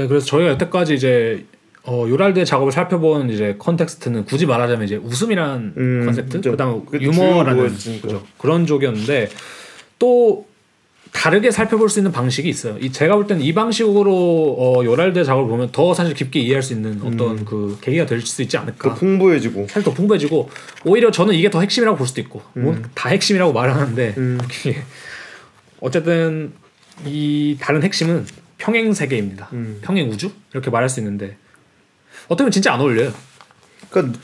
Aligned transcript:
네, 0.00 0.06
그래서 0.08 0.24
저희가 0.26 0.50
여태까지 0.52 0.94
이제 0.94 1.44
어, 1.84 2.06
요랄드의 2.08 2.46
작업을 2.46 2.72
살펴본 2.72 3.30
이제 3.30 3.56
context는 3.58 4.24
굳이 4.24 4.46
말하자면 4.46 4.84
이제 4.84 4.96
웃음이란 4.96 5.74
음, 5.76 6.02
컨셉트, 6.04 6.40
그게 6.86 7.04
유머라는. 7.04 7.74
그죠. 8.02 8.22
그런 8.38 8.66
쪽이었는데 8.66 9.28
또 9.98 10.46
다르게 11.12 11.50
살펴볼 11.50 11.88
수 11.88 11.98
있는 11.98 12.12
방식이 12.12 12.48
있어요. 12.48 12.78
이 12.78 12.92
제가 12.92 13.16
볼 13.16 13.26
때는 13.26 13.42
이 13.42 13.52
방식으로 13.52 14.56
어, 14.58 14.84
요랄드의 14.84 15.24
작업을 15.24 15.48
보면 15.48 15.70
더 15.72 15.92
사실 15.92 16.14
깊게 16.14 16.38
이해할 16.40 16.62
수 16.62 16.72
있는 16.72 17.00
어떤 17.02 17.44
그 17.44 17.76
계기가 17.80 18.06
될 18.06 18.20
수 18.22 18.42
있지 18.42 18.56
더 18.56 18.62
않을까. 18.62 18.94
풍부해지고. 18.94 19.66
사실 19.68 19.82
더 19.82 19.92
풍부해지고 19.92 20.48
오히려 20.84 21.10
저는 21.10 21.34
이게 21.34 21.50
더 21.50 21.60
핵심이라고 21.60 21.98
볼 21.98 22.06
수도 22.06 22.20
있고 22.20 22.42
뭐다 22.54 23.08
핵심이라고 23.08 23.52
말하는데 23.52 24.14
음. 24.18 24.38
어쨌든 25.80 26.52
이 27.06 27.56
다른 27.60 27.82
핵심은 27.82 28.26
평행 28.60 28.92
세계입니다. 28.92 29.48
음. 29.54 29.78
평행 29.82 30.08
우주 30.10 30.30
이렇게 30.52 30.70
말할 30.70 30.88
수 30.88 31.00
있는데 31.00 31.36
어떻게 32.26 32.44
보면 32.44 32.50
진짜 32.52 32.72
안 32.74 32.80
어울려요. 32.80 33.12
그러니까 33.88 34.18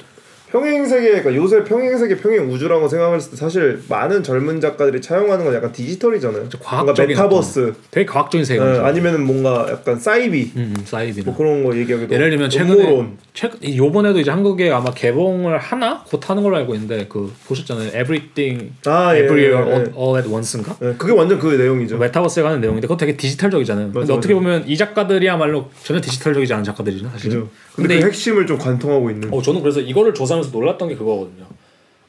평행 0.50 0.86
세계, 0.86 1.08
그러니까 1.08 1.34
요새 1.34 1.64
평행 1.64 1.98
세계, 1.98 2.16
평행 2.16 2.48
우주라고 2.50 2.86
생각했을 2.86 3.30
때 3.32 3.36
사실 3.36 3.82
많은 3.88 4.22
젊은 4.22 4.60
작가들이 4.60 5.00
차용하는 5.00 5.44
건 5.44 5.54
약간 5.54 5.72
디지털이잖아요. 5.72 6.48
과학적인 6.60 7.08
메타버스, 7.08 7.74
되게 7.90 8.06
과학적인 8.06 8.42
예, 8.42 8.44
세계관이죠. 8.44 8.84
아니면은 8.84 9.26
뭔가 9.26 9.66
약간 9.70 9.98
사이비, 9.98 10.52
음, 10.56 10.74
음, 10.76 10.84
사이비나. 10.84 11.24
뭐 11.24 11.36
그런 11.36 11.64
거 11.64 11.76
얘기하기도. 11.76 12.14
예를 12.14 12.30
들면 12.30 12.50
최근에. 12.50 13.06
최근 13.36 13.76
요번에도 13.76 14.18
이제 14.18 14.30
한국에 14.30 14.70
아마 14.70 14.90
개봉을 14.92 15.58
하나 15.58 16.02
곧 16.04 16.28
하는 16.28 16.42
걸로 16.42 16.56
알고 16.56 16.74
있는데 16.74 17.06
그 17.06 17.30
보셨잖아요. 17.46 17.88
Everything 17.88 18.72
아, 18.86 19.14
예, 19.14 19.24
Everywhere 19.24 19.66
예, 19.66 19.70
예. 19.70 19.74
All, 19.74 19.92
All 19.94 20.16
at 20.16 20.28
Once인가? 20.28 20.74
예, 20.80 20.94
그게 20.96 21.12
완전 21.12 21.38
그 21.38 21.48
내용이죠. 21.48 21.98
메타버스에 21.98 22.42
관한 22.42 22.62
내용인데 22.62 22.86
그거 22.86 22.96
되게 22.96 23.14
디지털적이잖아요. 23.14 23.88
근데 23.88 24.00
맞아, 24.00 24.14
어떻게 24.14 24.32
맞아. 24.32 24.42
보면 24.42 24.64
이 24.66 24.74
작가들이야말로 24.78 25.68
전혀 25.84 26.00
디지털적이지 26.00 26.54
않은 26.54 26.64
작가들이죠, 26.64 27.10
사실. 27.10 27.30
근데, 27.30 27.48
근데 27.74 28.00
그 28.00 28.06
핵심을 28.06 28.46
좀 28.46 28.56
관통하고 28.56 29.10
있는. 29.10 29.30
어, 29.30 29.42
저는 29.42 29.60
그래서 29.60 29.80
이거를 29.80 30.14
조사하면서 30.14 30.50
놀랐던 30.56 30.88
게 30.88 30.96
그거거든요. 30.96 31.44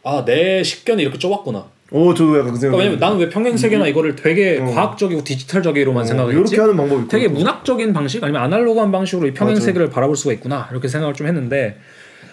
아, 0.08 0.24
내 0.24 0.64
식견이 0.64 1.02
이렇게 1.04 1.20
좁았구나. 1.20 1.66
오, 1.92 2.14
저도 2.14 2.40
약간 2.40 2.54
그 2.54 2.60
생각. 2.60 2.78
그러니까 2.78 2.78
왜냐면 2.78 3.00
나는 3.00 3.18
왜 3.18 3.30
평행 3.30 3.58
세계나 3.58 3.88
이거를 3.88 4.16
되게 4.16 4.58
어. 4.58 4.66
과학적이고 4.66 5.24
디지털적이로만 5.26 6.06
생각을 6.06 6.34
했지. 6.34 6.56
이렇게 6.56 6.62
하는 6.62 6.78
방법이 6.78 7.08
되게 7.10 7.26
있구나. 7.26 7.40
문학적인 7.40 7.92
방식 7.94 8.24
아니면 8.24 8.42
아날로그한 8.42 8.92
방식으로 8.92 9.28
이 9.28 9.34
평행 9.34 9.56
맞아. 9.56 9.66
세계를 9.66 9.90
바라볼 9.90 10.16
수가 10.16 10.34
있구나 10.34 10.68
이렇게 10.72 10.88
생각을 10.88 11.14
좀 11.14 11.28
했는데 11.28 11.80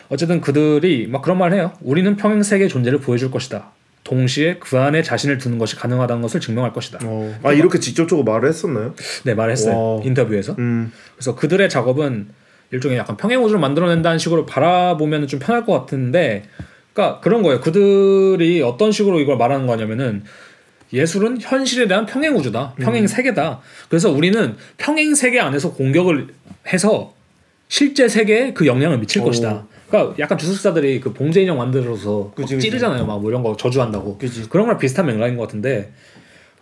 어쨌든 0.08 0.40
그들이 0.40 1.08
막 1.08 1.22
그런 1.22 1.38
말을 1.38 1.56
해요. 1.56 1.72
우리는 1.82 2.16
평행 2.16 2.42
세계의 2.42 2.68
존재를 2.68 3.00
보여줄 3.00 3.30
것이다. 3.30 3.70
동시에 4.04 4.58
그 4.60 4.78
안에 4.78 5.02
자신을 5.02 5.38
두는 5.38 5.58
것이 5.58 5.76
가능하다는 5.76 6.22
것을 6.22 6.40
증명할 6.40 6.72
것이다. 6.72 6.98
어. 7.02 7.34
아 7.42 7.52
이렇게 7.52 7.80
직접적으로 7.80 8.24
말을 8.24 8.48
했었나요? 8.48 8.94
네 9.24 9.34
말했어요 9.34 9.96
와. 9.96 10.00
인터뷰에서. 10.04 10.54
음. 10.58 10.92
그래서 11.16 11.34
그들의 11.34 11.68
작업은 11.68 12.28
일종의 12.70 12.98
약간 12.98 13.16
평행 13.16 13.42
우주를 13.42 13.60
만들어낸다는 13.60 14.18
식으로 14.18 14.46
바라보면 14.46 15.26
좀 15.28 15.38
편할 15.38 15.64
것 15.64 15.72
같은데, 15.72 16.44
그러니까 16.94 17.20
그런 17.20 17.42
거예요. 17.42 17.60
그들이 17.60 18.62
어떤 18.62 18.92
식으로 18.92 19.20
이걸 19.20 19.36
말하는 19.36 19.66
거냐면은 19.66 20.22
예술은 20.92 21.38
현실에 21.40 21.88
대한 21.88 22.06
평행 22.06 22.36
우주다, 22.36 22.74
평행 22.78 23.06
세계다. 23.06 23.60
그래서 23.88 24.10
우리는 24.10 24.56
평행 24.78 25.14
세계 25.14 25.40
안에서 25.40 25.72
공격을 25.72 26.28
해서 26.72 27.12
실제 27.68 28.08
세계에 28.08 28.52
그 28.52 28.66
영향을 28.66 28.98
미칠 28.98 29.20
오. 29.22 29.24
것이다. 29.24 29.66
그러니까 29.88 30.14
약간 30.20 30.38
주술사들이 30.38 31.00
그 31.00 31.12
봉제 31.12 31.42
인형 31.42 31.58
만들어서 31.58 32.20
막 32.26 32.34
그치, 32.36 32.54
그치. 32.54 32.68
찌르잖아요, 32.68 33.06
막 33.06 33.18
뭐 33.20 33.28
이런 33.30 33.42
거 33.42 33.56
저주한다고. 33.56 34.18
그치. 34.18 34.48
그런 34.48 34.66
거랑 34.66 34.78
비슷한 34.78 35.06
맥락인 35.06 35.36
것 35.36 35.42
같은데, 35.42 35.92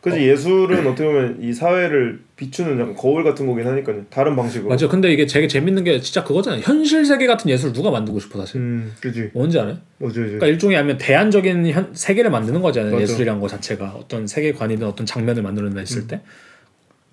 그지 0.03 0.29
예술은 0.29 0.85
어떻게 0.85 1.05
보면 1.05 1.39
이 1.41 1.53
사회를 1.53 2.21
비추는 2.35 2.81
약간 2.81 2.95
거울 2.95 3.23
같은 3.23 3.47
거긴 3.47 3.69
하니까요. 3.69 4.05
다른 4.11 4.35
방식으로. 4.35 4.69
맞죠. 4.69 4.89
근데 4.89 5.13
이게 5.13 5.27
되게 5.27 5.47
재밌는 5.47 5.85
게 5.85 6.01
진짜 6.01 6.25
그거잖아요. 6.25 6.61
현실 6.65 7.07
세계 7.07 7.29
같은 7.29 7.49
예술 7.49 7.73
누가 7.73 7.93
만들고 7.93 8.19
싶어 8.19 8.41
사실. 8.41 8.61
음, 8.61 8.93
그지. 9.01 9.31
뭔지 9.33 9.61
알아요? 9.61 9.79
뭐지. 9.99 10.19
그러니까 10.19 10.49
일종의 10.49 10.77
하면 10.77 10.99
대안적인 10.99 11.67
현, 11.71 11.91
세계를 11.95 12.33
만드는 12.33 12.61
거잖아요. 12.61 12.91
맞아. 12.95 13.03
예술이란 13.03 13.39
거 13.39 13.47
자체가 13.47 13.95
어떤 13.97 14.27
세계관이든 14.27 14.85
어떤 14.85 15.07
장면을 15.07 15.41
만들어낸다 15.41 15.79
했을 15.79 16.09
때. 16.09 16.21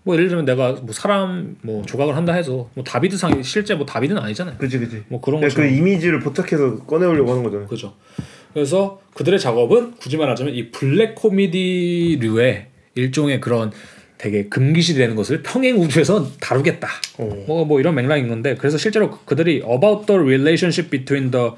뭐 0.01 0.15
예를 0.15 0.29
들면 0.29 0.45
내가 0.45 0.71
뭐 0.71 0.91
사람 0.91 1.57
뭐 1.61 1.83
조각을 1.85 2.15
한다 2.15 2.33
해서 2.33 2.71
뭐 2.73 2.83
다비드상이 2.83 3.43
실제 3.43 3.75
뭐 3.75 3.85
다비드는 3.85 4.19
아니잖아요. 4.19 4.57
그지, 4.57 4.79
그지. 4.79 5.03
뭐 5.09 5.21
그런 5.21 5.41
그냥 5.41 5.49
그 5.53 5.61
것처럼 5.61 5.71
이미지를 5.75 6.19
포착해서 6.21 6.79
꺼내오려고 6.85 7.29
하는 7.29 7.43
거잖아요. 7.43 7.67
그죠. 7.67 7.93
그래서 8.51 8.99
그들의 9.13 9.39
작업은 9.39 9.91
굳이 9.99 10.17
말하자면 10.17 10.55
이 10.55 10.71
블랙 10.71 11.13
코미디류의 11.13 12.69
일종의 12.99 13.39
그런 13.41 13.71
되게 14.17 14.45
금기시 14.49 14.97
되는 14.99 15.15
것을 15.15 15.41
평행 15.43 15.77
우주에서 15.77 16.29
다루겠다. 16.41 16.89
어. 17.19 17.43
뭐, 17.47 17.63
뭐 17.65 17.79
이런 17.79 17.95
맥락인 17.95 18.27
건데 18.27 18.55
그래서 18.59 18.77
실제로 18.77 19.09
그- 19.11 19.23
그들이 19.25 19.63
about 19.65 20.05
the 20.07 20.19
relationship 20.21 20.89
between 20.91 21.31
the 21.31 21.51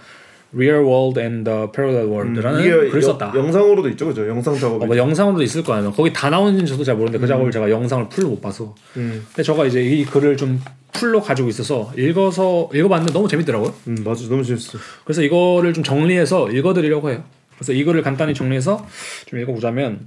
real 0.53 0.83
world 0.83 1.19
and 1.19 1.49
the 1.49 1.67
parallel 1.73 2.07
world라는 2.11 2.59
음, 2.59 2.63
글을 2.91 3.01
여- 3.01 3.01
썼다. 3.01 3.31
영상으로도 3.35 3.87
있죠, 3.89 4.05
그죠? 4.05 4.27
영상 4.27 4.53
작업이. 4.59 4.83
어, 4.83 4.85
뭐 4.87 4.95
영상으로도 4.97 5.41
있을 5.43 5.63
거 5.63 5.73
아니에요. 5.73 5.91
거기 5.93 6.11
다 6.13 6.29
나오는지 6.29 6.67
저도 6.71 6.83
잘 6.83 6.93
모르는데 6.95 7.17
그 7.19 7.25
작업을 7.25 7.49
제가 7.51 7.69
영상을 7.71 8.09
full로 8.09 8.29
못 8.29 8.41
봐서. 8.41 8.75
음, 8.97 9.25
근데 9.29 9.41
저가 9.43 9.65
이제 9.65 9.81
이 9.81 10.05
글을 10.05 10.37
좀 10.37 10.61
full로 10.91 11.21
가지고 11.21 11.47
있어서 11.49 11.91
읽어서 11.97 12.69
읽어봤는데 12.75 13.13
너무 13.13 13.27
재밌더라고요. 13.29 13.73
음, 13.87 13.97
맞아, 14.05 14.27
너무 14.27 14.43
재밌어. 14.43 14.77
그래서 15.05 15.23
이거를 15.23 15.73
좀 15.73 15.83
정리해서 15.85 16.51
읽어드리려고 16.51 17.09
해요. 17.09 17.23
그래서 17.55 17.71
이 17.73 17.83
글을 17.85 18.01
간단히 18.03 18.33
정리해서 18.33 18.85
좀 19.27 19.39
읽어보자면 19.39 20.05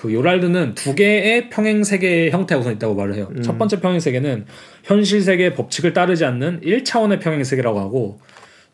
그 0.00 0.14
요랄드는 0.14 0.76
두 0.76 0.94
개의 0.94 1.50
평행 1.50 1.84
세계의 1.84 2.30
형태가 2.30 2.58
우선 2.58 2.72
있다고 2.72 2.94
말을 2.94 3.16
해요. 3.16 3.30
첫 3.42 3.58
번째 3.58 3.80
평행 3.80 4.00
세계는 4.00 4.46
현실 4.82 5.20
세계의 5.20 5.54
법칙을 5.54 5.92
따르지 5.92 6.24
않는 6.24 6.62
1차원의 6.62 7.20
평행 7.20 7.44
세계라고 7.44 7.78
하고 7.78 8.18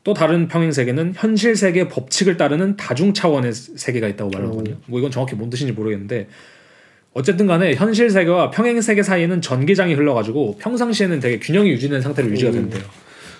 또 0.04 0.14
다른 0.14 0.46
평행 0.46 0.70
세계는 0.70 1.14
현실 1.16 1.56
세계의 1.56 1.88
법칙을 1.88 2.36
따르는 2.36 2.76
다중 2.76 3.12
차원의 3.12 3.52
세계가 3.54 4.06
있다고 4.06 4.30
말을 4.30 4.46
하거든요. 4.50 4.76
뭐 4.86 5.00
이건 5.00 5.10
정확히 5.10 5.34
뭔 5.34 5.50
뜻인지 5.50 5.72
모르겠는데 5.72 6.28
어쨌든 7.12 7.48
간에 7.48 7.74
현실 7.74 8.08
세계와 8.08 8.50
평행 8.52 8.80
세계 8.80 9.02
사이에는 9.02 9.40
전기장이 9.40 9.94
흘러가지고 9.94 10.58
평상시에는 10.58 11.18
되게 11.18 11.40
균형이 11.40 11.70
유지된 11.70 12.02
상태로 12.02 12.30
유지가 12.30 12.52
된대요. 12.52 12.84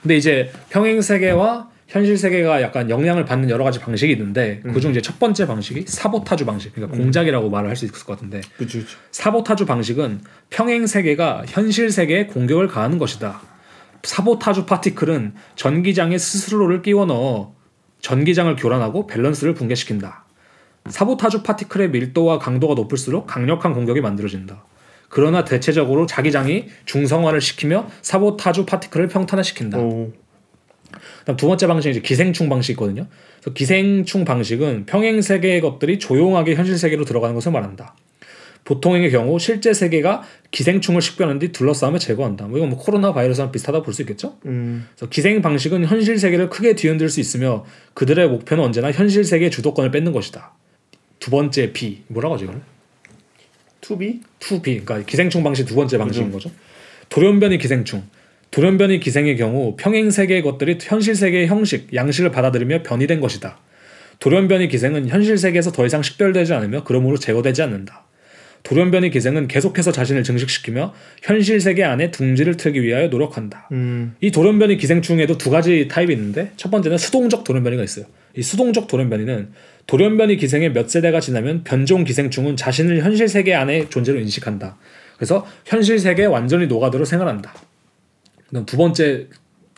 근데 0.03 0.17
이제 0.17 0.51
평행 0.71 1.01
세계와 1.01 1.71
현실 1.87 2.19
세계가 2.19 2.63
약간 2.63 2.91
영향을 2.91 3.25
받는 3.25 3.49
여러 3.49 3.63
가지 3.63 3.79
방식이 3.79 4.13
있는데 4.13 4.61
그중 4.61 4.91
이제 4.91 5.01
첫 5.01 5.19
번째 5.21 5.47
방식이 5.47 5.85
사보타주 5.87 6.45
방식, 6.45 6.75
그러니까 6.75 6.97
공작이라고 6.99 7.49
말을 7.49 7.69
할 7.69 7.77
수 7.77 7.85
있을 7.85 7.95
것 8.05 8.15
같은데 8.15 8.41
그치, 8.57 8.81
그치. 8.81 8.97
사보타주 9.13 9.67
방식은 9.67 10.23
평행 10.51 10.87
세계가 10.87 11.45
현실 11.47 11.91
세계에 11.91 12.27
공격을 12.27 12.69
가하는 12.69 12.99
것이다. 12.99 13.41
사보타주 14.03 14.67
파티클은 14.67 15.35
전기장에 15.57 16.17
스스로를 16.19 16.83
끼워 16.83 17.07
넣어 17.07 17.55
전기장을 18.01 18.55
교란하고 18.57 19.07
밸런스를 19.07 19.55
붕괴시킨다. 19.55 20.25
사보타주 20.89 21.43
파티클의 21.43 21.91
밀도와 21.91 22.39
강도가 22.39 22.75
높을수록 22.75 23.27
강력한 23.27 23.75
공격이 23.75 24.01
만들어진다. 24.01 24.65
그러나 25.09 25.45
대체적으로 25.45 26.07
자기장이 26.07 26.67
중성화를 26.85 27.41
시키며 27.41 27.89
사보타주 28.03 28.67
파티클을 28.67 29.09
평탄화시킨다. 29.09 29.79
어, 29.81 30.09
그다음 31.21 31.37
두 31.37 31.47
번째 31.47 31.67
방식이 31.67 31.91
이제 31.93 32.01
기생충 32.01 32.49
방식이 32.49 32.73
있거든요. 32.73 33.07
그래서 33.41 33.53
기생충 33.55 34.25
방식은 34.25 34.87
평행 34.87 35.21
세계의 35.21 35.61
것들이 35.61 35.99
조용하게 35.99 36.55
현실 36.55 36.79
세계로 36.79 37.05
들어가는 37.05 37.35
것을 37.35 37.53
말한다. 37.53 37.95
보통의 38.65 39.11
경우 39.13 39.39
실제 39.39 39.73
세계가 39.73 40.25
기생충을 40.51 41.01
식별한 41.01 41.39
뒤 41.39 41.53
둘러싸며 41.53 41.99
제거한다. 41.99 42.47
뭐 42.47 42.59
이건 42.59 42.71
뭐 42.71 42.79
코로나 42.79 43.13
바이러스랑 43.13 43.53
비슷하다 43.53 43.83
볼 43.83 43.95
수 43.95 44.03
있겠죠? 44.03 44.39
음, 44.47 44.89
그래서 44.97 45.09
기생 45.09 45.41
방식은 45.41 45.85
현실 45.85 46.19
세계를 46.19 46.51
크게 46.51 46.75
뒤흔들 46.75 47.09
수 47.09 47.21
있으며 47.21 47.65
그들의 47.95 48.29
목표는 48.29 48.65
언제나 48.65 48.91
현실 48.91 49.23
세계의 49.25 49.53
주도권을 49.53 49.93
뺏는 49.93 50.11
것이다. 50.13 50.53
두 51.21 51.31
번째 51.31 51.73
B 51.73 52.03
뭐라고 52.09 52.35
하죠 52.35 52.45
이걸? 52.47 52.61
two 53.81 54.05
B? 54.05 54.21
2B 54.41 54.85
그러니까 54.85 55.03
기생충 55.03 55.45
방식 55.45 55.65
두 55.67 55.77
번째 55.77 55.97
방식인 55.99 56.33
거죠. 56.33 56.51
돌연변이 57.09 57.59
기생충. 57.59 58.03
돌연변이 58.51 59.01
기생의 59.01 59.37
경우 59.37 59.75
평행 59.77 60.11
세계의 60.11 60.43
것들이 60.43 60.79
현실 60.81 61.15
세계의 61.15 61.47
형식, 61.47 61.95
양식을 61.95 62.31
받아들이며 62.31 62.83
변이된 62.83 63.21
것이다. 63.21 63.59
돌연변이 64.19 64.69
기생은 64.69 65.09
현실 65.09 65.37
세계에서 65.37 65.73
더 65.73 65.85
이상 65.85 66.03
식별되지 66.03 66.55
않으며 66.55 66.85
그러므로 66.85 67.19
제거되지 67.19 67.63
않는다. 67.63 68.07
돌연변이 68.67 69.11
기생은 69.11 69.47
계속해서 69.47 69.93
자신을 69.93 70.25
증식시키며 70.25 70.93
현실 71.23 71.61
세계 71.61 71.85
안에 71.85 72.11
둥지를 72.11 72.57
틀기 72.57 72.83
위하여 72.83 73.07
노력한다. 73.07 73.69
음, 73.71 74.17
이 74.21 74.33
돌연변이 74.33 74.77
기생충에도 74.77 75.39
두 75.39 75.51
가지 75.51 75.87
타입이 75.87 76.13
있는데 76.13 76.51
첫 76.57 76.71
번째는 76.73 76.99
수동적 76.99 77.45
돌연변이가 77.45 77.85
있어요. 77.85 78.07
이 78.37 78.43
수동적 78.43 78.89
돌연변이는 78.89 79.51
돌연변이 79.87 80.37
기생의 80.37 80.73
몇 80.73 80.91
세대가 80.91 81.21
지나면 81.21 81.63
변종 81.63 82.03
기생충은 82.03 82.57
자신을 82.57 83.05
현실 83.05 83.29
세계 83.29 83.55
안의 83.55 83.89
존재로 83.89 84.19
인식한다. 84.19 84.77
그래서 85.17 85.47
현실 85.65 86.01
세계에 86.01 86.27
완전히 86.27 86.67
녹아들어 86.67 87.05
생활한다. 87.05 87.55
그다음 88.49 88.65
두 88.67 88.77
번째 88.77 89.27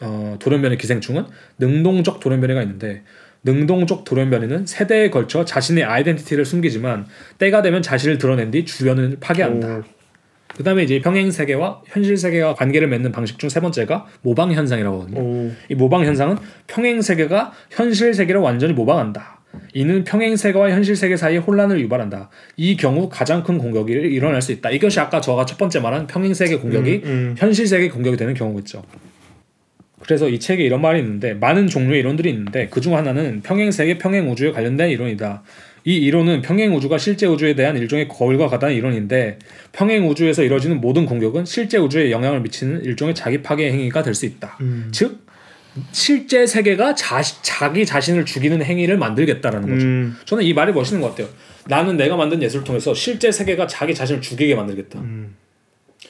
어, 0.00 0.37
돌연변이 0.38 0.76
기생충은 0.79 1.25
능동적 1.59 2.20
돌연변이가 2.20 2.62
있는데 2.62 3.03
능동적 3.44 4.05
돌연변이는 4.05 4.67
세대에 4.67 5.11
걸쳐 5.11 5.44
자신의 5.44 5.85
아이덴티티를 5.85 6.44
숨기지만 6.44 7.06
때가 7.38 7.62
되면 7.62 7.82
자신을 7.82 8.19
드러낸 8.19 8.50
뒤 8.50 8.65
주변을 8.65 9.19
파괴한다. 9.20 9.76
오. 9.79 9.82
그다음에 10.56 10.82
이제 10.82 11.00
평행 11.00 11.31
세계와 11.31 11.82
현실 11.87 12.17
세계와 12.17 12.55
관계를 12.55 12.88
맺는 12.88 13.12
방식 13.12 13.38
중 13.38 13.49
세 13.49 13.61
번째가 13.61 14.06
모방 14.23 14.53
현상이라고 14.53 14.97
하거든요. 15.03 15.21
오. 15.21 15.53
이 15.69 15.75
모방 15.75 16.05
현상은 16.05 16.37
평행 16.67 17.00
세계가 17.00 17.53
현실 17.71 18.12
세계를 18.12 18.41
완전히 18.41 18.73
모방한다. 18.73 19.38
이는 19.75 20.05
평행 20.05 20.37
세계와 20.37 20.71
현실 20.71 20.97
세계 20.97 21.17
사이에 21.17 21.39
혼란을 21.39 21.81
유발한다. 21.81 22.31
이 22.56 22.77
경우 22.77 23.09
가장 23.09 23.43
큰 23.43 23.59
공격이 23.59 23.93
일어날 23.93 24.43
수 24.43 24.53
있다. 24.53 24.71
이것이 24.71 25.00
아까 25.00 25.21
저가 25.21 25.47
첫 25.47 25.59
번째 25.59 25.81
말한 25.81 26.06
평행 26.06 26.35
세계 26.35 26.56
공격이 26.56 27.03
음, 27.05 27.09
음. 27.11 27.35
현실 27.39 27.67
세계 27.67 27.89
공격이 27.89 28.17
되는 28.17 28.35
경우겠죠. 28.35 28.83
그래서 30.00 30.29
이 30.29 30.39
책에 30.39 30.62
이런 30.62 30.81
말이 30.81 31.00
있는데 31.00 31.35
많은 31.35 31.67
종류의 31.67 32.00
이론들이 32.00 32.31
있는데 32.31 32.69
그 32.69 32.81
중 32.81 32.97
하나는 32.97 33.43
평행 33.43 33.71
세계, 33.71 33.99
평행 33.99 34.31
우주에 34.31 34.53
관련된 34.53 34.91
이론이다. 34.91 35.43
이 35.85 35.97
이론은 35.97 36.43
평행 36.43 36.75
우주가 36.75 36.99
실제 36.99 37.27
우주에 37.27 37.55
대한 37.55 37.77
일종의 37.77 38.09
거울과 38.09 38.49
같다는 38.49 38.75
이론인데 38.75 39.39
평행 39.73 40.09
우주에서 40.09 40.43
이루어지는 40.45 40.81
모든 40.81 41.05
공격은 41.06 41.45
실제 41.45 41.79
우주에 41.79 42.11
영향을 42.11 42.41
미치는 42.41 42.85
일종의 42.85 43.15
자기 43.15 43.43
파괴 43.43 43.71
행위가 43.71 44.03
될 44.03 44.15
수 44.15 44.27
있다. 44.27 44.56
음. 44.61 44.89
즉 44.93 45.27
실제 45.93 46.47
세계가 46.47 46.94
자, 46.94 47.20
자기 47.43 47.85
자신을 47.87 48.25
죽이는 48.25 48.62
행위를 48.62 48.99
만들겠다라는 48.99 49.69
거죠. 49.69 49.87
음. 49.87 50.17
저는 50.25 50.44
이 50.44 50.53
말이 50.55 50.73
멋있는 50.73 51.00
것 51.00 51.11
같아요. 51.11 51.29
나는 51.67 51.97
내가 51.97 52.17
만든 52.17 52.43
예술을 52.43 52.65
통해서 52.65 52.94
실제 52.94 53.31
세계가 53.31 53.67
자기 53.67 53.94
자신을 53.94 54.20
죽이게 54.20 54.55
만들겠다. 54.55 55.00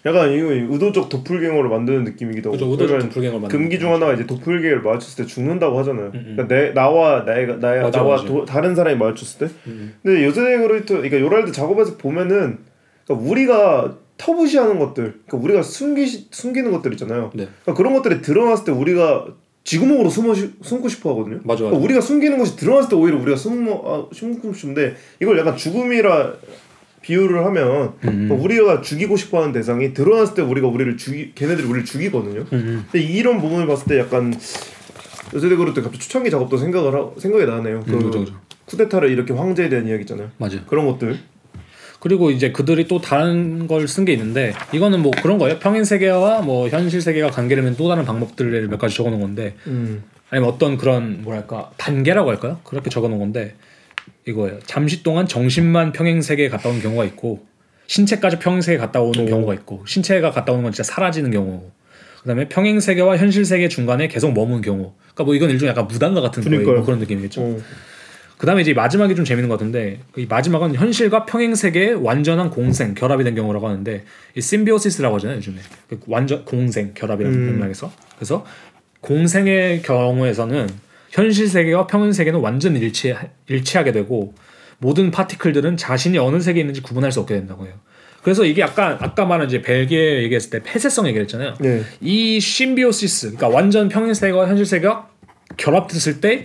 약간 0.06 0.32
이거 0.32 0.52
의도적 0.52 1.08
도플갱어를 1.08 1.69
만드는 1.70 2.05
느낌이기도 2.05 2.52
하고. 2.52 2.64
의도적 2.64 3.00
도플갱어를 3.00 3.40
만드는 3.40 3.49
금기 3.49 3.78
중 3.81 3.93
하나가 3.93 4.14
이제 4.14 4.26
도플갱어를 4.26 4.82
마주쳤을 4.82 5.25
때 5.25 5.28
죽는다고 5.28 5.78
하잖아요. 5.81 6.06
음, 6.06 6.14
음. 6.14 6.34
그러니까 6.37 6.46
내 6.54 6.72
나와 6.72 7.22
나의 7.25 7.58
나의 7.58 7.82
맞아, 7.82 7.99
나와 7.99 8.16
맞아. 8.16 8.26
도- 8.28 8.44
다른 8.44 8.75
사람이 8.76 8.96
마주쳤을 8.96 9.49
때. 9.49 9.54
음. 9.66 9.94
근데 10.02 10.25
요새 10.25 10.40
그로이터 10.58 10.94
그러니까 10.94 11.19
요랄드 11.20 11.50
작업에서 11.52 11.96
보면은 11.96 12.58
그러니까 13.06 13.28
우리가 13.28 13.96
터부시하는 14.19 14.78
것들, 14.78 15.20
그러니까 15.26 15.37
우리가 15.37 15.62
숨기 15.62 16.06
숨기는 16.06 16.70
것들 16.70 16.93
있잖아요. 16.93 17.31
네. 17.34 17.49
그러니까 17.64 17.75
그런 17.75 17.94
것들이 17.94 18.20
드러났을 18.22 18.66
때 18.66 18.72
우리가 18.72 19.26
지구목으로 19.69 20.09
숨어 20.09 20.35
시- 20.35 20.50
숨고 20.62 20.88
싶어 20.88 21.11
하거든요. 21.11 21.37
맞아, 21.44 21.65
맞아. 21.65 21.70
그러니까 21.70 21.85
우리가 21.85 22.00
숨기는 22.00 22.38
것이 22.38 22.56
드러났을 22.56 22.88
때 22.88 22.97
오히려 22.97 23.19
우리가 23.20 23.37
숨어 23.37 23.82
아, 23.85 24.15
숨고 24.15 24.55
싶은데 24.55 24.97
이걸 25.20 25.38
약간 25.38 25.56
죽음이라 25.59 26.32
비유를 27.03 27.44
하면 27.44 27.93
음. 28.05 28.29
그러니까 28.29 28.35
우리가 28.37 28.81
죽이고 28.81 29.17
싶어하는 29.19 29.53
대상이 29.53 29.93
드러났을 29.93 30.35
때 30.35 30.41
우리가 30.43 30.69
우리를 30.69 30.97
죽이 30.97 31.32
걔네들이 31.35 31.67
우리를 31.67 31.85
죽이거든요. 31.85 32.47
음. 32.50 32.87
근데 32.91 33.06
이런 33.06 33.41
부분을 33.43 33.67
봤을 33.67 33.87
때 33.88 33.99
약간 33.99 34.35
그럴 35.31 35.75
때 35.75 35.82
갑자기 35.82 35.99
초창기 35.99 36.31
작업도 36.31 36.56
생각을 36.56 36.94
하, 36.94 37.11
생각이 37.19 37.44
나네요. 37.44 37.82
그 37.85 37.93
음, 37.93 37.99
그죠, 38.05 38.21
그죠. 38.21 38.35
쿠데타를 38.64 39.11
이렇게 39.11 39.35
황제에 39.35 39.69
대한 39.69 39.87
이야기 39.87 40.00
있잖아요. 40.03 40.31
맞아요. 40.38 40.61
그런 40.67 40.87
것들. 40.87 41.19
그리고 42.00 42.31
이제 42.31 42.53
그들이 42.53 42.87
또 42.87 43.00
다른 43.00 43.67
걸 43.67 43.87
쓴 43.87 44.05
게 44.05 44.12
있는데 44.12 44.53
이거는 44.73 45.00
뭐 45.03 45.11
그런 45.23 45.39
거예요. 45.39 45.59
평행 45.59 45.85
세계와 45.85 46.43
뭐 46.43 46.69
현실 46.69 47.00
세계가 47.00 47.31
관계를 47.31 47.62
맺는 47.62 47.77
또 47.77 47.89
다른 47.89 48.05
방법들을 48.05 48.69
몇 48.69 48.79
가지 48.79 48.95
적어놓은 48.97 49.21
건데 49.21 49.55
음. 49.67 50.05
아니면 50.31 50.50
어떤 50.50 50.77
그런 50.77 51.23
뭐랄까 51.23 51.71
단계라고 51.77 52.31
할까요? 52.31 52.61
그렇게 52.65 52.91
적어놓은 52.91 53.19
건데 53.19 53.55
이거예요. 54.27 54.59
잠시 54.67 55.03
동안 55.03 55.27
정신만 55.27 55.93
평행 55.93 56.23
세계에 56.23 56.49
갔다 56.49 56.69
오는 56.69 56.81
경우가 56.81 57.05
있고 57.06 57.47
신체까지 57.87 58.39
평행 58.39 58.61
세계에 58.61 58.79
갔다 58.79 59.00
오는 59.00 59.25
오. 59.25 59.27
경우가 59.27 59.55
있고 59.55 59.85
신체가 59.87 60.31
갔다 60.31 60.53
오는 60.53 60.62
건 60.62 60.73
진짜 60.73 60.83
사라지는 60.93 61.31
경우. 61.31 61.71
그다음에 62.23 62.49
평행 62.49 62.79
세계와 62.81 63.17
현실 63.17 63.45
세계 63.45 63.69
중간에 63.69 64.09
계속 64.09 64.33
머무는 64.35 64.61
경우. 64.61 64.93
그러니까 65.15 65.25
뭐 65.25 65.35
이건 65.35 65.50
일종의 65.50 65.71
약간 65.71 65.87
무단가 65.87 66.21
같은 66.21 66.43
거예요. 66.43 66.62
뭐 66.77 66.85
그런 66.85 66.99
느낌이겠죠. 66.99 67.41
어. 67.41 67.59
그다음에 68.38 68.62
이제 68.62 68.73
마지막이 68.73 69.14
좀 69.17 69.25
재밌는 69.25 69.49
것 69.49 69.58
같은데 69.58 70.00
이 70.17 70.26
마지막은 70.26 70.75
현실과 70.75 71.26
평행 71.26 71.55
세계의 71.55 71.94
완전한 71.94 72.50
공생 72.50 72.94
결합이 72.94 73.25
된 73.25 73.35
경우라고 73.35 73.69
하는데 73.69 74.05
이 74.35 74.40
심비오시스라고 74.40 75.17
하잖아요 75.17 75.38
요즘에 75.38 75.56
그 75.88 75.99
완전 76.06 76.44
공생 76.44 76.94
결합이라는 76.94 77.37
음. 77.37 77.52
맥락에서 77.56 77.93
그래서 78.17 78.46
공생의 79.00 79.82
경우에서는 79.82 80.69
현실 81.11 81.49
세계와 81.49 81.87
평행 81.87 82.12
세계는 82.12 82.40
완전 82.40 82.76
일치 82.76 83.14
일치하게 83.49 83.93
되고 83.93 84.35
모든 84.79 85.11
파티클들은 85.11 85.76
자신이 85.76 86.19
어느 86.19 86.40
세계에 86.40 86.61
있는지 86.61 86.82
구분할 86.82 87.11
수 87.11 87.20
없게 87.20 87.35
된다고 87.35 87.67
해요. 87.67 87.75
그래서 88.23 88.44
이게 88.44 88.61
약간 88.61 88.96
아까 89.00 89.25
말한 89.25 89.49
이제 89.49 89.62
벨기에 89.62 90.23
얘기했을 90.23 90.50
때 90.50 90.62
폐쇄성 90.62 91.06
얘기했잖아요. 91.08 91.55
네. 91.61 91.82
이 92.00 92.40
심비오시스, 92.40 93.37
그러니까 93.37 93.49
완전 93.49 93.88
평행 93.88 94.12
세계와 94.12 94.49
현실 94.49 94.67
세계가 94.67 95.08
결합됐을 95.56 96.20
때 96.20 96.44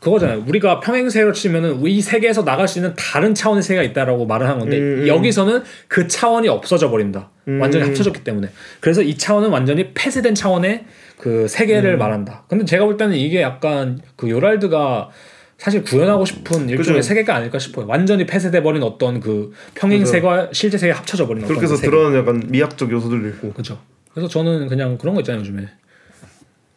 그거잖아요. 0.00 0.44
우리가 0.46 0.80
평행 0.80 1.10
세계로 1.10 1.32
치면은 1.32 1.84
이 1.86 2.00
세계에서 2.00 2.44
나갈 2.44 2.68
수 2.68 2.78
있는 2.78 2.94
다른 2.96 3.34
차원의 3.34 3.62
세계가 3.62 3.82
있다라고 3.90 4.26
말을 4.26 4.46
하는 4.46 4.60
건데 4.60 4.78
음, 4.78 5.00
음. 5.02 5.08
여기서는 5.08 5.62
그 5.88 6.06
차원이 6.06 6.48
없어져 6.48 6.90
버린다. 6.90 7.30
음. 7.48 7.60
완전히 7.60 7.84
합쳐졌기 7.86 8.22
때문에. 8.22 8.48
그래서 8.80 9.02
이 9.02 9.16
차원은 9.16 9.50
완전히 9.50 9.92
폐쇄된 9.94 10.34
차원의 10.34 10.84
그 11.18 11.48
세계를 11.48 11.94
음. 11.94 11.98
말한다. 11.98 12.44
근데 12.48 12.64
제가 12.64 12.84
볼 12.84 12.96
때는 12.96 13.16
이게 13.16 13.42
약간 13.42 14.00
그 14.16 14.30
요랄드가 14.30 15.10
사실 15.56 15.82
구현하고 15.82 16.24
싶은 16.24 16.68
일종의 16.68 17.00
그죠. 17.00 17.02
세계가 17.02 17.34
아닐까 17.34 17.58
싶어요. 17.58 17.86
완전히 17.88 18.24
폐쇄돼 18.26 18.62
버린 18.62 18.84
어떤 18.84 19.18
그 19.18 19.52
평행 19.74 19.98
그죠. 20.00 20.12
세계와 20.12 20.48
실제 20.52 20.78
세계 20.78 20.92
가 20.92 21.00
합쳐져 21.00 21.26
버린 21.26 21.42
그렇게 21.44 21.58
어떤 21.58 21.64
해서 21.64 21.74
그 21.74 21.80
세계. 21.80 21.90
드러나는 21.90 22.18
약간 22.20 22.42
미학적 22.48 22.92
요소들도 22.92 23.28
있고. 23.30 23.52
그렇죠. 23.52 23.80
그래서 24.14 24.28
저는 24.28 24.68
그냥 24.68 24.96
그런 24.96 25.14
거 25.16 25.20
있잖아요 25.22 25.40
요즘에. 25.40 25.68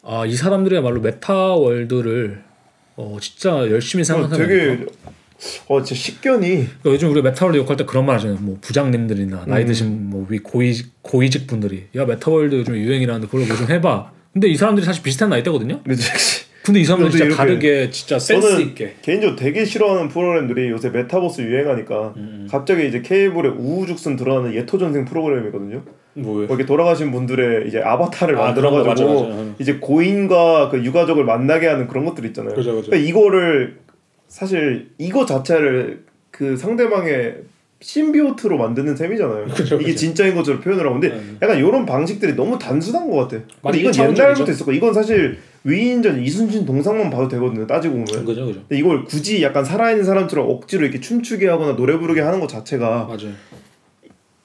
아 0.03 0.25
이 0.25 0.35
사람들이야말로 0.35 0.99
메타 1.01 1.31
월드를 1.53 2.41
어 2.95 3.17
진짜 3.21 3.49
열심히 3.69 4.01
어, 4.01 4.05
생각하는. 4.05 4.47
되게 4.47 4.85
어 5.67 5.81
진짜 5.83 5.99
식견이 5.99 6.47
그러니까 6.49 6.85
요즘 6.85 7.09
우리가 7.11 7.29
meta 7.29 7.42
world 7.42 7.57
욕할 7.57 7.75
때 7.77 7.85
그런 7.85 8.05
말 8.05 8.15
하잖아요. 8.17 8.37
뭐 8.41 8.57
부장님들이나 8.61 9.45
나이 9.47 9.63
음. 9.63 9.67
드신 9.67 10.09
뭐 10.09 10.25
위- 10.29 10.39
고위 10.39 10.73
고위직 11.01 11.47
분들이 11.47 11.85
야 11.95 12.05
meta 12.05 12.27
world 12.27 12.53
요즘 12.55 12.75
유행이라는데 12.75 13.27
그걸 13.27 13.47
뭐좀 13.47 13.67
해봐. 13.69 14.11
근데 14.33 14.47
이 14.47 14.55
사람들이 14.55 14.85
사실 14.85 15.01
비슷한 15.03 15.29
나이대거든요. 15.29 15.81
근데 15.83 16.01
근데 16.63 16.79
이 16.79 16.85
사람들 16.85 17.09
진짜 17.09 17.35
다르게 17.35 17.89
진짜 17.89 18.19
센스 18.19 18.61
있게. 18.61 18.95
개인적으로 19.01 19.35
되게 19.35 19.65
싫어하는 19.65 20.09
프로그램들이 20.09 20.69
요새 20.69 20.89
메타버스 20.89 21.41
유행하니까 21.41 22.13
갑자기 22.51 22.87
이제 22.87 23.01
케이블에 23.01 23.49
우후죽순 23.49 24.15
늘어나는 24.15 24.53
예토전생 24.53 25.05
프로그램이거든요. 25.05 25.83
뭐예요? 26.13 26.47
거기 26.47 26.65
돌아가신 26.65 27.11
분들의 27.11 27.67
이제 27.67 27.79
아바타를 27.81 28.37
아, 28.37 28.45
만들어가지고 28.45 29.23
맞아, 29.23 29.35
맞아. 29.35 29.55
이제 29.59 29.75
고인과 29.75 30.69
그 30.69 30.83
유가족을 30.83 31.23
만나게 31.23 31.67
하는 31.67 31.87
그런 31.87 32.05
것들 32.05 32.25
있잖아요. 32.25 32.53
그죠, 32.53 32.75
그죠. 32.75 32.89
그러니까 32.89 33.09
이거를 33.09 33.77
사실 34.27 34.89
이거 34.97 35.25
자체를 35.25 36.05
그 36.31 36.57
상대방의 36.57 37.35
심비오트로 37.81 38.57
만드는 38.57 38.95
셈이잖아요. 38.95 39.45
그죠, 39.47 39.75
이게. 39.81 39.95
진짜인 39.95 40.35
것처럼 40.35 40.61
표현을 40.61 40.85
하고 40.85 40.99
근데 40.99 41.15
네. 41.15 41.21
약간 41.41 41.57
이런 41.57 41.85
방식들이 41.85 42.35
너무 42.35 42.59
단순한 42.59 43.09
것 43.09 43.17
같아. 43.17 43.43
근데 43.63 43.79
이건. 43.79 43.93
옛날부터 43.95 44.51
있었고 44.51 44.71
이건 44.71 44.93
사실 44.93 45.39
위인전 45.63 46.23
이순신 46.23 46.65
동상만 46.65 47.09
봐도 47.09 47.27
되거든요. 47.27 47.65
따지고 47.65 47.93
보면. 47.95 48.05
그죠 48.25 48.45
그죠. 48.45 48.45
근데 48.45 48.77
이걸 48.77 49.03
굳이 49.05 49.41
약간 49.41 49.65
살아있는 49.65 50.05
사람처럼 50.05 50.47
억지로 50.49 50.83
이렇게 50.83 50.99
춤추게 50.99 51.47
하거나 51.47 51.75
노래 51.75 51.97
부르게 51.97 52.21
하는 52.21 52.39
것 52.39 52.47
자체가 52.47 53.05
맞아요. 53.05 53.33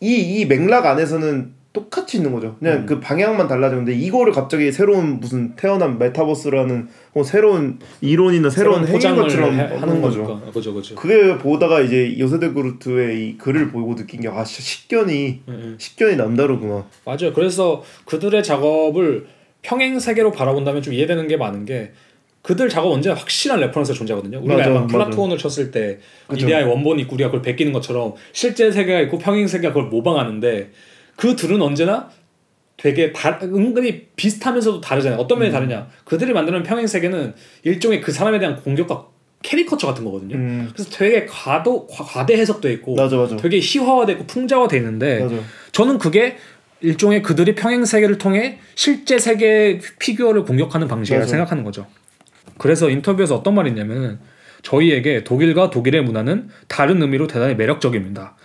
이 0.01 0.41
이 0.41 0.45
맥락 0.47 0.87
안에서는 0.87 1.55
똑같이 1.73 2.17
있는 2.17 2.33
거죠. 2.33 2.57
그냥 2.59 2.79
음. 2.79 2.87
그 2.87 3.01
방향만 3.01 3.49
달라졌는데 3.49 3.93
이거를 3.95 4.33
갑자기 4.33 4.73
새로운 4.73 5.21
무슨 5.21 5.55
태어난 5.57 5.99
메타버스라는 5.99 6.89
혹은 7.15 7.23
새로운 7.25 7.79
이론이나 8.01 8.49
새로운, 8.49 8.79
행인 8.81 8.93
포장을 8.93 9.23
것처럼 9.23 9.55
해- 9.59 9.63
하는 9.77 10.01
거죠. 10.01 10.25
거니까. 10.25 10.51
그죠 10.53 10.73
그죠. 10.73 10.95
그게 10.95 11.37
보다가 11.37 11.81
이제 11.83 12.19
요스 12.19 12.40
드 12.40 12.53
그루트의 12.55 13.29
이 13.29 13.37
글을 13.39 13.71
보고 13.73 13.95
느낀 13.95 14.23
게 14.23 14.29
아 14.29 14.43
식견이 14.45 15.43
응, 15.49 15.55
응. 15.55 15.75
식견이 15.79 16.17
남다르구나. 16.17 16.87
맞아요. 17.05 17.35
그래서 17.35 17.83
그들의 18.07 18.43
작업을 18.43 19.27
평행 19.61 19.99
세계로 19.99 20.33
바라본다면 20.33 20.81
좀 20.81 20.95
이해되는 20.95 21.29
게 21.29 21.37
많은 21.37 21.67
게 21.67 21.93
그들 22.47 22.69
작업 22.69 22.93
언제나 22.93 23.17
확실한 23.17 23.59
reference가 23.59 23.99
존재하거든요. 23.99 24.39
우리가 24.39 24.57
맞아, 24.59 24.71
약간. 24.71 24.87
플라톤을 24.87 25.37
쳤을 25.37 25.73
때 25.73 25.99
그쵸. 26.29 26.47
이데아의 26.47 26.65
원본이 26.67 27.03
있고 27.03 27.15
우리가 27.15 27.31
그걸 27.31 27.43
베끼는 27.43 27.73
것처럼 27.73 28.15
실제 28.33 28.71
세계가 28.71 29.01
있고 29.01 29.19
평행 29.19 29.49
세계가 29.49 29.75
그걸 29.75 29.89
모방하는데 29.91 30.71
그들은 31.17 31.61
언제나 31.61 32.09
되게 32.77 33.13
다, 33.13 33.41
은근히 33.43 34.07
비슷하면서도 34.15 34.81
다르잖아요. 34.81 35.19
어떤 35.19 35.39
음. 35.39 35.41
면이 35.41 35.53
다르냐? 35.53 35.89
그들이 36.05 36.33
만드는 36.33 36.63
평행 36.63 36.87
세계는 36.87 37.35
일종의 37.65 38.01
그 38.01 38.13
사람에 38.13 38.39
대한 38.39 38.55
공격과 38.63 39.09
캐리커처 39.43 39.89
같은 39.89 40.05
거거든요. 40.05 40.37
음, 40.37 40.71
그래서 40.73 40.89
되게 40.91 41.27
과도 41.27 41.89
과- 41.89 42.05
과대 42.05 42.35
해석돼 42.37 42.73
있고 42.75 42.95
맞아 42.95 43.17
맞아. 43.17 43.35
되게 43.37 43.59
희화화돼 43.61 44.13
있고 44.13 44.27
풍자화돼 44.29 44.77
있는데 44.77 45.19
맞아. 45.19 45.35
저는 45.73 45.99
그게 45.99 46.37
일종의 46.81 47.23
그들이 47.23 47.57
평행 47.57 47.85
세계를 47.85 48.19
통해 48.19 48.61
실제 48.77 49.19
세계 49.19 49.81
figure를 49.99 50.45
공격하는 50.45 50.87
방식이라 50.87 51.21
맞아. 51.23 51.31
생각하는 51.31 51.65
거죠. 51.65 51.87
그래서 52.59 52.91
인터뷰에서 52.91 53.37
어떤 53.37 53.55
말이 53.55 53.71
있냐면 53.71 54.19
저희에게 54.63 55.25
독일과 55.25 55.71
독일의 55.71 56.03
문화는 56.03 56.49
다른 56.69 57.01
의미로 57.03 57.27
대단히 57.27 57.55
매력적입니다. 57.55 58.37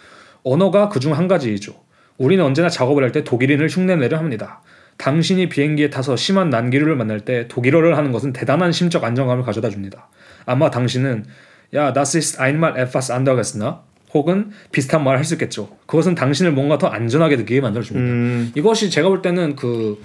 언어가 0.43 0.89
그중 0.89 1.15
한 1.17 1.27
가지이죠. 1.27 1.73
우리는 2.17 2.43
언제나 2.43 2.69
작업을 2.69 3.03
할 3.03 3.11
때 3.11 3.23
독일인을 3.23 3.67
흉내내려 3.69 4.17
합니다. 4.17 4.61
당신이 4.97 5.49
비행기에 5.49 5.89
타서 5.89 6.15
심한 6.15 6.49
난기류를 6.49 6.95
만날 6.95 7.21
때 7.21 7.47
독일어를 7.47 7.97
하는 7.97 8.11
것은 8.11 8.33
대단한 8.33 8.71
심적 8.71 9.03
안정감을 9.03 9.43
가져다 9.43 9.69
줍니다. 9.69 10.09
아마 10.45 10.69
당신은 10.69 11.25
야, 11.73 11.93
das 11.93 12.17
ist 12.17 12.41
einmal 12.41 12.77
etwas 12.77 13.11
anderes,나 13.11 13.81
혹은 14.13 14.51
비슷한 14.71 15.03
말을 15.03 15.17
할 15.17 15.25
수 15.25 15.35
있겠죠. 15.35 15.69
그것은 15.87 16.13
당신을 16.15 16.51
뭔가 16.51 16.77
더 16.77 16.87
안전하게 16.87 17.37
느끼게 17.37 17.61
만들어 17.61 17.81
줍니다. 17.81 18.11
음. 18.11 18.51
이것이 18.55 18.89
제가 18.89 19.07
볼 19.07 19.21
때는 19.21 19.55
그 19.55 20.03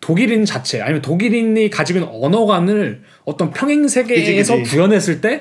독일인 0.00 0.44
자체 0.44 0.80
아니면 0.80 1.02
독일인이 1.02 1.70
가지고 1.70 1.98
있는 2.00 2.12
언어관을 2.12 3.02
어떤 3.24 3.50
평행 3.50 3.86
세계에서 3.88 4.54
그치, 4.54 4.62
그치. 4.64 4.76
구현했을 4.76 5.20
때이 5.20 5.40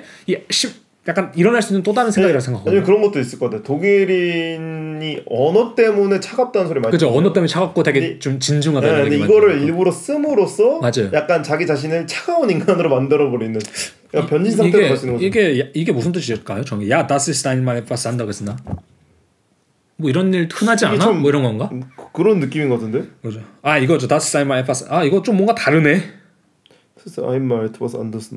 약간 1.08 1.32
일어날 1.38 1.62
수 1.62 1.72
있는 1.72 1.84
또 1.84 1.94
다른 1.94 2.12
생각이라 2.12 2.38
고 2.40 2.44
생각하거든요. 2.44 2.70
아니면 2.82 2.86
그런 2.86 3.02
것도 3.02 3.20
있을 3.22 3.40
것 3.40 3.50
같아. 3.50 3.64
독일인이 3.64 5.22
언어 5.30 5.74
때문에 5.74 6.20
차갑다는 6.20 6.68
소리 6.68 6.80
많이 6.82 6.92
그죠. 6.92 7.10
언어 7.10 7.32
때문에 7.32 7.48
차갑고 7.48 7.82
되게 7.84 8.00
근데- 8.02 8.20
좀 8.20 8.40
진중하다 8.40 8.86
네, 8.94 9.02
근데 9.04 9.18
이거를 9.20 9.56
많이 9.56 9.66
일부러 9.68 9.90
씀으로써 9.92 10.80
맞아요. 10.80 11.10
약간 11.14 11.44
자기 11.44 11.66
자신을 11.66 12.08
차가운 12.08 12.50
인간으로 12.50 12.90
만들어 12.90 13.32
버리는 13.32 13.58
그러니까 14.12 14.30
변신 14.30 14.54
이- 14.54 14.58
상태로 14.58 14.80
이게 14.80 14.88
갈수 14.90 15.06
있는 15.06 15.14
거죠. 15.16 15.26
이게 15.28 15.72
이게 15.74 15.92
무슨 15.94 16.12
뜻일까요? 16.12 16.66
정이 16.66 16.90
야 16.90 17.08
das 17.08 17.30
ist 17.30 17.48
einmal 17.48 17.78
etwas 17.78 18.06
anderes,나 18.06 18.58
뭐 19.98 20.10
이런 20.10 20.34
일 20.34 20.48
흔하지 20.52 20.86
않아? 20.86 21.00
참- 21.00 21.22
뭐 21.22 21.30
이런 21.30 21.44
건가? 21.44 21.70
음, 21.72 21.84
그런 22.14 22.40
느낌인 22.40 22.70
것 22.70 22.76
같은데. 22.76 23.04
그죠. 23.22 23.42
아 23.64 23.78
이거죠. 23.80 24.08
das 24.08 24.28
ist 24.28 24.38
einmal 24.38 24.60
etwas 24.64 24.86
아 24.90 25.04
이거 25.04 25.22
좀 25.24 25.36
뭔가 25.38 25.56
다르네. 25.56 26.02
그래서 27.00 27.32
einmal 27.32 27.66
etwas 27.68 27.96
anders 27.98 28.32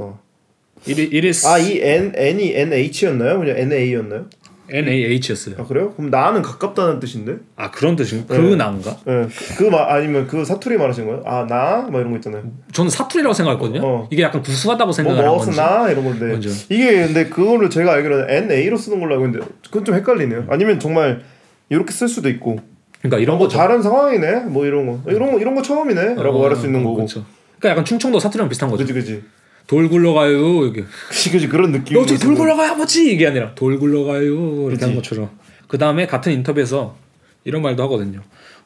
it 0.88 1.26
is 1.26 1.46
아이 1.46 1.78
N 1.82 2.12
N이 2.16 2.54
N 2.56 2.72
H였나요? 2.72 3.38
그냥 3.40 3.56
N 3.58 3.72
A였나요? 3.72 4.26
N 4.72 4.88
A 4.88 5.04
H였어요. 5.04 5.56
아 5.58 5.66
그래요? 5.66 5.92
그럼 5.94 6.10
나는 6.10 6.40
가깝다는 6.42 7.00
뜻인데? 7.00 7.36
아 7.56 7.70
그런 7.70 7.96
뜻인 7.96 8.26
그 8.26 8.32
네. 8.34 8.56
나인가? 8.56 8.96
예. 9.08 9.26
그말 9.58 9.82
아니면 9.90 10.26
그 10.28 10.44
사투리 10.44 10.78
말하신 10.78 11.06
거예요? 11.06 11.22
아 11.26 11.44
나? 11.46 11.88
막 11.90 11.98
이런 11.98 12.12
거 12.12 12.16
있잖아요. 12.16 12.44
저는 12.72 12.88
사투리라고 12.90 13.34
생각했거든요. 13.34 13.80
어. 13.84 14.08
이게 14.10 14.22
약간 14.22 14.40
구수하다고 14.40 14.86
뭐 14.86 14.92
생각을 14.92 15.18
한 15.18 15.26
먹었어 15.26 15.44
건지. 15.46 15.58
나 15.60 15.90
이런 15.90 16.04
건데 16.04 16.26
먼저. 16.26 16.48
이게 16.70 17.04
근데 17.04 17.28
그거를 17.28 17.68
제가 17.68 17.92
알기로는 17.92 18.30
N 18.30 18.50
A로 18.52 18.76
쓰는 18.78 18.98
걸로 19.00 19.14
알고 19.16 19.26
있는데 19.26 19.46
그건 19.66 19.84
좀 19.84 19.94
헷갈리네요. 19.96 20.46
아니면 20.48 20.78
정말 20.80 21.20
이렇게 21.70 21.92
쓸 21.92 22.08
수도 22.08 22.28
있고 22.28 22.58
그러니까 22.98 23.18
이런 23.18 23.38
뭐 23.38 23.46
거죠. 23.46 23.56
다른 23.56 23.80
상황이네 23.82 24.40
뭐 24.46 24.66
이런 24.66 24.86
거 24.86 25.10
이런 25.10 25.32
거 25.32 25.38
이런 25.38 25.54
거 25.54 25.62
처음이네라고 25.62 26.38
어, 26.38 26.42
말할 26.42 26.56
수 26.56 26.66
있는 26.66 26.80
어, 26.80 26.84
거고 26.84 26.96
그렇죠. 26.96 27.24
그러니까 27.58 27.70
약간 27.70 27.84
충청도 27.84 28.18
사투리랑 28.18 28.48
비슷한 28.48 28.68
거죠. 28.70 28.82
그지 28.82 28.92
그지 28.92 29.22
돌 29.66 29.88
굴러가요 29.88 30.66
이게. 30.66 30.84
그지 31.08 31.30
그지 31.30 31.48
그런 31.48 31.72
느낌 31.72 31.94
너 31.94 32.02
어떻게 32.02 32.18
돌 32.18 32.34
굴러가요 32.34 32.72
아버지 32.72 33.10
이게 33.10 33.26
아니라 33.26 33.54
돌 33.54 33.78
굴러가요 33.78 34.20
이렇게 34.62 34.70
그치. 34.74 34.84
하는 34.84 34.96
것처럼. 34.96 35.30
그 35.68 35.78
다음에 35.78 36.06
같은 36.06 36.32
인터뷰에서 36.32 36.96
이런 37.44 37.62
말도 37.62 37.82
하거든요. 37.84 38.20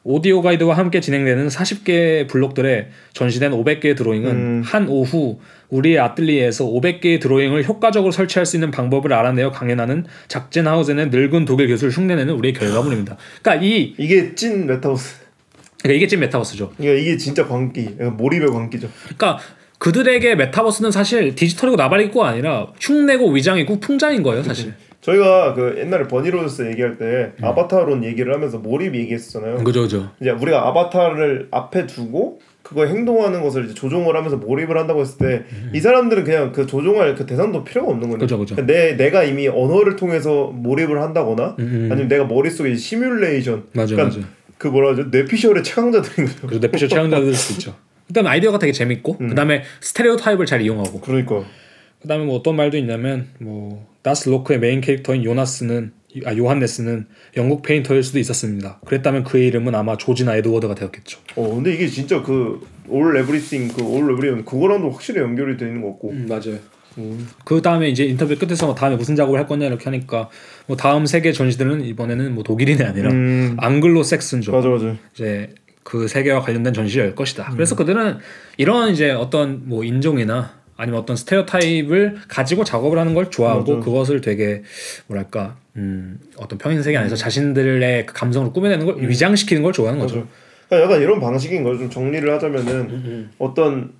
오디오 0.07 0.43
가이드와 0.43 0.77
함께 0.77 1.01
진행되는 1.01 1.47
40개의 1.47 2.27
블록들에 2.27 2.89
전시된 3.13 3.51
500개의 3.51 3.97
드로잉은 3.97 4.31
음. 4.31 4.61
한 4.63 4.87
오후 4.87 5.39
우리의 5.69 5.97
아틀리에에서 5.99 6.63
500개의 6.65 7.19
드로잉을 7.19 7.67
효과적으로 7.67 8.11
설치할 8.11 8.45
수 8.45 8.55
있는 8.55 8.69
방법을 8.69 9.11
알아내어 9.11 9.51
강연하는 9.51 10.05
작젠하우젠의 10.27 11.09
늙은 11.09 11.45
독일 11.45 11.67
교수를 11.69 11.91
흉내내는 11.91 12.35
우리의 12.35 12.53
결과물입니다. 12.53 13.17
그러니까 13.41 13.65
이 13.65 13.95
이게 13.97 14.35
찐 14.35 14.67
메타버스 14.67 15.15
그러니까 15.81 15.97
이게 15.97 16.07
지금 16.07 16.21
메타버스죠. 16.21 16.73
이게 16.77 16.99
이게 16.99 17.17
진짜 17.17 17.47
광기 17.47 17.95
몰입의 18.15 18.49
광기죠 18.51 18.87
그러니까 19.05 19.39
그들에게 19.79 20.35
메타버스는 20.35 20.91
사실 20.91 21.33
디지털이고 21.33 21.77
나발이고 21.77 22.23
아니라 22.23 22.67
흉내고 22.79 23.31
위장이고 23.31 23.79
풍자인 23.79 24.21
거예요, 24.21 24.43
사실. 24.43 24.73
저희가 25.05 25.53
그 25.53 25.75
옛날에 25.77 26.07
버니 26.07 26.30
로저스 26.30 26.67
얘기할 26.71 26.97
때 26.97 27.33
음. 27.37 27.45
아바타론 27.45 28.03
얘기를 28.03 28.33
하면서 28.33 28.57
몰입 28.57 28.95
얘기했었잖아요 28.95 29.63
그죠, 29.63 29.83
그죠. 29.83 30.09
이제 30.19 30.31
우리가 30.31 30.67
아바타를 30.67 31.49
앞에 31.51 31.85
두고 31.85 32.39
그거 32.63 32.87
행동하는 32.87 33.43
것을 33.43 33.65
이제 33.65 33.75
조종을 33.75 34.15
하면서 34.15 34.37
몰입을 34.37 34.75
한다고 34.75 35.01
했을 35.01 35.19
때이 35.19 35.79
사람들은 35.79 36.23
그냥 36.23 36.51
그 36.51 36.65
조종할 36.65 37.13
그 37.13 37.27
대상도 37.27 37.63
필요가 37.63 37.91
없는. 37.91 38.13
음. 38.13 38.17
그죠, 38.17 38.39
그죠. 38.39 38.55
내 38.65 38.97
내가 38.97 39.23
이미 39.23 39.47
언어를 39.47 39.95
통해서 39.95 40.47
몰입을 40.47 40.99
한다거나 40.99 41.55
음, 41.59 41.63
음. 41.63 41.89
아니면 41.91 42.07
내가 42.07 42.25
머릿속에 42.25 42.75
시뮬레이션 42.75 43.65
맞아, 43.73 43.95
그러니까 43.95 44.17
맞아. 44.17 44.27
그 44.57 44.67
뭐라 44.69 44.91
하죠? 44.91 45.03
뇌피셜의 45.11 45.63
최강자들인 45.63 46.27
거죠. 46.27 46.47
그래서 46.47 46.59
뇌피셜 46.61 46.89
최강자들 46.89 47.33
수도 47.35 47.53
있죠. 47.53 47.75
그다음에 48.07 48.29
아이디어가 48.29 48.59
되게 48.59 48.71
재밌고, 48.71 49.17
그다음에 49.17 49.63
stereotype을 49.81 50.45
잘 50.45 50.61
이용하고, 50.61 51.01
그러니까 51.01 51.43
그다음에 52.01 52.25
뭐 52.25 52.35
어떤 52.35 52.55
말도 52.55 52.77
있냐면 52.77 53.27
뭐 53.39 53.87
Das 54.01 54.29
Loch의 54.29 54.59
main 54.59 54.81
캐릭터인 54.81 55.23
요나스는 55.23 55.91
아 56.25 56.35
요한네스는 56.35 57.07
영국 57.35 57.61
painter일 57.61 58.03
수도 58.03 58.19
있었습니다. 58.19 58.79
그랬다면 58.85 59.23
그의 59.23 59.47
이름은 59.47 59.75
아마 59.75 59.97
조지나 59.97 60.35
에드워드가 60.37 60.75
되었겠죠. 60.75 61.19
어 61.35 61.55
근데 61.55 61.73
이게 61.73 61.87
진짜 61.87 62.21
그 62.21 62.69
all 62.69 63.17
everything 63.17 63.69
그 63.69 63.91
all 63.91 64.13
everyone 64.13 64.45
그거랑도 64.45 64.91
확실히 64.91 65.21
연결이 65.21 65.57
돼 65.57 65.65
있는 65.67 65.81
것 65.81 65.91
같고 65.93 66.13
맞아요. 66.13 66.59
그 67.43 67.61
다음에 67.61 67.89
이제 67.89 68.05
인터뷰 68.05 68.37
끝에서 68.37 68.67
뭐 68.67 68.75
다음에 68.75 68.95
무슨 68.95 69.15
작업을 69.17 69.37
할 69.37 69.47
거냐 69.47 69.65
이렇게 69.65 69.83
하니까 69.85 70.29
뭐 70.65 70.77
다음 70.77 71.05
세계 71.05 71.33
전시들은 71.33 71.83
이번에는 71.83 72.33
뭐 72.33 72.43
독일인이 72.43 72.81
아니라 72.83 73.11
음 73.11 73.57
앙글로 73.59 74.03
섹슨족 74.03 74.55
맞아 74.55 74.69
맞아 74.69 74.95
이제 75.13 75.49
그 75.83 76.07
세계와 76.07 76.41
관련된 76.41 76.73
전시를 76.73 77.07
열 77.07 77.15
것이다. 77.15 77.49
음. 77.49 77.53
그래서 77.53 77.75
그들은 77.75 78.17
이런 78.57 78.91
이제 78.91 79.11
어떤 79.11 79.67
뭐 79.67 79.83
인종이나 79.83 80.64
아니면 80.77 80.99
어떤 81.01 81.15
스테레오타입을 81.15 82.17
가지고 82.27 82.63
작업을 82.63 82.97
하는 82.99 83.13
걸 83.13 83.29
좋아하고 83.31 83.75
맞아. 83.77 83.85
그것을 83.85 84.21
되게 84.21 84.63
뭐랄까 85.07 85.55
음 85.77 86.19
어떤 86.37 86.57
평행 86.57 86.81
세계 86.83 86.97
안에서 86.97 87.15
자신들의 87.15 88.05
그 88.05 88.13
감성을 88.13 88.51
꾸며내는 88.51 88.85
걸 88.85 88.95
위장시키는 89.01 89.63
걸 89.63 89.73
좋아하는 89.73 89.99
거죠. 90.01 90.15
음. 90.15 90.19
맞아. 90.19 90.29
그러니까 90.67 90.85
약간 90.93 91.01
이런 91.03 91.19
방식인 91.19 91.63
거죠. 91.63 91.79
좀 91.79 91.89
정리를 91.89 92.31
하자면은 92.33 92.71
음, 92.89 93.31
어떤 93.37 93.91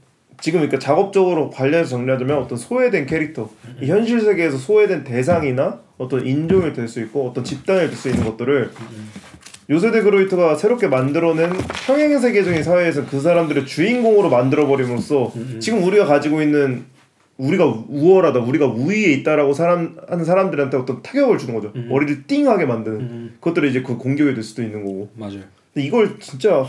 지금 0.42 0.60
그러니까 0.60 0.80
작업적으로 0.80 1.50
관련해서 1.50 1.92
정리하자면 1.92 2.38
어떤 2.40 2.58
소외된 2.58 3.06
캐릭터, 3.06 3.50
음. 3.66 3.78
이 3.82 3.86
현실 3.88 4.20
세계에서 4.20 4.58
소외된 4.58 5.04
대상이나 5.06 5.80
어떤 5.98 6.26
인종이 6.28 6.74
될 6.74 6.90
수 6.90 7.00
있고 7.02 7.30
어떤 7.30 7.44
집단이 7.46 7.88
될 7.88 7.96
수 7.96 8.10
있는 8.10 8.26
것들을 8.26 8.72
음, 8.78 9.10
요세데 9.70 10.02
그로이트가 10.02 10.56
새롭게 10.56 10.88
만들어낸 10.88 11.50
평행 11.86 12.18
세계적인 12.20 12.62
사회에서 12.64 13.06
그 13.08 13.20
사람들의 13.20 13.66
주인공으로 13.66 14.30
만들어 14.30 14.68
버림으로써 14.68 15.32
음, 15.36 15.58
지금 15.60 15.84
우리가 15.84 16.06
가지고 16.06 16.42
있는 16.42 16.86
우리가 17.38 17.66
우월하다, 17.90 18.40
우리가 18.40 18.68
우위에 18.68 19.12
있다라고 19.14 19.54
사람 19.54 19.98
하는 20.08 20.24
사람들한테 20.24 20.78
어떤 20.78 21.02
타격을 21.02 21.38
주는 21.38 21.54
거죠. 21.56 21.72
음. 21.76 21.88
머리를 21.90 22.28
띵하게 22.28 22.66
만드는 22.66 23.34
그것들이 23.42 23.72
이제 23.72 23.82
그 23.82 23.98
공격이 23.98 24.34
될 24.36 24.44
수도 24.44 24.62
있는 24.64 24.86
거고. 24.86 25.10
맞아요. 25.16 25.42
근데 25.74 25.86
이걸 25.88 26.18
진짜 26.20 26.64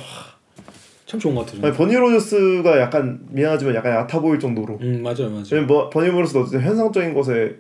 참 1.05 1.21
좋은 1.21 1.37
것 1.37 1.47
같아요. 1.47 1.65
아니, 1.67 1.77
버니 1.77 1.95
로저스가 1.95 2.81
약간 2.81 3.21
미안하지만 3.31 3.77
약간 3.77 3.93
얕아 3.93 4.21
보일 4.21 4.41
정도로. 4.41 4.79
음 4.81 5.03
맞아요, 5.05 5.29
맞아요. 5.31 5.45
왜냐면 5.53 5.67
뭐 5.69 5.89
버니 5.91 6.09
로저스도 6.09 6.41
어쨌든 6.41 6.63
현상적인 6.63 7.15
것에 7.15 7.57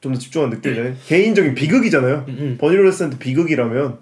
좀 0.00 0.12
더 0.12 0.18
집중한 0.18 0.48
느낌이잖아요. 0.50 0.94
개인적인 1.06 1.54
비극이잖아요. 1.54 2.24
음, 2.28 2.36
음. 2.38 2.56
버니 2.58 2.76
로저스한테 2.76 3.18
비극이라면 3.18 3.98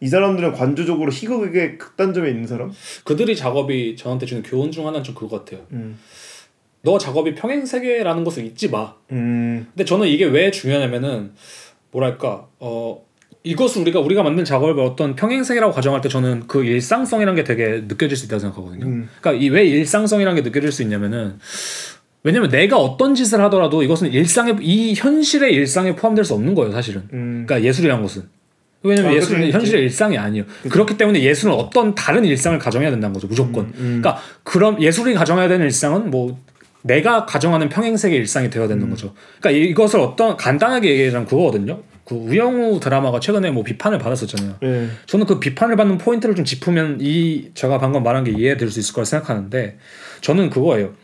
이 0.00 0.08
사람들은 0.08 0.52
관조적으로 0.52 1.10
희극의 1.12 1.78
극단점에 1.78 2.30
있는 2.30 2.46
사람. 2.46 2.72
그들이 3.04 3.36
작업이 3.36 3.96
저한테 3.96 4.26
주는 4.26 4.42
교훈 4.42 4.70
중 4.72 4.86
하나는 4.86 5.04
좀 5.04 5.14
그거 5.14 5.38
같아요. 5.38 5.60
음. 5.72 5.98
너 6.82 6.96
작업이 6.98 7.34
평행 7.34 7.66
세계라는 7.66 8.24
것을 8.24 8.44
잊지 8.46 8.70
마. 8.70 8.94
음. 9.12 9.66
근데 9.74 9.84
저는 9.84 10.08
이게 10.08 10.24
왜 10.24 10.50
중요하냐면은 10.50 11.32
뭐랄까 11.90 12.46
어 12.58 13.04
이것을 13.42 13.82
우리가 13.82 14.00
우리가 14.00 14.22
만든 14.22 14.44
작업을 14.44 14.82
어떤 14.82 15.14
평행 15.16 15.44
세계라고 15.44 15.72
가정할 15.72 16.00
때 16.00 16.08
저는 16.08 16.46
그 16.46 16.64
일상성이라는 16.64 17.34
게 17.36 17.44
되게 17.44 17.82
느껴질 17.86 18.16
수 18.16 18.26
있다고 18.26 18.40
생각하거든요. 18.40 18.86
음. 18.86 19.08
그러니까 19.20 19.44
이 19.44 19.48
왜 19.50 19.64
일상성이라는 19.66 20.42
게 20.42 20.48
느껴질 20.48 20.72
수 20.72 20.82
있냐면은 20.82 21.38
왜냐면 22.22 22.50
내가 22.50 22.78
어떤 22.78 23.14
짓을 23.14 23.40
하더라도 23.42 23.82
이것은 23.82 24.12
일상에 24.12 24.54
이 24.60 24.94
현실의 24.94 25.52
일상에 25.54 25.94
포함될 25.96 26.24
수 26.24 26.34
없는 26.34 26.54
거예요, 26.54 26.72
사실은. 26.72 27.02
음. 27.12 27.44
그러니까 27.46 27.66
예술이란 27.66 28.02
것은. 28.02 28.28
왜냐면 28.82 29.12
아, 29.12 29.14
예술은 29.14 29.40
그치, 29.40 29.52
현실의 29.52 29.82
일상이 29.82 30.16
아니에요. 30.16 30.44
그렇기 30.68 30.96
때문에 30.96 31.22
예술은 31.22 31.54
어떤 31.54 31.94
다른 31.94 32.24
일상을 32.24 32.58
가정해야 32.58 32.90
된다는 32.90 33.12
거죠, 33.12 33.26
무조건. 33.26 33.66
음. 33.76 34.00
그러니까 34.02 34.18
그럼 34.42 34.80
예술이 34.80 35.14
가정해야 35.14 35.48
되는 35.48 35.64
일상은 35.66 36.10
뭐 36.10 36.38
내가 36.82 37.26
가정하는 37.26 37.68
평행 37.68 37.96
세계 37.96 38.16
일상이 38.16 38.48
되어야 38.48 38.68
되는 38.68 38.84
음. 38.84 38.90
거죠. 38.90 39.14
그러니까 39.40 39.64
이것을 39.64 40.00
어떤 40.00 40.36
간단하게 40.36 40.90
얘기하자면 40.90 41.26
그거거든요. 41.26 41.82
그 42.04 42.14
우영우 42.14 42.80
드라마가 42.80 43.20
최근에 43.20 43.50
뭐 43.50 43.62
비판을 43.62 43.98
받았었잖아요. 43.98 44.56
예. 44.64 44.88
저는 45.06 45.26
그 45.26 45.38
비판을 45.38 45.76
받는 45.76 45.98
포인트를 45.98 46.34
좀 46.34 46.44
짚으면 46.44 46.98
이 47.00 47.50
제가 47.54 47.78
방금 47.78 48.02
말한 48.02 48.24
게 48.24 48.32
이해될 48.32 48.68
수 48.70 48.80
있을 48.80 48.94
거라 48.94 49.04
생각하는데 49.04 49.78
저는 50.20 50.50
그거예요. 50.50 50.94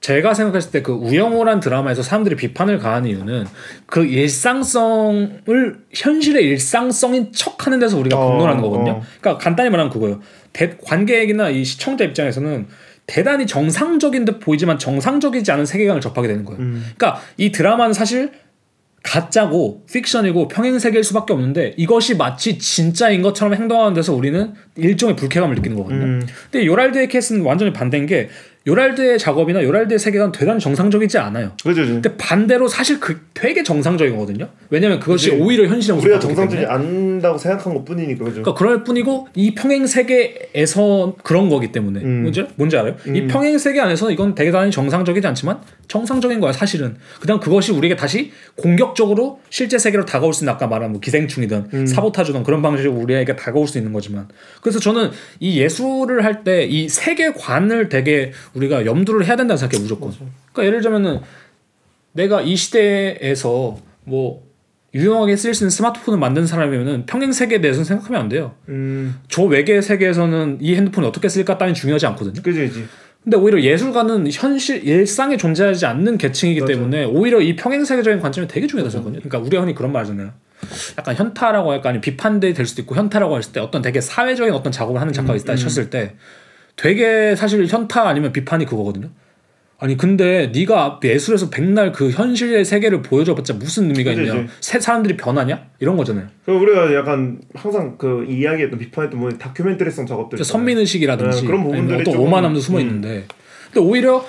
제가 0.00 0.32
생각했을 0.32 0.70
때 0.70 0.82
그 0.82 0.92
우영우란 0.92 1.60
드라마에서 1.60 2.02
사람들이 2.02 2.36
비판을 2.36 2.78
가하는 2.78 3.10
이유는 3.10 3.46
그 3.86 4.04
일상성을 4.06 5.78
현실의 5.92 6.44
일상성인 6.44 7.32
척하는 7.32 7.78
데서 7.78 7.98
우리가 7.98 8.18
어, 8.18 8.30
공론하는 8.30 8.62
거거든요. 8.62 8.92
어. 8.92 9.02
그러니까 9.20 9.42
간단히 9.42 9.68
말하면 9.70 9.92
그거예요. 9.92 10.20
대, 10.52 10.76
관객이나 10.82 11.50
이 11.50 11.64
시청자 11.64 12.04
입장에서는 12.04 12.66
대단히 13.06 13.46
정상적인 13.46 14.24
듯 14.24 14.40
보이지만 14.40 14.78
정상적이지 14.78 15.50
않은 15.52 15.66
세계관을 15.66 16.00
접하게 16.00 16.28
되는 16.28 16.44
거예요. 16.44 16.60
음. 16.60 16.84
그러니까 16.96 17.20
이 17.36 17.52
드라마는 17.52 17.92
사실 17.92 18.30
가짜고 19.02 19.84
픽션이고 19.90 20.48
평행 20.48 20.78
세계일 20.78 21.02
수밖에 21.04 21.32
없는데 21.32 21.74
이것이 21.76 22.16
마치 22.16 22.58
진짜인 22.58 23.22
것처럼 23.22 23.54
행동하는 23.54 23.94
데서 23.94 24.14
우리는 24.14 24.52
일종의 24.76 25.16
불쾌감을 25.16 25.56
느끼는 25.56 25.76
거거든요. 25.76 26.04
음. 26.04 26.26
근데 26.50 26.66
요랄드의 26.66 27.08
케이스는 27.08 27.42
완전히 27.42 27.72
반대인 27.72 28.06
게 28.06 28.28
요랄드의 28.66 29.18
작업이나 29.18 29.62
요랄드의 29.62 29.98
세계관 29.98 30.32
대단히 30.32 30.60
정상적이지 30.60 31.16
않아요. 31.18 31.52
그죠, 31.64 31.80
그죠. 31.80 31.94
근데 31.94 32.14
반대로 32.18 32.68
사실 32.68 33.00
그 33.00 33.20
되게 33.32 33.62
정상적인 33.62 34.14
거거든요. 34.14 34.48
왜냐면 34.68 35.00
그것이 35.00 35.30
그치. 35.30 35.42
오히려 35.42 35.66
현실에 35.66 35.96
우리가 35.96 36.18
정상적이지. 36.18 36.66
않다고 36.66 37.38
생각한 37.38 37.72
것 37.74 37.84
뿐이니까 37.86 38.18
그죠. 38.24 38.42
그러니까 38.42 38.54
그럴 38.54 38.84
뿐이고 38.84 39.28
이 39.34 39.54
평행 39.54 39.86
세계에서 39.86 41.14
그런 41.22 41.48
거기 41.48 41.72
때문에 41.72 42.00
음. 42.00 42.20
뭔지 42.22 42.46
뭔지 42.56 42.76
알아요? 42.76 42.96
이 43.06 43.26
평행 43.26 43.56
세계 43.56 43.80
안에서 43.80 44.10
이건 44.10 44.34
대단히 44.34 44.70
정상적이지 44.70 45.26
않지만 45.26 45.60
정상적인 45.88 46.40
거야 46.40 46.52
사실은. 46.52 46.96
그다음 47.20 47.40
그것이 47.40 47.72
우리에게 47.72 47.96
다시 47.96 48.30
공격적으로 48.56 49.40
실제 49.48 49.78
세계로 49.78 50.04
다가올 50.04 50.34
수 50.34 50.44
있는 50.44 50.52
아까 50.52 50.66
말한 50.66 50.92
뭐 50.92 51.00
기생충이든 51.00 51.66
음. 51.72 51.86
사보타주든 51.86 52.42
그런 52.42 52.60
방식으로 52.60 52.92
우리에게 52.92 53.36
다가올 53.36 53.66
수 53.66 53.78
있는 53.78 53.92
거지만 53.94 54.28
그래서 54.60 54.78
저는 54.78 55.10
이 55.40 55.58
예술을 55.60 56.24
할 56.24 56.44
때 56.44 56.50
이 56.70 56.88
세계관을 56.88 57.88
되게 57.90 58.32
우리가 58.54 58.86
염두를 58.86 59.26
해야 59.26 59.36
된다고 59.36 59.56
생각해 59.56 59.78
요 59.78 59.82
무조건. 59.82 60.12
그러니까 60.52 60.66
예를 60.66 60.82
들면은 60.82 61.20
내가 62.12 62.42
이 62.42 62.56
시대에서 62.56 63.78
뭐 64.04 64.42
유용하게 64.92 65.36
쓸 65.36 65.54
수 65.54 65.62
있는 65.64 65.70
스마트폰을 65.70 66.18
만든 66.18 66.46
사람이면은 66.46 67.06
평행 67.06 67.30
세계에 67.32 67.60
대해서는 67.60 67.84
생각하면 67.84 68.22
안 68.22 68.28
돼요. 68.28 68.54
음, 68.68 69.20
저 69.28 69.42
외계 69.44 69.80
세계에서는 69.80 70.58
이 70.60 70.74
핸드폰을 70.74 71.08
어떻게 71.08 71.28
쓸까 71.28 71.58
따위 71.58 71.74
중요하지 71.74 72.06
않거든요. 72.06 72.42
그지, 72.42 72.60
그지. 72.60 72.86
근데 73.22 73.36
오히려 73.36 73.60
예술가는 73.60 74.26
현실 74.32 74.82
일상에 74.82 75.36
존재하지 75.36 75.84
않는 75.86 76.16
계층이기 76.18 76.60
맞아. 76.60 76.72
때문에 76.72 77.04
오히려 77.04 77.40
이 77.40 77.54
평행 77.54 77.84
세계적인 77.84 78.20
관점이 78.20 78.48
되게 78.48 78.66
중요하다고 78.66 78.90
생각하거든요. 78.90 79.28
그러니까 79.28 79.46
우리가 79.46 79.62
흔히 79.62 79.74
그런 79.74 79.92
말 79.92 80.02
하잖아요. 80.02 80.32
약간 80.98 81.14
현타라고 81.14 81.70
할까 81.70 81.90
아니 81.90 82.00
비판대 82.00 82.52
될 82.52 82.66
수도 82.66 82.82
있고 82.82 82.96
현타라고 82.96 83.36
했을 83.38 83.52
때 83.52 83.60
어떤 83.60 83.82
되게 83.82 84.00
사회적인 84.00 84.52
어떤 84.54 84.72
작업을 84.72 85.00
하는 85.00 85.12
작가가 85.12 85.36
있다 85.36 85.54
쳤을 85.56 85.90
때 85.90 86.16
되게 86.80 87.36
사실 87.36 87.66
현타 87.66 88.08
아니면 88.08 88.32
비판이 88.32 88.64
그거거든요. 88.64 89.08
아니 89.78 89.96
근데 89.98 90.50
네가 90.54 91.00
예술에서 91.04 91.50
백날 91.50 91.92
그 91.92 92.10
현실의 92.10 92.64
세계를 92.64 93.02
보여줘봤자 93.02 93.54
무슨 93.54 93.84
의미가 93.90 94.14
그치, 94.14 94.30
있냐? 94.30 94.46
새 94.60 94.80
사람들이 94.80 95.16
변하냐? 95.18 95.66
이런 95.78 95.96
거잖아요. 95.98 96.26
그 96.46 96.52
우리가 96.52 96.94
약간 96.94 97.38
항상 97.54 97.96
그 97.98 98.24
이야기했던 98.28 98.78
비판했던 98.78 99.20
뭐 99.20 99.30
다큐멘터리성 99.30 100.06
작업들. 100.06 100.42
선민의식이라든지 100.42 101.42
네, 101.42 101.46
그런 101.46 101.62
부분들이 101.64 101.94
아니면 101.96 102.00
어떤 102.08 102.16
오만함도 102.16 102.60
숨어 102.60 102.78
음. 102.78 102.82
있는데 102.82 103.24
근데 103.72 103.80
오히려 103.86 104.24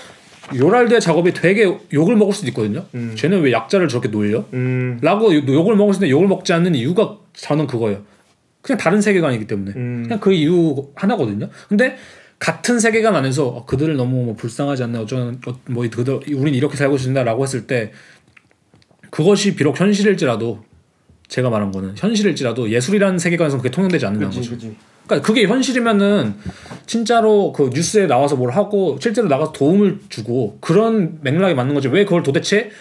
요랄드의 0.56 1.00
작업이 1.00 1.34
되게 1.34 1.74
욕을 1.94 2.18
먹을 2.18 2.34
수도 2.34 2.48
있거든요. 2.50 2.84
음. 2.96 3.14
쟤는 3.16 3.42
왜 3.42 3.54
약자를 3.54 3.88
저렇게 3.88 4.10
놀려? 4.10 4.44
음, 4.54 5.00
라고 5.02 5.34
욕- 5.34 5.48
욕을 5.48 5.76
먹을 5.78 5.94
수 5.94 6.00
있는데 6.00 6.12
욕을 6.12 6.28
먹지 6.28 6.52
않는 6.52 6.76
이유가 6.76 7.18
저는 7.34 7.68
그거예요. 7.68 8.02
그냥 8.62 8.78
다른 8.78 9.02
세계관이기 9.02 9.48
때문에 9.48 9.72
음. 9.76 10.04
그냥 10.04 10.20
그 10.20 10.34
이유 10.34 10.88
하나거든요. 10.96 11.50
근데 11.70 11.96
같은 12.42 12.80
세계관 12.80 13.16
안에서 13.16 13.46
어, 13.46 13.66
그들을 13.66 13.96
너무 13.96 14.24
뭐 14.24 14.36
불쌍하지 14.36 14.84
않나 14.84 15.02
어쩌면 15.02 15.40
어, 15.46 15.54
뭐 15.68 15.88
그들 15.88 16.22
우린 16.34 16.56
이렇게 16.56 16.76
살고 16.76 16.98
싶다라고 16.98 17.44
했을 17.44 17.68
때 17.68 17.92
그것이 19.12 19.56
비록 19.56 19.80
현실일지라도 19.80 20.64
제가 21.28 21.52
말한 21.52 21.72
거는 21.72 21.94
현실일지라도 21.96 22.72
예술이라는 22.72 23.20
세계관에서 23.20 23.58
그게 23.58 23.70
통용되지 23.70 24.08
않는다는 24.08 24.36
그지, 24.36 24.50
거죠. 24.50 24.56
그지. 24.56 24.76
그러니까 25.06 25.28
그게 25.28 25.46
현실이면은 25.46 26.34
진짜로 26.88 27.52
그 27.52 27.70
뉴스에 27.72 28.08
나와서 28.08 28.36
뭘 28.36 28.50
하고 28.52 28.98
실제로 29.00 29.28
나가서 29.28 29.52
도움을 29.52 30.00
주고 30.10 30.58
그런 30.62 31.20
맥락이 31.22 31.54
맞는 31.54 31.76
거지. 31.76 31.90
왜 31.90 32.06
그걸 32.06 32.24
도대체 32.24 32.72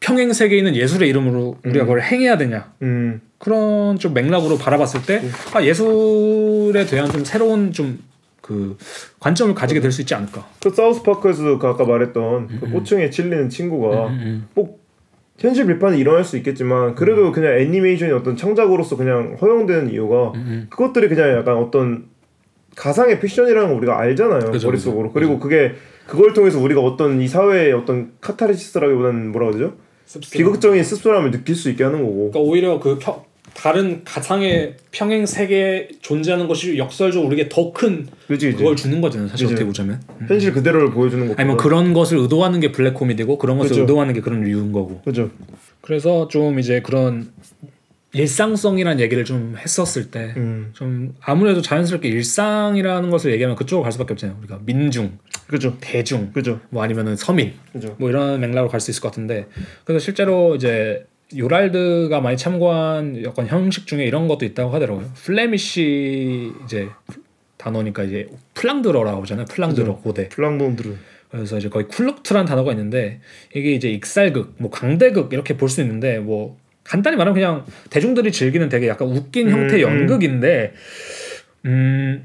평행 0.00 0.34
세계에 0.34 0.58
있는 0.58 0.76
예술의 0.76 1.08
이름으로 1.08 1.56
우리가 1.64 1.86
그걸 1.86 2.02
행해야 2.02 2.36
되냐? 2.36 2.74
음, 2.82 3.22
그런 3.38 3.98
좀 3.98 4.12
맥락으로 4.12 4.58
바라봤을 4.58 5.06
때 5.06 5.22
아, 5.54 5.62
예술에 5.62 6.84
대한 6.84 7.10
좀 7.10 7.24
새로운 7.24 7.72
좀 7.72 8.09
그 8.50 8.76
관점을 9.20 9.54
가지게 9.54 9.78
될 9.80 9.92
수 9.92 10.00
있지 10.02 10.12
않을까. 10.12 10.44
그 10.60 10.70
사우스 10.70 11.04
파크에서도 11.04 11.60
그 11.60 11.66
아까 11.68 11.84
말했던 11.84 12.48
그 12.48 12.66
음, 12.66 12.72
꼬충에 12.72 13.08
찔리는 13.10 13.48
친구가 13.48 14.08
음, 14.08 14.48
꼭 14.56 14.80
현실 15.38 15.66
비판이 15.66 15.98
일어날 15.98 16.24
수 16.24 16.36
있겠지만 16.36 16.96
그래도 16.96 17.30
그냥 17.30 17.58
애니메이션이 17.60 18.10
어떤 18.12 18.36
창작으로서 18.36 18.96
그냥 18.96 19.36
허용되는 19.40 19.92
이유가 19.92 20.32
음, 20.34 20.66
그것들이 20.68 21.08
그냥 21.08 21.30
약간 21.38 21.56
어떤 21.58 22.06
가상의 22.74 23.20
픽션이라는 23.20 23.68
걸 23.68 23.76
우리가 23.78 23.98
알잖아요 24.00 24.50
그죠, 24.50 24.66
머릿속으로. 24.66 25.12
그리고 25.12 25.38
그게 25.38 25.74
그걸 26.08 26.32
통해서 26.34 26.58
우리가 26.60 26.80
어떤 26.80 27.20
이 27.20 27.28
사회의 27.28 27.72
어떤 27.72 28.12
카타르시스라기보다는 28.20 29.30
뭐라 29.30 29.52
그러죠? 29.52 29.74
비극적인 30.32 30.82
씁쓸함을 30.82 31.30
느낄 31.30 31.54
수 31.54 31.70
있게 31.70 31.84
하는 31.84 32.00
거고. 32.00 32.30
그러니까 32.32 32.40
오히려 32.40 32.80
그 32.80 32.98
평, 32.98 33.22
다른 33.60 34.02
가상의 34.04 34.76
평행 34.90 35.26
세계에 35.26 35.88
존재하는 36.00 36.48
것이 36.48 36.78
역설적으로 36.78 37.28
우리에게 37.28 37.50
더 37.50 37.72
큰 37.72 38.06
그걸 38.26 38.74
주는 38.74 39.00
거잖아요. 39.02 39.28
사실 39.28 39.46
그치. 39.46 39.54
어떻게 39.54 39.66
보자면. 39.66 40.00
현실 40.26 40.52
그대로를 40.52 40.90
보여주는 40.90 41.28
거 41.28 41.34
아니면 41.36 41.58
그런 41.58 41.92
것을 41.92 42.16
의도하는 42.18 42.60
게 42.60 42.72
블랙 42.72 42.94
코미디고 42.94 43.36
그런 43.36 43.58
것을 43.58 43.68
그죠. 43.70 43.80
의도하는 43.82 44.14
게 44.14 44.20
그런 44.22 44.46
이유인 44.46 44.72
거고. 44.72 45.02
그죠 45.02 45.30
그래서 45.82 46.26
좀 46.28 46.58
이제 46.58 46.80
그런 46.80 47.32
일상성이라는 48.12 48.98
얘기를 49.00 49.24
좀 49.24 49.56
했었을 49.58 50.10
때. 50.10 50.32
음좀 50.36 51.14
아무래도 51.20 51.60
자연스럽게 51.60 52.08
일상이라는 52.08 53.10
것을 53.10 53.30
얘기하면 53.32 53.56
그쪽으로 53.56 53.82
갈 53.82 53.92
수밖에 53.92 54.14
없잖아요. 54.14 54.38
우리가 54.40 54.60
민중, 54.64 55.18
그죠 55.46 55.76
대중, 55.80 56.32
그죠 56.32 56.60
뭐 56.70 56.82
아니면은 56.82 57.14
서민, 57.14 57.52
그죠 57.72 57.94
뭐 57.98 58.08
이런 58.08 58.40
맥락으로 58.40 58.68
갈 58.68 58.80
수 58.80 58.90
있을 58.90 59.02
것 59.02 59.10
같은데 59.10 59.46
그래서 59.84 60.02
실제로 60.02 60.56
이제 60.56 61.04
요랄드가 61.36 62.20
많이 62.20 62.36
참고한 62.36 63.22
약간 63.24 63.46
형식 63.46 63.86
중에 63.86 64.04
이런 64.04 64.28
것도 64.28 64.44
있다고 64.44 64.70
하더라고요. 64.70 65.10
Flemish 65.14 66.52
이제 66.64 66.88
단어니까 67.56 68.04
이제 68.04 68.28
플랑드러라고 68.54 69.22
하잖아요. 69.22 69.46
플랑드러 69.46 69.96
고대. 69.96 70.28
플랑돈드르 70.28 70.94
그래서 71.30 71.58
이제 71.58 71.68
거의 71.68 71.86
klucht란 71.86 72.44
단어가 72.46 72.72
있는데 72.72 73.20
이게 73.54 73.72
이제 73.72 73.88
익살극, 73.90 74.54
뭐 74.58 74.70
강대극 74.70 75.32
이렇게 75.32 75.56
볼 75.56 75.68
수 75.68 75.80
있는데 75.80 76.18
뭐 76.18 76.58
간단히 76.82 77.16
말하면 77.16 77.34
그냥 77.34 77.64
대중들이 77.90 78.32
즐기는 78.32 78.68
되게 78.68 78.88
약간 78.88 79.08
웃긴 79.08 79.48
음, 79.48 79.52
형태의 79.52 79.84
음. 79.84 80.00
연극인데 80.00 80.72
음 80.74 80.80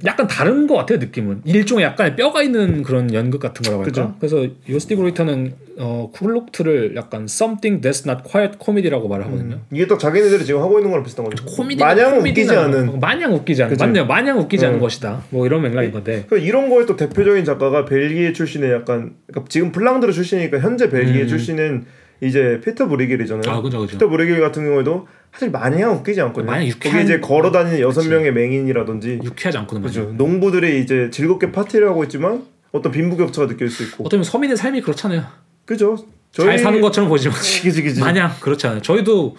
약간 0.06 0.28
다른 0.28 0.66
것 0.66 0.76
같아요 0.76 0.98
느낌은 1.00 1.42
일종의 1.44 1.84
약간 1.84 2.16
뼈가 2.16 2.42
있는 2.42 2.84
그런 2.84 3.14
연극 3.14 3.40
같은 3.40 3.64
거라고 3.64 3.84
할까 3.84 3.92
그죠. 3.92 4.16
그래서 4.18 4.48
요스 4.70 4.86
드 4.86 4.96
그로이터는 4.96 5.54
어 5.78 6.10
klucht를 6.14 6.96
약간 6.96 7.24
something 7.24 7.82
that's 7.86 8.08
not 8.10 8.24
quite 8.24 8.58
comedy라고 8.64 9.10
말을 9.10 9.26
하거든요 9.26 9.60
이게 9.74 9.88
딱 9.88 10.00
자기네들이 10.00 10.46
지금 10.46 10.62
하고 10.62 10.80
있는 10.80 10.90
거랑 10.90 11.04
비슷한 11.04 11.26
거죠 11.26 11.44
코미디 11.46 11.84
마냥 11.84 12.18
웃기지 12.20 12.56
않은 12.56 13.00
마냥 13.02 13.34
웃기지 13.34 13.64
않은 13.64 13.72
그죠. 13.74 13.84
맞네요 13.86 14.06
마냥 14.06 14.40
웃기지 14.40 14.66
않은 14.68 14.78
음. 14.78 14.82
것이다 14.82 15.24
뭐 15.32 15.46
이런 15.46 15.62
맥락인 15.64 15.92
건데 15.92 16.24
그 16.30 16.38
이런 16.38 16.70
거에 16.70 16.86
또 16.86 16.96
대표적인 16.96 17.44
작가가 17.44 17.84
벨기에 17.84 18.32
출신의 18.32 18.72
약간 18.72 19.16
그러니까 19.28 19.50
지금 19.50 19.74
플랑드르 19.74 20.14
출신이니까 20.14 20.60
현재 20.60 20.90
벨기에 20.90 21.24
음. 21.24 21.28
출신은 21.28 21.86
이제 22.22 22.62
피터 22.64 22.88
브리겔이잖아요. 22.88 23.44
아 23.54 23.62
그죠 23.62 23.80
그죠 23.80 23.92
피터 23.92 24.10
브리겔 24.10 24.40
같은 24.40 24.64
경우에도 24.64 25.08
사실 25.34 25.52
마냥 25.52 25.94
웃기지 25.96 26.22
않거든요. 26.22 26.50
마냥 26.50 26.68
거기 26.70 26.90
유쾌한- 26.90 27.04
이제 27.04 27.20
걸어 27.20 27.52
다니는 27.52 27.80
여섯. 27.82 28.08
명의 28.08 28.32
맹인이라든지 28.34 29.20
유쾌하지 29.24 29.58
않거든 29.60 29.82
맞아. 29.82 30.02
그죠. 30.02 30.14
농부들이 30.14 30.80
이제 30.82 31.10
즐겁게 31.12 31.52
파티를 31.52 31.88
하고 31.90 32.04
있지만 32.04 32.44
어떤 32.72 32.92
빈부격차가 32.92 33.48
느낄 33.48 33.70
수 33.70 33.84
있고 33.84 34.06
어쩌면 34.06 34.24
서민의 34.24 34.56
삶이 34.58 34.82
그렇잖아요 34.82 35.24
그죠. 35.66 35.98
잘 36.32 36.60
사는 36.60 36.82
것처럼 36.82 37.10
보지만. 37.10 37.36
마냥 38.02 38.32
그렇지 38.42 38.68
않아요. 38.68 38.82
저희도 38.82 39.36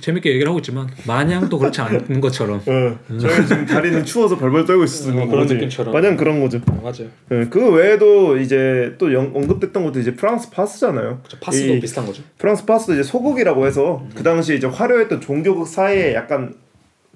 재밌게 0.00 0.30
얘기를 0.30 0.48
하고 0.48 0.58
있지만 0.58 0.88
마냥 1.06 1.48
또 1.48 1.58
그렇지 1.58 1.80
않은 1.80 2.20
것처럼. 2.20 2.60
어, 2.66 3.16
저희 3.18 3.46
지금 3.46 3.64
다리는 3.66 4.04
추워서 4.04 4.36
벌벌 4.36 4.64
떨고 4.66 4.84
있었는 4.84 5.22
어, 5.22 5.26
그런. 5.26 5.46
느낌처럼. 5.46 5.92
마냥 5.94 6.16
그런 6.16 6.40
거죠. 6.40 6.60
맞아요. 6.82 7.08
예, 7.30 7.46
그 7.48 7.70
외에도 7.72 8.36
이제 8.36 8.94
또 8.98 9.12
영, 9.14 9.30
언급됐던 9.34 9.84
것도 9.84 10.00
이제 10.00 10.14
프랑스 10.14 10.50
파스잖아요. 10.50 11.22
파스도 11.40 11.74
이 11.74 11.80
비슷한 11.80 12.04
거죠. 12.04 12.22
프랑스 12.38 12.64
파스도 12.66 12.94
이제 12.94 13.02
소극이라고 13.02 13.66
해서 13.66 14.04
그 14.14 14.22
당시 14.22 14.56
이제 14.56 14.66
화려했던 14.66 15.20
종교극 15.20 15.66
사이에 15.66 16.14
약간 16.14 16.54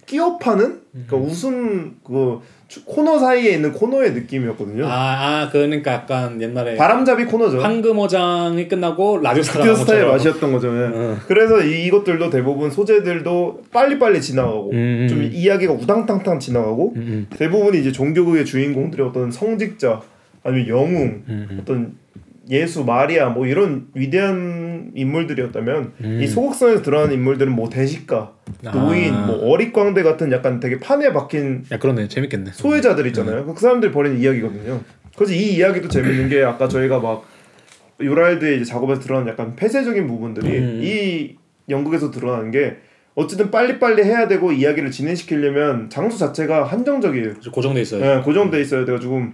끼어 0.06 0.38
파는 0.38 0.80
그러니까 0.92 1.16
웃음 1.16 1.96
그 2.04 2.40
추- 2.42 2.60
코너 2.85 3.18
사이에 3.18 3.52
있는 3.52 3.72
코너의 3.72 4.12
느낌이었거든요. 4.12 4.87
아, 4.87 4.90
아 4.90 5.48
그러니까 5.50 5.92
약간 5.92 6.40
옛날에 6.40 6.76
바람잡이 6.76 7.24
코너죠. 7.24 7.59
황금어장이 7.59 8.68
끝나고 8.68 9.18
라디오 9.18 9.42
스타의. 9.42 10.06
맛이었던 10.06 10.52
거죠. 10.52 10.68
예. 10.68 10.87
어. 10.87 11.16
그래서 11.26 11.61
이, 11.62 11.87
이것들도 11.87 12.30
대부분 12.30 12.70
소재들도 12.70 13.62
빨리빨리 13.72 14.20
지나가고 14.20 14.70
음, 14.72 15.06
좀 15.09 15.18
음. 15.18 15.30
이야기가 15.33 15.72
우당탕탕 15.72 16.38
지나가고 16.38 16.92
음, 16.96 17.26
대부분이 17.30 17.80
이제 17.80 17.90
종교극의 17.90 18.44
주인공들이 18.44 19.02
어떤 19.02 19.30
성직자 19.33 20.00
아니면 20.44 20.68
영웅 20.68 21.02
음, 21.28 21.48
음. 21.50 21.59
어떤 21.61 21.94
예수 22.50 22.84
마리아 22.84 23.28
뭐 23.28 23.46
이런 23.46 23.86
위대한 23.94 24.90
인물들이었다면 24.94 25.92
음. 26.02 26.20
이 26.20 26.26
소극선에서 26.26 26.82
드러나는 26.82 27.14
인물들은 27.14 27.52
뭐 27.52 27.68
대식가 27.70 28.32
노인 28.72 29.14
아. 29.14 29.26
뭐 29.26 29.36
어릿광대 29.52 30.02
같은 30.02 30.32
약간 30.32 30.58
되게 30.58 30.80
판에 30.80 31.12
박힌 31.12 31.64
야 31.70 31.78
그러네 31.78 32.08
재밌겠네. 32.08 32.50
소외자들 32.52 33.06
있잖아요 33.08 33.46
그 33.46 33.60
사람들이 33.60 33.92
벌이는 33.92 34.18
이야기거든요 34.18 34.80
그래서 35.16 35.32
이 35.32 35.54
이야기도 35.54 35.88
재밌는 35.88 36.28
게 36.28 36.42
아까 36.42 36.66
저희가 36.68 36.98
막 36.98 37.24
요랄드의 38.02 38.56
이제 38.56 38.64
작업에서 38.64 39.00
드러난 39.00 39.28
약간 39.28 39.54
폐쇄적인 39.54 40.06
부분들이 40.06 40.58
음. 40.58 40.80
이 40.82 41.36
연극에서 41.68 42.10
드러나는 42.10 42.50
게 42.50 42.78
어쨌든 43.14 43.50
빨리빨리 43.50 44.02
해야 44.02 44.26
되고 44.28 44.50
이야기를 44.50 44.90
진행시키려면 44.90 45.90
장소 45.90 46.16
자체가 46.16 46.64
한정적이에요. 46.64 47.34
고정돼 47.52 47.80
있어요. 47.82 48.04
예, 48.04 48.22
고정돼 48.22 48.60
있어야 48.60 48.84
돼가지고 48.84 49.24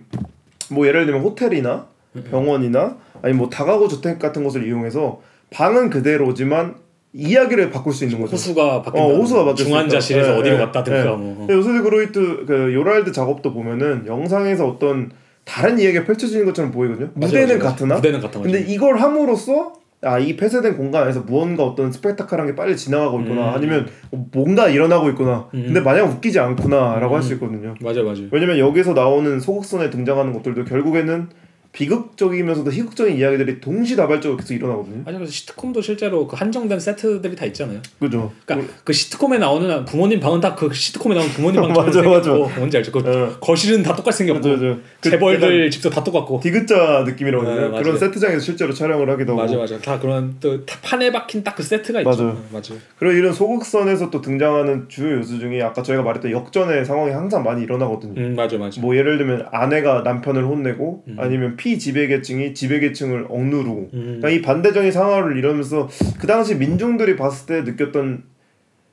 뭐 0.71 0.87
예를 0.87 1.07
들면 1.07 1.23
호텔이나 1.23 1.87
병원이나 2.31 2.97
아니 3.27 3.35
뭐 3.35 3.49
다가구 3.51 3.89
주택 3.89 4.21
같은 4.21 4.45
것을 4.45 4.67
이용해서 4.69 5.21
방은 5.51 5.91
그대로지만 5.91 6.77
이야기를 7.13 7.71
바꿀 7.71 7.93
수 7.93 8.05
있는 8.05 8.21
거죠. 8.21 8.33
호수가 8.35 8.83
바뀐다. 8.83 9.05
어, 9.05 9.15
호수가 9.17 9.57
수 9.57 9.65
중환자실에서 9.65 10.31
있다. 10.31 10.39
어디로 10.39 10.55
예, 10.55 10.59
갔다든가 10.61 11.01
예. 11.13 11.17
뭐. 11.17 11.47
요새 11.51 11.81
그로이트 11.81 12.45
그 12.47 12.73
요랄드 12.73 13.11
작업도 13.11 13.53
보면은 13.53 14.07
영상에서 14.07 14.69
어떤 14.69 15.11
다른 15.45 15.77
이야기가 15.81 16.05
펼쳐지는 16.05 16.47
것처럼 16.47 16.71
보이거든요. 16.71 17.09
맞아요, 17.15 17.27
무대는 17.33 17.59
맞아요. 17.59 17.71
같으나 17.71 17.95
무대는 17.97 18.21
같아. 18.21 18.41
근데 18.41 18.61
이걸 18.61 18.99
함으로써 18.99 19.73
아 20.03 20.21
이 20.21 20.37
폐쇄된 20.37 20.77
공간 20.77 21.03
안에서 21.05 21.23
무언가 21.23 21.65
어떤 21.65 21.91
스펙타클한 21.91 22.47
게 22.49 22.55
빨리 22.55 22.77
지나가고 22.77 23.21
있구나 23.23 23.49
음. 23.51 23.55
아니면 23.55 23.89
뭔가 24.31 24.69
일어나고 24.69 25.09
있구나 25.09 25.49
음. 25.55 25.65
근데 25.67 25.81
마냥 25.81 26.11
웃기지 26.11 26.39
않구나라고 26.39 27.15
할수 27.17 27.33
음. 27.33 27.35
있거든요 27.35 27.75
맞아 27.81 28.03
맞아. 28.03 28.21
왜냐면 28.31 28.59
여기서 28.59 28.93
나오는 28.93 29.41
소극선에 29.41 29.89
등장하는 29.91 30.35
것들도 30.35 30.65
결국에는 30.65 31.29
비극적이면서도 31.77 32.73
희극적인 32.73 33.17
이야기들이 33.19 33.61
동시다발적으로 33.61 34.39
계속 34.39 34.55
일어나거든요 34.55 35.03
맞아 35.05 35.19
그래서 35.19 35.31
시트콤도 35.33 35.83
실제로 35.83 36.27
그 36.27 36.35
한정된 36.37 36.81
세트들이 36.81 37.37
다 37.37 37.45
있잖아요. 37.47 37.81
그죠 38.01 38.33
그러니까 38.47 38.73
그 38.85 38.93
시트콤에 38.93 39.39
나오는 39.39 39.85
부모님 39.85 40.19
방은 40.21 40.41
다 40.41 40.57
그 40.57 40.73
시트콤에 40.73 41.15
나오는 41.15 41.31
부모님 41.33 41.61
방처럼 41.61 41.87
맞아, 41.87 42.01
맞아. 42.09 42.23
생겼고 42.33 42.59
뭔지 42.59 42.77
알죠? 42.79 42.93
그 42.93 42.99
어. 43.01 43.37
거실은 43.41 43.83
다 43.83 43.95
똑같이 43.95 44.19
생겼고 44.19 44.39
맞아 44.39 44.51
맞아 44.51 44.79
그 45.01 45.11
재벌들 45.11 45.71
집도 45.71 45.91
다 45.91 46.03
똑같고 46.03 46.41
디귿자 46.43 47.05
느낌이라고 47.07 47.45
네, 47.45 47.55
되나? 47.55 47.69
맞아요. 47.69 47.83
그런 47.83 47.99
세트장에서 47.99 48.41
실제로 48.41 48.73
촬영을 48.73 49.11
하기도 49.11 49.33
하고 49.33 49.43
맞아 49.43 49.57
맞아 49.59 49.79
다 49.79 49.99
그런 50.01 50.37
또다 50.41 50.79
판에 50.83 51.13
박힌 51.13 51.45
딱 51.45 51.57
그 51.57 51.63
세트가 51.63 52.01
있죠. 52.01 52.09
맞아. 52.11 52.23
어, 52.25 52.37
맞아. 52.53 52.75
그리고 52.99 53.15
이런 53.17 53.33
소극선에서 53.33 54.11
또 54.11 54.21
등장하는 54.21 54.89
주요 54.89 55.19
요소 55.19 55.39
중에 55.39 55.63
아까 55.63 55.83
저희가 55.83 56.03
말했던 56.03 56.31
역전의 56.31 56.85
상황이 56.85 57.13
항상 57.13 57.43
많이 57.43 57.63
일어나거든요 57.63 58.13
음 58.21 58.35
맞아 58.37 58.57
맞아. 58.59 58.81
뭐 58.81 58.97
예를 58.97 59.19
들면 59.19 59.49
아내가 59.53 60.03
남편을 60.03 60.45
혼내고 60.45 61.05
음. 61.09 61.17
아니면 61.19 61.57
피지배계층이 61.67 62.55
지배계층을 62.55 63.27
억누르고 63.29 63.91
음. 63.93 64.21
그러니까 64.21 64.31
이 64.31 64.41
반대적인 64.41 64.93
상황을 64.93 65.37
이루면서 65.37 65.89
그 66.21 66.29
당시 66.29 66.55
민중들이 66.55 67.17
봤을 67.17 67.47
때 67.47 67.69
느꼈던 67.69 68.23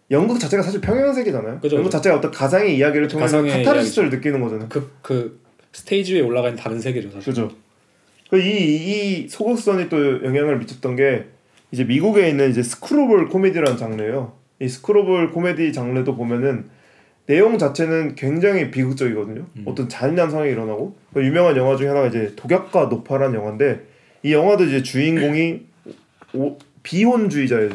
연극 0.09 0.39
자체가 0.39 0.63
사실 0.63 0.81
평행세계잖아요. 0.81 1.59
그죠, 1.59 1.75
연극 1.75 1.89
그죠. 1.89 1.97
자체가 1.97 2.15
어떤 2.17 2.31
가상의 2.31 2.75
이야기를 2.77 3.07
통해서 3.07 3.37
가상의 3.37 3.63
카타르시스를 3.63 4.09
느끼는 4.09 4.41
거잖아요. 4.41 4.69
그, 4.69 4.91
그 5.03 5.39
스테이지 5.71 6.15
위에 6.15 6.21
올라가 6.21 6.49
있는 6.49 6.61
다른 6.61 6.79
세계죠 6.79 7.11
사실. 7.11 7.31
그죠. 7.31 7.51
그 8.31 8.39
이, 8.39 9.21
이 9.21 9.29
소극선이 9.29 9.89
또 9.89 10.23
영향을 10.23 10.57
미쳤던 10.57 10.95
게 10.95 11.25
이제 11.71 11.83
미국에 11.83 12.27
있는 12.27 12.49
이제 12.49 12.63
스크로볼 12.63 13.29
코미디라는 13.29 13.77
장르예요. 13.77 14.33
이 14.59 14.67
스크로볼 14.67 15.31
코미디 15.31 15.73
장르도 15.73 16.15
보면은 16.15 16.65
내용 17.25 17.57
자체는 17.57 18.15
굉장히 18.15 18.69
비극적이거든요. 18.69 19.45
음. 19.55 19.63
어떤 19.65 19.87
잔인한 19.87 20.29
상황이 20.29 20.51
일어나고 20.51 20.95
그 21.13 21.23
유명한 21.25 21.55
영화 21.55 21.75
중에 21.77 21.87
하나가 21.87 22.07
이제 22.07 22.33
독약과 22.35 22.85
노파라는 22.85 23.35
영화인데 23.35 23.81
이 24.23 24.33
영화도 24.33 24.65
이제 24.65 24.83
주인공이 24.83 25.61
오, 26.33 26.57
비혼주의자예요. 26.83 27.69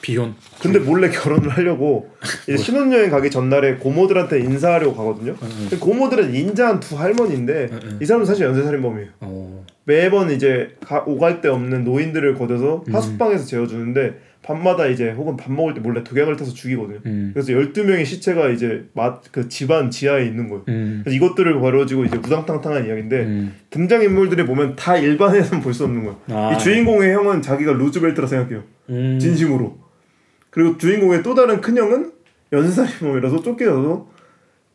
비혼. 0.00 0.34
근데 0.60 0.78
몰래 0.78 1.08
결혼을 1.08 1.48
하려고 1.48 2.10
이제 2.46 2.58
신혼여행 2.58 3.10
가기 3.10 3.30
전날에 3.30 3.76
고모들한테 3.76 4.40
인사하려고 4.40 4.94
가거든요. 4.94 5.32
음. 5.32 5.66
근데 5.70 5.78
고모들은 5.78 6.34
인자한 6.34 6.80
두 6.80 6.98
할머니인데 6.98 7.68
음, 7.72 7.80
음. 7.82 7.98
이 8.02 8.04
사람은 8.04 8.26
사실 8.26 8.44
연쇄살인범이에요. 8.44 9.08
어. 9.20 9.64
매번 9.84 10.30
이제 10.30 10.76
가, 10.84 11.02
오갈 11.06 11.40
데 11.40 11.48
없는 11.48 11.84
노인들을 11.84 12.34
거둬서 12.34 12.84
음. 12.86 12.94
하숙방에서 12.94 13.46
재워주는데 13.46 14.18
밤마다 14.44 14.86
이제 14.86 15.10
혹은 15.10 15.36
밥 15.36 15.50
먹을 15.50 15.72
때 15.74 15.80
몰래 15.80 16.04
독약을 16.04 16.36
타서 16.36 16.52
죽이거든요. 16.52 16.98
음. 17.06 17.30
그래서 17.32 17.52
12명의 17.52 18.04
시체가 18.04 18.50
이제 18.50 18.84
맛, 18.92 19.22
그 19.32 19.48
집안 19.48 19.90
지하에 19.90 20.26
있는 20.26 20.48
거예요. 20.48 20.64
음. 20.68 21.00
그래서 21.02 21.16
이것들을 21.16 21.58
벌어지고 21.60 22.04
이제 22.04 22.16
우당탕탕한 22.18 22.86
이야기인데 22.86 23.20
음. 23.24 23.54
등장인물들이 23.70 24.44
보면 24.44 24.76
다 24.76 24.96
일반에서는 24.96 25.62
볼 25.62 25.72
수 25.72 25.84
없는 25.84 26.04
거예요. 26.04 26.20
아. 26.30 26.52
이 26.54 26.58
주인공의 26.58 27.14
형은 27.14 27.40
자기가 27.42 27.72
루즈벨트라 27.72 28.26
생각해요. 28.26 28.62
음. 28.90 29.18
진심으로. 29.18 29.78
그리고 30.50 30.76
주인공의 30.76 31.22
또 31.22 31.34
다른 31.34 31.60
큰 31.60 31.76
형은 31.78 32.12
연쇄살인범이라서 32.52 33.42
쫓겨서 33.42 34.06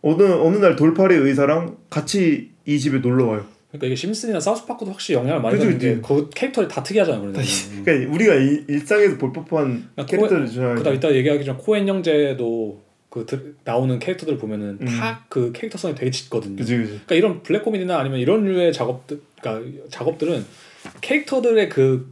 어느 0.01 0.23
어느 0.23 0.57
날 0.57 0.75
돌팔이 0.75 1.15
의사랑 1.15 1.77
같이 1.89 2.51
이 2.65 2.79
집에 2.79 2.99
놀러 2.99 3.25
와요. 3.27 3.45
그러니까 3.69 3.87
이게 3.87 3.95
심슨이나 3.95 4.39
사우스파크도 4.39 4.91
확실히 4.91 5.19
영향을 5.19 5.41
많이 5.41 5.57
그치, 5.57 5.65
받는 5.67 5.79
그치. 5.79 6.01
게그 6.01 6.29
캐릭터를 6.33 6.67
다 6.67 6.81
특이하잖아요. 6.81 7.21
그러니까. 7.21 7.41
음. 7.41 7.83
그러니까 7.85 8.13
우리가 8.13 8.35
이, 8.35 8.63
일상에서 8.67 9.17
볼 9.17 9.31
법한 9.31 9.89
그러니까 9.95 10.05
캐릭터를 10.05 10.47
좋아해요. 10.47 10.75
그다음 10.75 10.95
이따 10.95 11.13
얘기하기 11.13 11.45
전 11.45 11.57
코엔 11.57 11.87
형제도 11.87 12.81
그 13.09 13.25
드, 13.25 13.55
나오는 13.63 13.99
캐릭터들 13.99 14.37
보면은 14.37 14.79
음. 14.81 14.85
다그 14.85 15.51
캐릭터성이 15.53 15.93
되게 15.93 16.09
짙거든요. 16.09 16.55
그지 16.55 16.77
그지. 16.77 16.91
그러니까 16.91 17.15
이런 17.15 17.43
블랙 17.43 17.63
코미디나 17.63 17.99
아니면 17.99 18.19
이런 18.19 18.43
류의 18.43 18.73
작업들, 18.73 19.21
그러니까 19.39 19.87
작업들은 19.89 20.45
캐릭터들의 21.01 21.69
그, 21.69 22.11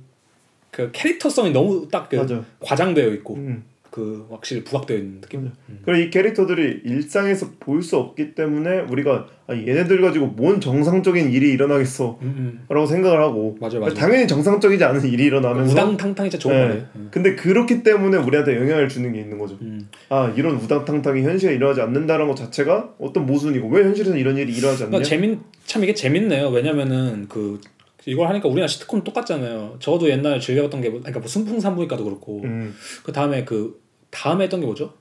그 0.69 0.91
캐릭터성이 0.91 1.51
너무 1.51 1.87
딱 1.91 2.09
그. 2.09 2.45
과장되어 2.59 3.09
있고 3.13 3.35
음. 3.35 3.63
그 3.97 4.27
확실히 4.29 4.63
부각되어 4.63 4.95
있는 4.97 5.21
느낌. 5.21 5.45
맞아. 5.45 5.55
그리고 5.83 5.99
이 6.03 6.09
캐릭터들이 6.11 6.81
일상에서 6.85 7.47
볼 7.59 7.81
수 7.81 7.97
없기 7.97 8.35
때문에 8.35 8.81
우리가 8.81 9.25
아, 9.47 9.53
얘네들 9.55 10.01
가지고 10.01 10.27
뭔 10.27 10.61
정상적인 10.61 11.31
일이 11.31 11.49
일어나겠어. 11.51 12.19
음, 12.21 12.35
음. 12.37 12.65
라고 12.69 12.85
생각을 12.85 13.19
하고 13.19 13.57
맞아 13.59 13.79
맞아. 13.79 13.95
당연히 13.95 14.27
정상적이지 14.27 14.83
않은 14.83 15.03
일이 15.05 15.23
일어나면서 15.23 15.71
우당탕탕이 15.71 16.29
진짜 16.29 16.41
좋은 16.43 16.55
네. 16.55 16.65
말이에요. 16.67 16.85
음. 16.97 17.07
근데 17.11 17.33
그렇기 17.35 17.81
때문에 17.81 18.17
우리한테 18.17 18.55
영향을 18.57 18.87
주는 18.87 19.11
게 19.13 19.19
있는 19.21 19.39
거죠. 19.39 19.57
음. 19.61 19.89
아 20.09 20.31
이런 20.37 20.57
우당탕탕이 20.57 21.23
현실에 21.23 21.55
일어나지 21.55 21.81
않는다는 21.81 22.27
것 22.27 22.35
자체가 22.35 22.93
어떤 22.99 23.25
모순이고 23.25 23.67
왜 23.69 23.83
현실에서 23.83 24.15
이런 24.15 24.37
일이 24.37 24.53
일어나지 24.53 24.83
않냐? 24.83 24.89
그러니까 24.91 25.09
재밌 25.09 25.39
참 25.65 25.83
이게 25.83 25.93
재밌네요. 25.95 26.49
왜냐면은 26.49 27.25
그 27.29 27.59
이걸 28.05 28.27
하니까 28.29 28.47
우리나라 28.47 28.67
시트콤 28.67 29.03
똑같잖아요. 29.03 29.77
저도 29.79 30.09
옛날에 30.09 30.39
즐겨봤던 30.39 30.81
게 30.81 30.89
뭐- 30.89 30.99
그러니까 30.99 31.19
뭐 31.19 31.27
순풍산부인과도 31.27 32.03
그렇고 32.05 32.41
음. 32.43 32.73
그 33.03 33.11
다음에 33.11 33.43
그 33.43 33.81
다음에 34.09 34.45
했던 34.45 34.59
게 34.59 34.65
뭐죠? 34.65 34.93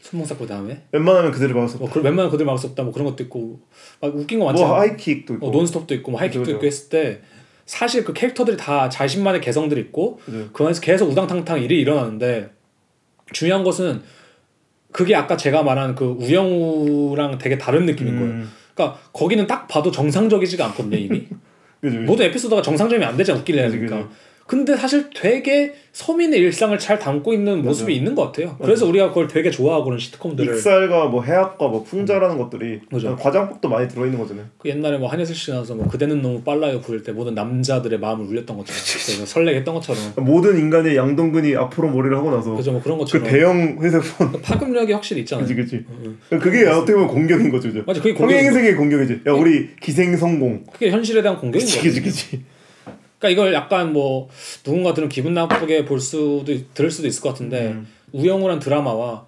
순풍사고 0.00 0.46
다음에 0.46 0.82
웬만하면 0.92 1.32
그대로 1.32 1.56
막았어. 1.56 1.78
뭐 1.78 1.90
그, 1.90 2.00
웬만한 2.00 2.30
그들 2.30 2.46
막을 2.46 2.58
수 2.58 2.68
없다 2.68 2.84
뭐 2.84 2.92
그런 2.92 3.06
것도 3.06 3.24
있고 3.24 3.60
막 4.00 4.14
웃긴 4.14 4.38
거뭐 4.38 4.52
많잖아요. 4.52 4.74
하이킥도 4.74 5.34
있고. 5.34 5.48
어, 5.48 5.50
논스톱도 5.50 5.94
있고 5.96 6.12
뭐 6.12 6.20
하이킥도 6.20 6.40
그죠, 6.40 6.50
있고 6.52 6.60
그죠. 6.60 6.66
했을 6.66 6.88
때 6.88 7.20
사실 7.66 8.04
그 8.04 8.12
캐릭터들이 8.12 8.56
다 8.56 8.88
자신만의 8.88 9.40
개성들이 9.40 9.80
있고 9.82 10.18
그죠. 10.24 10.48
그 10.52 10.64
안에서 10.64 10.80
계속 10.80 11.10
우당탕탕 11.10 11.62
일이 11.62 11.80
일어나는데 11.80 12.50
중요한 13.32 13.64
것은 13.64 14.02
그게 14.92 15.14
아까 15.14 15.36
제가 15.36 15.62
말한 15.62 15.94
그 15.94 16.16
우영우랑 16.18 17.38
되게 17.38 17.58
다른 17.58 17.84
느낌인 17.84 18.18
거예요. 18.18 18.32
음. 18.32 18.50
그러니까 18.74 18.98
거기는 19.12 19.46
딱 19.46 19.66
봐도 19.68 19.90
정상적이지가 19.90 20.64
않거든요 20.66 20.96
이미. 20.96 21.26
모든 22.06 22.26
에피소드가 22.26 22.62
정상적이면 22.62 23.08
안 23.08 23.16
되잖아 23.16 23.38
웃기려 23.40 23.64
그지, 23.64 23.76
하니까. 23.76 24.08
그지. 24.48 24.58
근데 24.58 24.76
사실 24.76 25.10
되게 25.14 25.74
서민의 25.92 26.40
일상을 26.40 26.76
잘 26.78 26.98
담고 26.98 27.32
있는 27.32 27.62
모습이 27.62 27.94
있는 27.94 28.14
것 28.14 28.26
같아요. 28.26 28.56
그래서 28.62 28.86
우리가 28.86 29.08
그걸 29.08 29.28
되게 29.28 29.50
좋아하고 29.50 29.84
그런 29.84 29.98
시트콤들을 29.98 30.56
익살과 30.56 31.06
뭐 31.06 31.22
해학과 31.22 31.68
뭐 31.68 31.84
풍자라는 31.84 32.38
것들이 32.38 32.80
그죠. 32.90 33.16
과장법도 33.16 33.68
많이 33.68 33.88
들어있는 33.88 34.18
거잖아요. 34.18 34.46
그 34.58 34.68
옛날에 34.68 34.96
뭐 34.98 35.08
한예슬 35.08 35.34
씨 35.34 35.50
나와서 35.50 35.74
뭐 35.74 35.86
그대는 35.86 36.22
너무 36.22 36.42
빨라요 36.42 36.80
부를 36.80 37.02
때 37.02 37.12
모든 37.12 37.34
남자들의 37.34 37.98
마음을 37.98 38.26
울렸던 38.26 38.56
것처럼 38.56 38.80
그래서 39.06 39.26
설레게 39.26 39.58
했던 39.58 39.74
것처럼 39.74 40.00
모든 40.16 40.58
인간의 40.58 40.96
양동근이 40.96 41.54
앞으로 41.56 41.90
머리를 41.90 42.16
하고 42.16 42.30
나서 42.30 42.54
그죠 42.54 42.72
뭐 42.72 42.82
그런 42.82 42.96
그 42.98 43.04
것처럼 43.04 43.28
대형 43.28 43.78
회사폰 43.82 44.40
파급력이 44.40 44.92
확실히 44.92 45.22
있잖아요. 45.22 45.46
그지 45.46 45.54
그지. 45.56 45.84
응. 46.04 46.38
그게 46.38 46.66
어떻게 46.66 46.94
보면 46.94 47.08
공격인 47.08 47.50
거죠. 47.50 47.68
그죠? 47.68 47.82
맞아 47.86 48.00
그게 48.00 48.14
공격인 48.14 48.36
거. 48.36 48.50
평행세계의 48.50 48.76
공격이지. 48.76 49.20
야 49.26 49.32
우리 49.32 49.76
기생 49.80 50.16
성공. 50.16 50.64
그게 50.72 50.90
현실에 50.90 51.22
대한 51.22 51.38
공격인 51.38 51.66
거예요. 51.66 51.82
그치 51.82 52.02
그치. 52.02 52.40
그러니까 53.18 53.28
이걸 53.28 53.54
약간 53.54 53.92
뭐 53.92 54.28
누군가 54.62 54.94
들은 54.94 55.08
기분 55.08 55.34
나쁘게 55.34 55.84
볼 55.84 56.00
수도 56.00 56.44
들을 56.74 56.90
수도 56.90 57.08
있을 57.08 57.22
것 57.22 57.30
같은데 57.30 57.68
음. 57.68 57.86
우영우란 58.12 58.58
드라마와 58.58 59.26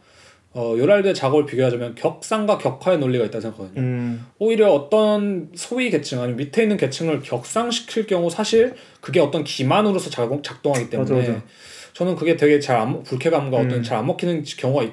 어, 0.52 0.74
요랄드의 0.76 1.14
작업을 1.14 1.46
비교하자면 1.46 1.94
격상과 1.94 2.58
격화의 2.58 2.98
논리가 2.98 3.24
있다고 3.26 3.40
생각하거든요. 3.40 3.80
음. 3.80 4.26
오히려 4.38 4.72
어떤 4.72 5.50
소위 5.54 5.90
계층 5.90 6.20
아니면 6.20 6.38
밑에 6.38 6.62
있는 6.62 6.76
계층을 6.76 7.20
격상시킬 7.20 8.06
경우 8.06 8.30
사실 8.30 8.74
그게 9.00 9.20
어떤 9.20 9.44
기만으로서 9.44 10.10
작동, 10.10 10.42
작동하기 10.42 10.90
때문에 10.90 11.10
맞아, 11.10 11.32
맞아. 11.32 11.44
저는 11.92 12.16
그게 12.16 12.36
되게 12.36 12.58
잘 12.58 12.78
안, 12.78 13.02
불쾌감과 13.04 13.58
어떤 13.58 13.74
음. 13.74 13.82
잘안 13.82 14.06
먹히는 14.06 14.44
경우가 14.44 14.82
있 14.84 14.92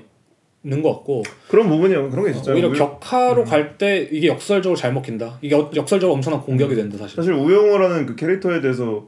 는 0.64 0.82
것 0.82 0.92
같고 0.96 1.24
그런 1.50 1.70
부분이 1.70 1.94
그런 2.10 2.26
게 2.26 2.32
있었죠. 2.32 2.52
오히려 2.54 2.68
우- 2.70 2.74
격화로 2.74 3.44
갈때 3.46 4.10
이게 4.12 4.28
역설적으로 4.28 4.76
잘 4.76 4.92
먹힌다. 4.92 5.38
이게 5.42 5.56
어- 5.56 5.72
역설적으로 5.76 6.16
엄청난 6.16 6.42
공격이 6.42 6.76
된다 6.76 6.98
사실. 6.98 7.16
사실 7.16 7.34
우영우라는 7.34 8.06
그 8.06 8.16
캐릭터에 8.16 8.60
대해서 8.60 9.06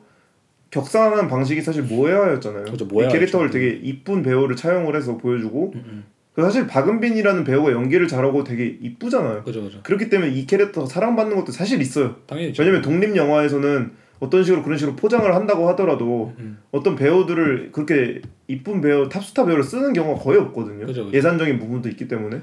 격상하는 0.72 1.28
방식이 1.28 1.62
사실 1.62 1.82
모해화였잖아요. 1.84 2.66
그죠, 2.66 2.86
이 2.86 2.88
모해화였죠. 2.88 3.14
캐릭터를 3.20 3.50
되게 3.50 3.70
이쁜 3.82 4.22
배우를 4.22 4.56
차용을 4.56 4.96
해서 4.96 5.18
보여주고 5.18 5.72
음, 5.76 5.84
음. 5.86 6.04
그 6.34 6.44
사실 6.44 6.68
박은빈이라는 6.68 7.44
배우가 7.44 7.72
연기를 7.72 8.08
잘하고 8.08 8.44
되게 8.44 8.78
이쁘잖아요. 8.80 9.44
그죠 9.44 9.64
그죠. 9.64 9.80
그렇기 9.84 10.10
때문에 10.10 10.32
이 10.32 10.46
캐릭터가 10.46 10.86
사랑받는 10.88 11.36
것도 11.36 11.52
사실 11.52 11.82
있어요. 11.82 12.16
당연히. 12.28 12.54
왜냐면 12.58 12.82
독립 12.84 13.16
영화에서는 13.16 13.92
어떤 14.20 14.44
식으로 14.44 14.64
그런 14.64 14.78
식으로 14.78 14.96
포장을 14.96 15.34
한다고 15.34 15.68
하더라도 15.70 16.34
음. 16.40 16.58
어떤 16.72 16.96
배우들을 16.96 17.72
그렇게 17.72 18.22
이쁜 18.48 18.82
배우 18.82 19.08
탑스타 19.08 19.46
배우를 19.46 19.64
쓰는 19.64 19.94
경우가 19.94 20.22
거의 20.22 20.40
없거든요. 20.40 20.86
그죠, 20.86 21.06
그죠. 21.06 21.18
예산적인 21.18 21.60
부분도 21.60 21.90
있기 21.90 22.08
때문에. 22.08 22.40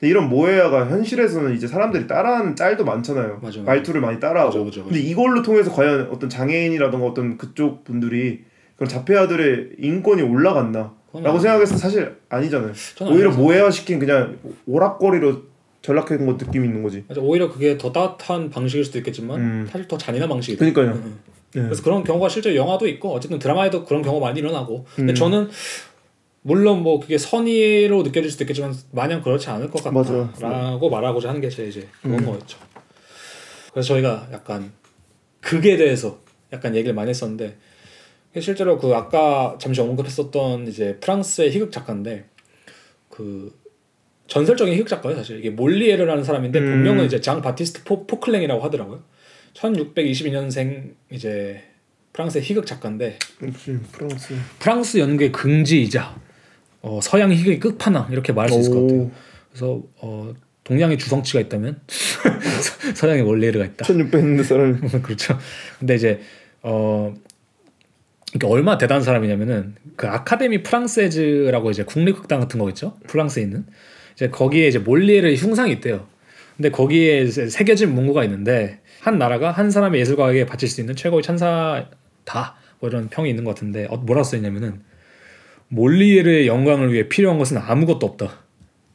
이런 0.00 0.28
모에야가 0.28 0.88
현실에서는 0.88 1.54
이제 1.54 1.68
사람들이 1.68 2.08
따라하는 2.08 2.56
짤도 2.56 2.84
많잖아요. 2.84 3.38
맞아, 3.40 3.60
맞아. 3.60 3.62
말투를 3.62 4.00
많이 4.00 4.18
따라하고. 4.18 4.64
맞아. 4.64 4.82
근데 4.82 4.98
이걸로 4.98 5.42
통해서 5.42 5.70
과연 5.72 6.08
어떤 6.10 6.28
장애인이라던가 6.28 7.06
어떤 7.06 7.38
그쪽 7.38 7.84
분들이 7.84 8.42
그런 8.74 8.88
자폐아들의 8.88 9.76
인권이 9.78 10.22
올라갔나? 10.22 10.92
라고 11.14 11.38
생각해서 11.38 11.76
사실 11.76 12.16
아니잖아요. 12.30 12.72
오히려 13.02 13.30
모해화 13.30 13.70
시킨 13.70 13.98
그냥 13.98 14.38
오락거리로 14.66 15.42
전락한 15.82 16.24
것 16.26 16.36
느낌이 16.36 16.66
있는 16.66 16.82
거지. 16.82 17.04
맞아, 17.08 17.20
오히려 17.20 17.50
그게 17.50 17.76
더 17.76 17.92
따뜻한 17.92 18.50
방식일 18.50 18.84
수도 18.84 18.98
있겠지만 18.98 19.40
음. 19.40 19.68
사실 19.70 19.88
더 19.88 19.98
잔인한 19.98 20.28
방식이다. 20.28 20.58
그러니까요. 20.64 20.96
음. 21.04 21.18
네. 21.54 21.62
그래서 21.62 21.82
그런 21.82 22.02
경우가 22.04 22.28
실제 22.28 22.54
영화도 22.56 22.86
있고 22.88 23.12
어쨌든 23.12 23.38
드라마에도 23.38 23.84
그런 23.84 24.00
경우가 24.02 24.26
많이 24.26 24.38
일어나고 24.40 24.86
근데 24.94 25.12
음. 25.12 25.14
저는 25.14 25.50
물론 26.42 26.82
뭐 26.82 26.98
그게 26.98 27.18
선의로 27.18 28.02
느껴질 28.02 28.30
수도 28.30 28.44
있겠지만 28.44 28.74
마냥 28.92 29.22
그렇지 29.22 29.48
않을 29.50 29.70
것. 29.70 29.82
같다라고 29.84 30.88
말하고자 30.90 31.28
하는 31.28 31.40
게 31.40 31.48
제 31.48 31.66
이제 31.66 31.86
그런 32.00 32.20
음. 32.20 32.26
거였죠. 32.26 32.58
그래서 33.72 33.88
저희가 33.88 34.28
약간 34.32 34.72
극에 35.40 35.76
대해서 35.76 36.18
약간 36.52 36.74
얘기를 36.74 36.94
많이 36.94 37.10
했었는데 37.10 37.56
실제로 38.40 38.78
그 38.78 38.94
아까 38.94 39.56
잠시 39.60 39.80
언급했었던 39.80 40.66
이제 40.68 40.96
프랑스의 41.00 41.50
희극 41.50 41.70
작가인데 41.70 42.24
그 43.08 43.54
전설적인 44.32 44.72
희극 44.72 44.88
작가예요 44.88 45.18
사실 45.18 45.38
이게 45.38 45.50
몰리에르라는 45.50 46.24
사람인데 46.24 46.58
음. 46.58 46.64
본명은 46.64 47.04
이제 47.04 47.20
장 47.20 47.42
바티스트 47.42 47.84
포, 47.84 48.06
포클랭이라고 48.06 48.62
하더라고요. 48.62 49.02
1622년생 49.52 50.92
이제 51.10 51.62
프랑스의 52.14 52.42
희극 52.42 52.64
작가인데 52.64 53.18
프랑스. 53.92 54.34
프랑스 54.58 54.98
연극의 54.98 55.32
긍지이자 55.32 56.18
어, 56.80 57.00
서양 57.02 57.30
희극의 57.30 57.60
끝판왕 57.60 58.10
이렇게 58.10 58.32
말할 58.32 58.50
수 58.50 58.58
있을 58.60 58.72
것 58.72 58.80
같아요. 58.82 59.00
오. 59.02 59.10
그래서 59.50 59.82
어, 59.98 60.32
동양의 60.64 60.96
주성치가 60.96 61.40
있다면 61.40 61.80
서- 61.86 62.94
서양의 62.94 63.24
몰리에르가 63.24 63.66
있다. 63.66 63.84
1600년대 63.84 64.44
사람이. 64.44 64.78
그렇죠. 65.02 65.38
근데 65.78 65.94
이제 65.96 66.20
어 66.62 67.12
그러니까 68.32 68.48
얼마나 68.48 68.78
대단한 68.78 69.02
사람이냐면은 69.04 69.74
그 69.96 70.08
아카데미 70.08 70.62
프랑세즈라고 70.62 71.70
이제 71.70 71.84
국립극단 71.84 72.40
같은 72.40 72.58
거 72.58 72.70
있죠. 72.70 72.96
프랑스에 73.08 73.42
있는 73.42 73.66
이제 74.14 74.28
거기에 74.28 74.68
이제 74.68 74.78
몰리에르의 74.78 75.36
흉상이 75.36 75.72
있대요. 75.72 76.06
근데 76.56 76.70
거기에 76.70 77.26
새겨진 77.26 77.94
문구가 77.94 78.24
있는데 78.24 78.80
한 79.00 79.18
나라가 79.18 79.50
한 79.50 79.70
사람의 79.70 80.00
예술가에게 80.00 80.46
바칠 80.46 80.68
수 80.68 80.80
있는 80.80 80.94
최고의 80.94 81.22
찬사다 81.22 82.54
뭐 82.78 82.88
이런 82.90 83.08
평이 83.08 83.28
있는 83.30 83.44
것 83.44 83.54
같은데 83.54 83.86
어, 83.90 83.96
뭐라고 83.96 84.24
써있냐면은 84.24 84.82
몰리에르의 85.68 86.46
영광을 86.46 86.92
위해 86.92 87.08
필요한 87.08 87.38
것은 87.38 87.56
아무것도 87.58 88.06
없다. 88.06 88.42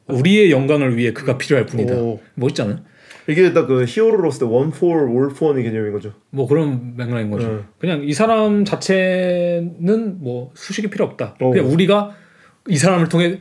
우리의 0.08 0.51
영광을 0.51 0.95
위해 0.95 1.12
그가 1.12 1.38
필요할 1.38 1.65
뿐이다. 1.65 1.95
오. 1.95 2.19
멋있잖아요. 2.36 2.80
이게 3.30 3.51
딱 3.51 3.67
그 3.67 3.84
히어로로서 3.86 4.47
one 4.47 4.71
for, 4.71 4.88
all 4.88 5.17
for 5.17 5.47
one의 5.47 5.63
개념인 5.63 5.91
거죠. 5.91 6.13
뭐 6.30 6.47
그런 6.47 6.95
맥락인 6.95 7.30
거죠. 7.30 7.47
네. 7.47 7.60
그냥 7.80 8.03
이 8.03 8.13
사람 8.13 8.63
자체는 8.63 10.19
뭐 10.21 10.51
수식이 10.56 10.89
필요 10.89 11.03
없다. 11.06 11.36
어. 11.41 11.51
그냥 11.51 11.69
우리가 11.69 12.15
이 12.69 12.77
사람을 12.77 13.10
통해 13.10 13.39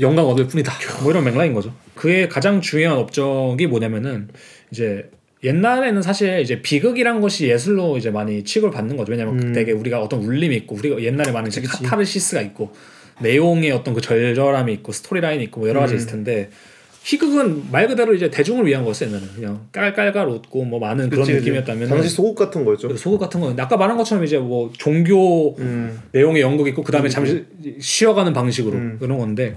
영광 0.00 0.26
얻을 0.26 0.46
뿐이다. 0.46 0.72
뭐 1.02 1.10
이런 1.10 1.24
맥락인 1.24 1.52
거죠. 1.52 1.74
그의 1.94 2.28
가장 2.28 2.60
중요한 2.60 2.98
업적이 2.98 3.66
뭐냐면은 3.66 4.28
이제 4.70 5.10
옛날에는 5.44 6.02
사실 6.02 6.40
이제 6.40 6.62
비극이란 6.62 7.20
것이 7.20 7.48
예술로 7.48 7.96
이제 7.96 8.10
많이 8.10 8.42
취급을 8.44 8.72
받는 8.72 8.96
거죠. 8.96 9.12
왜냐면 9.12 9.40
음. 9.40 9.52
되게 9.52 9.72
우리가 9.72 10.00
어떤 10.00 10.20
울림이 10.20 10.54
있고 10.56 10.76
우리가 10.76 11.00
옛날에 11.02 11.30
많은 11.30 11.50
그치. 11.50 11.62
카타르시스가 11.62 12.42
있고 12.42 12.72
내용의 13.20 13.70
어떤 13.70 13.94
그 13.94 14.00
절절함이 14.00 14.72
있고 14.74 14.92
스토리라인이 14.92 15.44
있고 15.44 15.60
뭐 15.60 15.68
여러 15.68 15.80
가지 15.80 15.94
음. 15.94 15.96
있을 15.96 16.10
텐데 16.10 16.50
희극은 17.08 17.70
말 17.72 17.88
그대로 17.88 18.12
이제 18.12 18.28
대중을 18.30 18.66
위한 18.66 18.84
거였어요. 18.84 19.08
그냥 19.34 19.66
깔깔깔 19.72 20.28
웃고 20.28 20.64
뭐 20.66 20.78
많은 20.78 21.08
그런. 21.08 21.26
느낌이었다면 21.26 21.88
당시 21.88 22.10
소국 22.10 22.34
같은 22.34 22.66
거였죠. 22.66 22.94
소극 22.96 23.18
같은 23.18 23.40
건 23.40 23.58
아까 23.58 23.78
말한 23.78 23.96
것처럼 23.96 24.24
이제 24.24 24.36
뭐 24.36 24.70
종교 24.76 25.56
음. 25.56 25.98
내용의 26.12 26.42
연극 26.42 26.68
있고 26.68 26.82
그 26.82 26.92
다음에 26.92 27.08
잠시 27.08 27.46
쉬어가는 27.80 28.34
방식으로 28.34 28.76
음. 28.76 28.96
그런 29.00 29.16
건데 29.16 29.54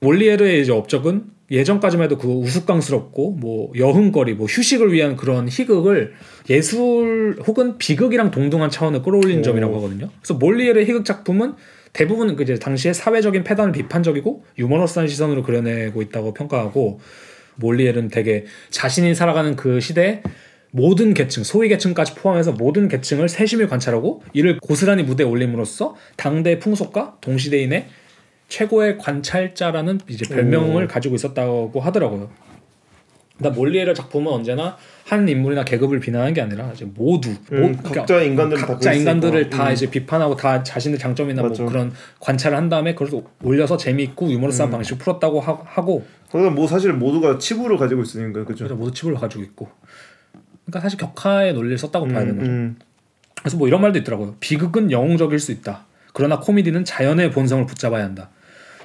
몰리에르의 0.00 0.62
이제 0.62 0.72
업적은 0.72 1.26
예전까지만 1.52 2.06
해도 2.06 2.18
그 2.18 2.26
우스꽝스럽고 2.26 3.32
뭐 3.32 3.72
여흥거리 3.76 4.34
뭐 4.34 4.46
휴식을 4.46 4.92
위한 4.92 5.14
그런 5.14 5.48
희극을 5.48 6.14
예술 6.48 7.38
혹은 7.46 7.78
비극이랑 7.78 8.32
동등한 8.32 8.70
차원을 8.70 9.02
끌어올린 9.02 9.40
오. 9.40 9.42
점이라고 9.42 9.76
하거든요. 9.76 10.08
그래서 10.20 10.34
몰리에르의 10.34 10.86
희극 10.86 11.04
작품은 11.04 11.54
대부분 11.92 12.34
그 12.36 12.42
이제 12.42 12.54
당시의 12.54 12.94
사회적인 12.94 13.44
패단을 13.44 13.72
비판적이고 13.72 14.44
유머러스한 14.58 15.08
시선으로 15.08 15.42
그려내고 15.42 16.02
있다고 16.02 16.34
평가하고 16.34 17.00
몰리에르는 17.56 18.08
되게 18.08 18.46
자신이 18.70 19.14
살아가는 19.14 19.56
그 19.56 19.80
시대에 19.80 20.22
모든 20.72 21.14
계층, 21.14 21.42
소위 21.42 21.68
계층까지 21.68 22.14
포함해서 22.14 22.52
모든 22.52 22.88
계층을 22.88 23.28
세심히 23.28 23.66
관찰하고 23.66 24.22
이를 24.32 24.58
고스란히 24.60 25.02
무대에 25.02 25.26
올림으로써 25.26 25.96
당대 26.16 26.58
풍속과 26.58 27.18
동시대인의 27.20 27.88
최고의 28.48 28.98
관찰자라는 28.98 30.00
이제 30.08 30.32
별명을 30.32 30.84
오. 30.84 30.88
가지고 30.88 31.16
있었다고 31.16 31.80
하더라고요. 31.80 32.30
그러니까 33.38 33.58
몰리에르 33.58 33.94
작품은 33.94 34.30
언제나 34.30 34.76
한 35.06 35.28
인물이나 35.28 35.64
계급을 35.64 35.98
비난하는 36.00 36.34
게 36.34 36.40
아니라 36.40 36.70
이제 36.72 36.84
모두 36.84 37.30
음, 37.52 37.76
모- 37.82 37.90
각자 37.92 38.20
인간들을 38.22 38.60
다 38.60 38.66
각자 38.68 38.92
수 38.92 38.98
인간들을 39.00 39.40
있고. 39.42 39.56
다 39.56 39.68
음. 39.68 39.72
이제 39.72 39.90
비판하고 39.90 40.36
다 40.36 40.62
자신의 40.62 40.98
장점이나 40.98 41.40
뭐 41.42 41.50
맞죠. 41.50 41.66
그런 41.66 41.92
관찰을 42.20 42.56
한 42.56 42.68
다음에 42.68 42.94
그걸 42.94 43.22
올려서 43.42 43.76
재미있고 43.76 44.30
유머러스한 44.30 44.68
음. 44.68 44.72
방식으로 44.72 44.98
풀었다고 44.98 45.40
하, 45.40 45.58
하고 45.64 46.06
거기서 46.30 46.50
뭐 46.50 46.66
사실 46.68 46.92
모두가 46.92 47.38
치부를 47.38 47.76
가지고 47.76 48.02
있으니까 48.02 48.44
그죠. 48.44 48.66
모두 48.76 48.92
칩을 48.92 49.14
가지고 49.16 49.42
있고 49.42 49.68
그러니까 50.66 50.80
사실 50.80 50.98
격하의 50.98 51.54
논리를 51.54 51.76
썼다고 51.78 52.06
봐야 52.06 52.20
되는 52.20 52.38
거죠. 52.38 52.50
음. 52.50 52.76
그래서 53.40 53.56
뭐 53.56 53.66
이런 53.66 53.80
말도 53.80 53.98
있더라고요. 54.00 54.36
비극은 54.38 54.92
영웅적일 54.92 55.38
수 55.40 55.50
있다. 55.50 55.86
그러나 56.12 56.38
코미디는 56.38 56.84
자연의 56.84 57.30
본성을 57.32 57.64
붙잡아야 57.66 58.04
한다. 58.04 58.30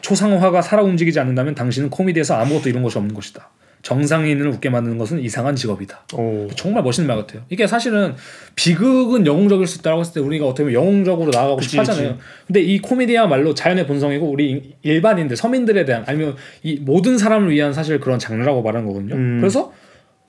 초상화가 0.01 0.62
살아 0.62 0.82
움직이지 0.84 1.19
않는다면 1.19 1.56
당신은 1.56 1.89
코미디에서 1.89 2.36
아무것도 2.36 2.69
이룬 2.69 2.84
것이 2.84 2.97
없는 2.97 3.13
것이다. 3.13 3.49
정상인을 3.86 4.48
웃게 4.48 4.71
만드는 4.71 4.98
것은 4.98 5.19
이상한 5.19 5.56
직업이다. 5.56 6.08
오. 6.15 6.48
정말 6.56 6.82
멋있는 6.82 7.08
말 7.08 7.17
같아요. 7.17 7.43
이게 7.50 7.67
사실은 7.67 8.15
비극은 8.56 9.28
영웅적일 9.28 9.67
수 9.67 9.78
있다고 9.78 10.00
했을 10.00 10.15
때 10.15 10.19
우리가 10.21 10.48
어떻게 10.48 10.63
보면 10.63 10.74
영웅적으로 10.74 11.30
나아가고 11.30 11.58
그치, 11.58 11.69
싶어 11.69 11.84
하잖아요. 11.84 12.17
근데 12.48 12.62
이 12.62 12.82
코미디야말로 12.82 13.54
자연의 13.54 13.86
본성이고 13.86 14.28
우리 14.28 14.74
일반인들, 14.82 15.38
서민들에 15.38 15.86
대한 15.86 16.04
아니면 16.08 16.36
이 16.63 16.78
모든 16.78 17.19
사람을 17.19 17.52
위한 17.52 17.74
사실 17.74 18.00
그런 18.00 18.17
장르라고 18.17 18.63
말하는 18.63 18.88
거거든요. 18.88 19.13
음. 19.13 19.38
그래서 19.39 19.71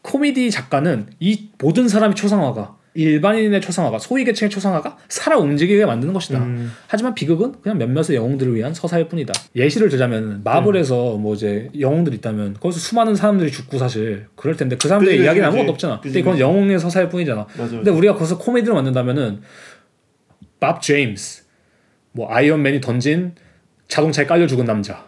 코미디 0.03 0.51
작가는 0.51 1.07
이 1.19 1.49
모든 1.59 1.89
사람의 1.89 2.15
초상화가 2.15 2.77
일반인의 2.97 3.61
초상화가 3.61 3.99
소위 3.99 4.25
계층의 4.25 4.51
초상화가 4.51 4.97
살아 5.09 5.39
움직이게 5.39 5.85
만드는 5.85 6.13
것이다. 6.15 6.39
음. 6.39 6.73
하지만 6.89 7.15
비극은 7.15 7.61
그냥 7.63 7.79
몇몇의 7.79 8.17
영웅들을 8.17 8.55
위한 8.55 8.75
서사일 8.75 9.09
뿐이다. 9.09 9.33
예시를 9.55 9.89
들자면 9.89 10.41
마블에서 10.45 11.17
뭐 11.17 11.35
이제 11.35 11.69
영웅들이 11.79 12.17
있다면 12.17 12.55
거기서 12.61 12.81
수많은 12.81 13.15
사람들이 13.15 13.51
죽고 13.53 13.79
사실 13.79 14.27
그럴 14.35 14.57
텐데 14.57 14.77
그 14.77 14.89
사람들의 14.89 15.17
이야기는 15.19 15.47
그치. 15.47 15.57
아무것도 15.57 15.73
없잖아. 15.73 16.01
그치, 16.01 16.15
근데 16.15 16.25
그건. 16.25 16.41
영웅의 16.41 16.81
서사일 16.81 17.09
뿐이잖아. 17.09 17.47
맞아. 17.59 17.71
근데 17.77 17.91
우리가 17.91 18.15
거기서 18.15 18.39
코미디를 18.39 18.75
만든다면은 18.75 19.41
밥 20.59 20.81
제임스, 20.81 21.45
뭐 22.13 22.33
아이언맨이 22.33 22.81
던진 22.81 23.35
자동차에 23.89 24.27
깔려 24.27 24.47
죽은 24.47 24.65
남자. 24.65 25.07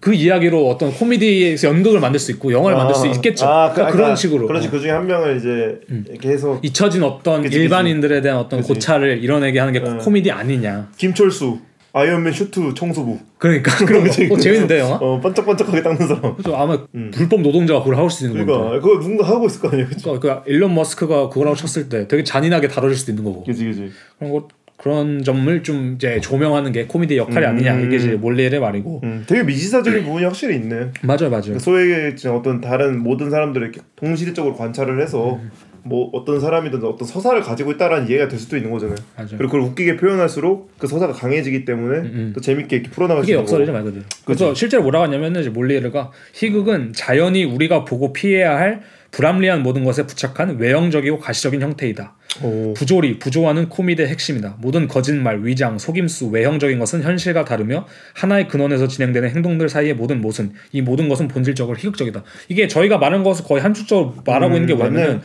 그 0.00 0.14
이야기로 0.14 0.68
어떤 0.68 0.92
코미디에서 0.92 1.68
연극을 1.68 2.00
만들 2.00 2.20
수 2.20 2.30
있고 2.32 2.52
영화를 2.52 2.76
만들 2.76 2.94
수 2.94 3.06
있겠죠. 3.08 3.46
아, 3.46 3.72
그러니까 3.72 3.86
그, 3.86 3.96
그런 3.96 4.10
아, 4.12 4.14
식으로. 4.14 4.46
그렇지 4.46 4.68
어. 4.68 4.70
그 4.70 4.80
중에 4.80 4.90
한 4.90 5.06
명을 5.06 5.36
이제 5.36 5.80
음. 5.90 6.04
해서 6.24 6.60
잊혀진 6.62 7.02
어떤 7.02 7.42
그치, 7.42 7.56
그치. 7.56 7.62
일반인들에 7.62 8.20
대한 8.20 8.38
어떤 8.38 8.60
그치. 8.60 8.72
고찰을 8.74 9.22
이뤄내게 9.22 9.58
하는 9.58 9.72
게 9.72 9.80
어. 9.80 9.98
코미디 9.98 10.30
아니냐. 10.30 10.90
김철수 10.96 11.58
아이언맨 11.92 12.32
슈트 12.32 12.74
청소부. 12.74 13.18
그러니까 13.38 13.72
그런 13.84 14.04
거. 14.04 14.34
어, 14.34 14.36
재밌는데 14.38 14.78
영화? 14.78 14.96
어 14.96 15.18
반짝반짝하게 15.20 15.82
닦는 15.82 16.06
사람. 16.06 16.36
그죠 16.36 16.54
아마 16.54 16.78
음. 16.94 17.10
불법 17.12 17.40
노동자가 17.40 17.80
그걸 17.80 17.96
하고 17.96 18.08
수 18.08 18.26
있는 18.26 18.46
건데. 18.46 18.52
그러니까 18.52 18.80
그거 18.80 19.00
누군가 19.00 19.26
하고 19.26 19.46
있을 19.46 19.60
거. 19.60 19.70
그치 19.70 20.04
그러니까 20.04 20.42
그 20.44 20.50
일론 20.50 20.74
머스크가 20.74 21.28
그걸 21.28 21.46
하고 21.48 21.56
쳤을 21.56 21.88
때 21.88 22.06
되게 22.06 22.22
잔인하게 22.22 22.68
다뤄질 22.68 22.96
수도 22.96 23.12
있는 23.12 23.24
거고. 23.24 23.42
그치 23.44 23.64
그치. 23.64 23.90
그런 24.18 24.32
것 24.32 24.48
그런 24.78 25.24
점을 25.24 25.62
좀 25.64 25.94
이제 25.96 26.20
조명하는 26.20 26.70
게 26.72 26.86
코미디 26.86 27.16
역할이 27.16 27.44
음. 27.44 27.50
아니냐 27.50 27.80
이게 27.80 27.96
이제 27.96 28.12
몰리엘의 28.12 28.60
말이고. 28.60 29.00
음, 29.02 29.24
되게 29.26 29.42
미시사적인 29.42 30.04
부분이 30.04 30.24
확실히 30.24 30.54
있네. 30.54 30.92
맞아요, 31.02 31.28
맞아요. 31.30 31.42
그러니까 31.42 31.58
소위 31.58 32.14
지금 32.16 32.36
어떤 32.36 32.60
다른 32.60 33.02
모든 33.02 33.28
사람들을 33.28 33.72
동시대적으로 33.96 34.54
관찰을 34.56 35.02
해서 35.02 35.34
음. 35.34 35.50
뭐 35.82 36.10
어떤 36.12 36.38
사람이든 36.38 36.84
어떤 36.84 37.08
서사를 37.08 37.40
가지고 37.40 37.72
있다라는 37.72 38.08
이해가 38.08 38.28
될 38.28 38.38
수도 38.38 38.56
있는 38.56 38.70
거잖아요. 38.70 38.96
맞아요. 39.16 39.30
그리고 39.36 39.46
그걸 39.46 39.60
웃기게 39.62 39.96
표현할수록 39.96 40.70
그 40.78 40.86
서사가 40.86 41.12
강해지기 41.12 41.64
때문에 41.64 41.98
음. 41.98 42.32
또 42.34 42.40
재밌게 42.40 42.76
이렇게 42.76 42.90
풀어나갈 42.90 43.24
수 43.24 43.26
그게 43.26 43.32
있는 43.32 43.42
역설이죠 43.42 43.72
거고. 43.72 43.82
말 43.82 43.84
그대로. 43.84 44.04
그래서 44.24 44.54
실제로 44.54 44.82
뭐라고 44.84 45.06
하냐면은 45.06 45.40
이제 45.40 45.50
몰리에르가 45.50 46.12
희극은 46.34 46.92
자연히 46.94 47.44
우리가 47.44 47.84
보고 47.84 48.12
피해야 48.12 48.56
할 48.56 48.82
불합리한 49.10 49.62
모든 49.62 49.84
것에 49.84 50.06
부착한 50.06 50.58
외형적이고 50.58 51.18
가시적인 51.18 51.62
형태이다. 51.62 52.14
오. 52.42 52.74
부조리, 52.74 53.18
부조화는 53.18 53.68
코미디의 53.68 54.08
핵심이다. 54.08 54.56
모든 54.58 54.86
거짓말, 54.86 55.44
위장, 55.44 55.78
속임수, 55.78 56.28
외형적인 56.28 56.78
것은 56.78 57.02
현실과 57.02 57.44
다르며 57.44 57.86
하나의 58.14 58.48
근원에서 58.48 58.86
진행되는 58.86 59.30
행동들 59.30 59.68
사이의 59.68 59.94
모든 59.94 60.20
모순, 60.20 60.52
이 60.72 60.82
모든 60.82 61.08
것은 61.08 61.28
본질적으로 61.28 61.76
희극적이다. 61.78 62.22
이게 62.48 62.68
저희가 62.68 62.98
말한 62.98 63.22
것을 63.22 63.44
거의 63.44 63.62
한축적으로 63.62 64.14
말하고 64.26 64.54
음, 64.54 64.62
있는 64.62 64.66
게 64.68 64.74
뭐냐면 64.74 65.06
맞네. 65.06 65.20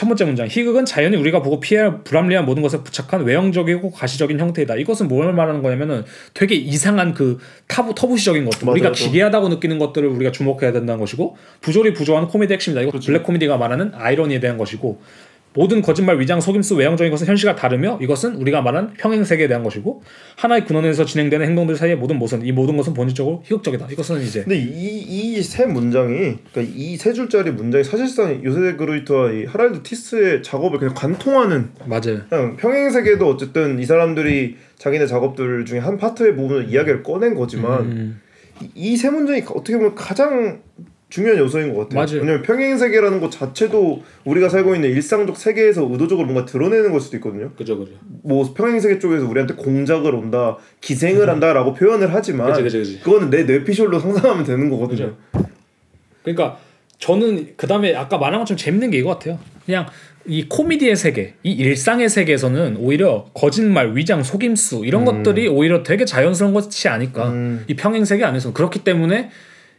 첫 0.00 0.06
번째 0.06 0.24
문장 0.24 0.46
희극은 0.46 0.86
자연히 0.86 1.18
우리가 1.18 1.42
보고 1.42 1.60
피해야 1.60 1.84
할 1.84 2.02
불합리한 2.04 2.46
모든 2.46 2.62
것에 2.62 2.82
부착한 2.82 3.22
외형적이고 3.22 3.90
가시적인 3.90 4.40
형태이다. 4.40 4.76
이것은 4.76 5.08
뭘 5.08 5.30
말하는 5.34 5.60
거냐면은 5.62 6.04
되게 6.32 6.54
이상한 6.54 7.12
그 7.12 7.36
타부 7.68 7.94
터부시적인 7.94 8.46
것들 8.46 8.64
맞아요, 8.64 8.72
우리가 8.72 8.88
또. 8.88 8.94
기괴하다고 8.94 9.50
느끼는 9.50 9.78
것들을 9.78 10.08
우리가 10.08 10.32
주목해야 10.32 10.72
된다는 10.72 11.00
것이고 11.00 11.36
부조리 11.60 11.92
부조화는 11.92 12.28
코미디 12.28 12.50
핵심이다. 12.54 12.80
이거 12.80 12.98
블랙 12.98 13.22
코미디가 13.24 13.58
말하는 13.58 13.92
아이러니에 13.94 14.40
대한 14.40 14.56
것이고 14.56 15.02
모든 15.52 15.82
거짓말, 15.82 16.20
위장, 16.20 16.40
속임수, 16.40 16.76
외형적인 16.76 17.10
것은 17.10 17.26
현실과 17.26 17.56
다르며 17.56 17.98
이것은 18.00 18.36
우리가 18.36 18.62
말하는 18.62 18.90
평행 18.96 19.24
세계에 19.24 19.48
대한 19.48 19.64
것이고 19.64 20.02
하나의 20.36 20.64
근원에서 20.64 21.04
진행되는 21.04 21.44
행동들 21.44 21.74
사이의 21.74 21.96
모든 21.96 22.18
모순, 22.20 22.46
이 22.46 22.52
모든 22.52 22.76
것은 22.76 22.94
본질적으로 22.94 23.42
희극적이다. 23.44 23.88
이것은 23.90 24.20
이제 24.22 24.42
근데 24.44 24.56
이 24.56 25.38
이 25.38 25.42
세 25.42 25.66
문장이 25.66 26.36
그러니까 26.52 26.74
이 26.76 26.96
세 26.96 27.12
줄짜리 27.12 27.50
문장이 27.50 27.82
사실상 27.82 28.44
요세 28.44 28.74
그루이트와 28.76 29.32
이 29.32 29.44
하랄드 29.46 29.82
티스의 29.82 30.42
작업을 30.44 30.78
그냥 30.78 30.94
관통하는 30.94 31.70
맞아요. 31.86 32.20
그냥 32.28 32.56
평행 32.56 32.90
세계도 32.90 33.26
어쨌든 33.28 33.80
이 33.80 33.84
사람들이 33.84 34.56
자기네 34.78 35.06
작업들 35.06 35.64
중에 35.64 35.78
한 35.80 35.98
파트의 35.98 36.36
부분을 36.36 36.68
이야기를 36.70 37.02
꺼낸 37.02 37.34
거지만 37.34 37.80
음, 37.80 38.20
이세 38.74 39.10
문장이 39.10 39.42
어떻게 39.48 39.76
보면 39.76 39.94
가장 39.94 40.60
중요한 41.10 41.38
요소인 41.38 41.74
것 41.74 41.88
같아요. 41.88 42.00
맞아요. 42.00 42.20
왜냐면 42.20 42.42
평행 42.42 42.78
세계라는 42.78 43.20
것 43.20 43.30
자체도 43.30 44.02
우리가 44.24 44.48
살고 44.48 44.76
있는 44.76 44.90
일상적 44.90 45.36
세계에서 45.36 45.86
의도적으로 45.90 46.26
뭔가 46.26 46.44
드러내는 46.46 46.92
걸 46.92 47.00
수도 47.00 47.16
있거든요. 47.16 47.50
그죠, 47.56 47.78
그죠. 47.78 47.92
뭐 48.22 48.54
평행 48.54 48.80
세계 48.80 48.98
쪽에서 48.98 49.28
우리한테 49.28 49.54
공작을 49.54 50.14
온다, 50.14 50.56
기생을 50.80 51.28
한다라고 51.28 51.74
표현을 51.74 52.14
하지만 52.14 52.48
그지, 52.50 52.62
그지, 52.62 52.78
그지. 52.78 53.00
그거는 53.00 53.30
내 53.30 53.42
뇌피셜로 53.42 53.98
상상하면 53.98 54.44
되는 54.44 54.70
거거든요. 54.70 55.14
그러니까 56.22 56.58
저는 56.98 57.54
그 57.56 57.66
다음에 57.66 57.94
아까 57.94 58.16
말한 58.16 58.40
것처럼 58.40 58.56
재밌는 58.56 58.90
게 58.90 58.98
이거 58.98 59.10
같아요. 59.10 59.38
그냥 59.66 59.86
이 60.26 60.46
코미디의 60.48 60.96
세계, 60.96 61.34
이 61.42 61.50
일상의 61.52 62.08
세계에서는 62.08 62.76
오히려 62.78 63.26
거짓말, 63.34 63.96
위장, 63.96 64.22
속임수 64.22 64.82
이런 64.84 65.04
것들이 65.04 65.48
오히려 65.48 65.82
되게 65.82 66.04
자연스러운 66.04 66.54
것이 66.54 66.88
아닐까. 66.88 67.30
음. 67.30 67.64
이 67.66 67.74
평행 67.74 68.04
세계 68.04 68.24
안에서 68.24 68.52
그렇기 68.52 68.84
때문에 68.84 69.30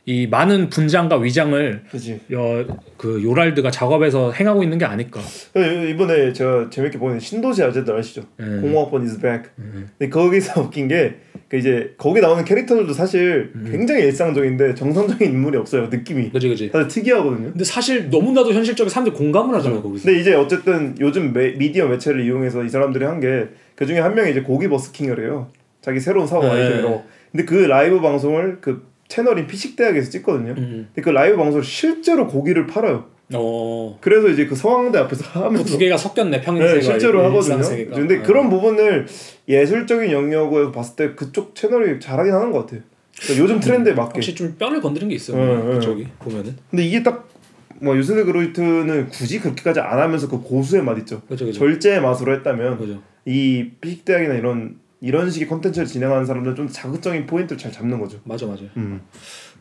이 0.05 0.25
많은 0.27 0.69
분장과 0.69 1.17
위장을 1.17 1.83
그지. 1.91 2.19
여, 2.31 2.65
그 2.97 3.21
요랄드가 3.23 3.69
작업에서 3.69 4.31
행하고 4.31 4.63
있는 4.63 4.77
게 4.79 4.85
아닐까. 4.85 5.19
이번에 5.55 6.33
제가 6.33 6.69
재밌게 6.71 6.97
보는 6.97 7.19
신도시 7.19 7.61
아재들 7.63 7.95
아시죠? 7.95 8.23
음. 8.39 8.61
공화번 8.63 9.03
is 9.03 9.19
back. 9.19 9.51
근데 9.97 10.09
거기서 10.09 10.61
웃긴 10.65 10.87
게 10.87 11.15
그 11.51 11.57
이제 11.57 11.93
거기 11.97 12.21
나오는 12.21 12.45
캐릭터들도 12.45 12.93
사실 12.93 13.51
음. 13.55 13.67
굉장히 13.69 14.03
일상적인데 14.03 14.73
정상적인 14.73 15.27
인물이 15.33 15.57
없어요. 15.57 15.87
느낌이 15.91 16.29
그지 16.31 16.47
그지. 16.47 16.71
다들 16.71 16.87
특이하거든요. 16.87 17.49
근데 17.51 17.65
사실 17.65 18.09
너무나도 18.09 18.53
현실적인 18.53 18.89
사람들이 18.89 19.17
공감을 19.17 19.53
하잖아요 19.55 19.81
거기서. 19.83 20.05
근데 20.05 20.21
이제 20.21 20.33
어쨌든 20.33 20.95
요즘 21.01 21.33
매, 21.33 21.51
미디어 21.57 21.87
매체를 21.89 22.23
이용해서 22.23 22.63
이 22.63 22.69
사람들이 22.69 23.03
한 23.03 23.19
게 23.19 23.49
그 23.75 23.85
중에 23.85 23.99
한 23.99 24.15
명이 24.15 24.31
이제 24.31 24.41
고기 24.41 24.69
버스킹을 24.69 25.21
해요. 25.25 25.49
자기 25.81 25.99
새로운 25.99 26.25
사업 26.25 26.45
네. 26.45 26.51
아이템이라고. 26.51 27.03
근데 27.33 27.43
그 27.45 27.55
라이브 27.55 27.99
방송을 27.99 28.59
그 28.61 28.87
채널인 29.11 29.45
피식 29.45 29.75
대학에서 29.75 30.09
찍거든요. 30.09 30.53
음. 30.57 30.87
근데 30.95 31.01
그 31.01 31.09
라이브 31.09 31.35
방송을 31.35 31.65
실제로 31.65 32.27
고기를 32.27 32.65
팔아요. 32.65 33.05
어. 33.33 33.97
그래서 34.01 34.29
이제 34.29 34.45
그 34.45 34.55
서강대 34.55 34.97
앞에서 34.99 35.23
하면서 35.41 35.63
그 35.65 35.69
두 35.71 35.77
개가 35.77 35.97
섞였네 35.97 36.39
평행 36.41 36.63
네, 36.63 36.79
실제로 36.81 37.19
일- 37.19 37.25
하거든요. 37.25 37.89
근데 37.93 38.17
네. 38.17 38.21
그런 38.21 38.49
부분을 38.49 39.05
예술적인 39.49 40.11
영역에서 40.11 40.71
봤을 40.71 40.95
때 40.95 41.15
그쪽 41.15 41.53
채널이 41.55 41.99
잘하긴 41.99 42.33
하는 42.33 42.51
것 42.51 42.59
같아요. 42.59 42.81
그러니까 43.19 43.43
요즘 43.43 43.59
트렌드에 43.59 43.93
맞게. 43.93 44.11
확실히 44.15 44.35
좀 44.37 44.55
뼈를 44.57 44.79
건드린 44.81 45.09
게 45.09 45.15
있어요. 45.15 45.37
네, 45.37 45.55
네. 45.67 45.73
그쪽이 45.75 46.07
보면은. 46.19 46.55
근데 46.69 46.83
이게 46.85 47.03
딱뭐 47.03 47.97
요스 47.97 48.13
드 48.14 48.23
그루이터는 48.25 49.09
굳이 49.09 49.39
그렇게까지 49.41 49.81
안 49.81 49.99
하면서 49.99 50.29
그 50.29 50.41
고수의 50.41 50.83
맛 50.83 50.97
있죠. 50.99 51.21
그죠 51.27 51.45
그죠. 51.45 51.59
절제의 51.59 52.01
맛으로 52.01 52.33
했다면 52.35 52.77
그죠. 52.77 53.01
이 53.25 53.71
피식 53.81 54.05
대학이나 54.05 54.35
이런 54.35 54.75
이런 55.01 55.29
식의 55.31 55.47
컨텐츠를 55.47 55.87
진행하는 55.87 56.25
사람들은 56.25 56.55
좀 56.55 56.69
자극적인 56.69 57.25
포인트를 57.25 57.57
잘 57.57 57.71
잡는 57.71 57.99
거죠. 57.99 58.19
맞아 58.23 58.45
맞아. 58.45 58.63
음. 58.77 59.01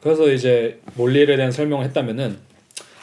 그래서 0.00 0.30
이제 0.30 0.80
몰리에르에 0.94 1.36
대한 1.36 1.50
설명을 1.50 1.84
했다면은 1.86 2.36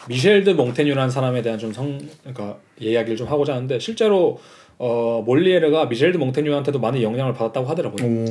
미셸 0.08 0.44
드 0.44 0.52
몽테뉴라는 0.52 1.10
사람에 1.10 1.42
대한 1.42 1.60
좀 1.60 1.74
성 1.74 2.00
그러니까 2.24 2.58
이야기를 2.80 3.18
좀 3.18 3.28
하고자 3.28 3.54
하는데 3.56 3.78
실제로 3.80 4.40
어 4.78 5.22
몰리에르가 5.26 5.88
미셸 5.88 6.12
드 6.12 6.18
몽테뉴한테도 6.18 6.80
많은 6.80 7.02
영향을 7.02 7.34
받았다고 7.34 7.68
하더라고요. 7.68 8.08
오. 8.08 8.26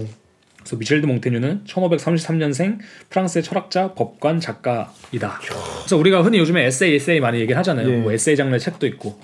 그래서 0.59 0.77
미셸 0.77 1.01
드 1.01 1.07
몽테뉴는 1.07 1.65
1533년생 1.67 2.79
프랑스의 3.11 3.43
철학자, 3.45 3.93
법관, 3.95 4.41
작가이다. 4.41 5.41
그래서 5.81 5.97
우리가 5.97 6.23
흔히 6.23 6.39
요즘에 6.39 6.65
에세이 6.65 6.95
에세이 6.95 7.21
많이 7.21 7.39
얘기를 7.41 7.57
하잖아요. 7.59 7.89
예. 7.91 7.97
뭐 7.99 8.13
에세이 8.13 8.37
장르의 8.37 8.59
책도 8.61 8.87
있고. 8.87 9.19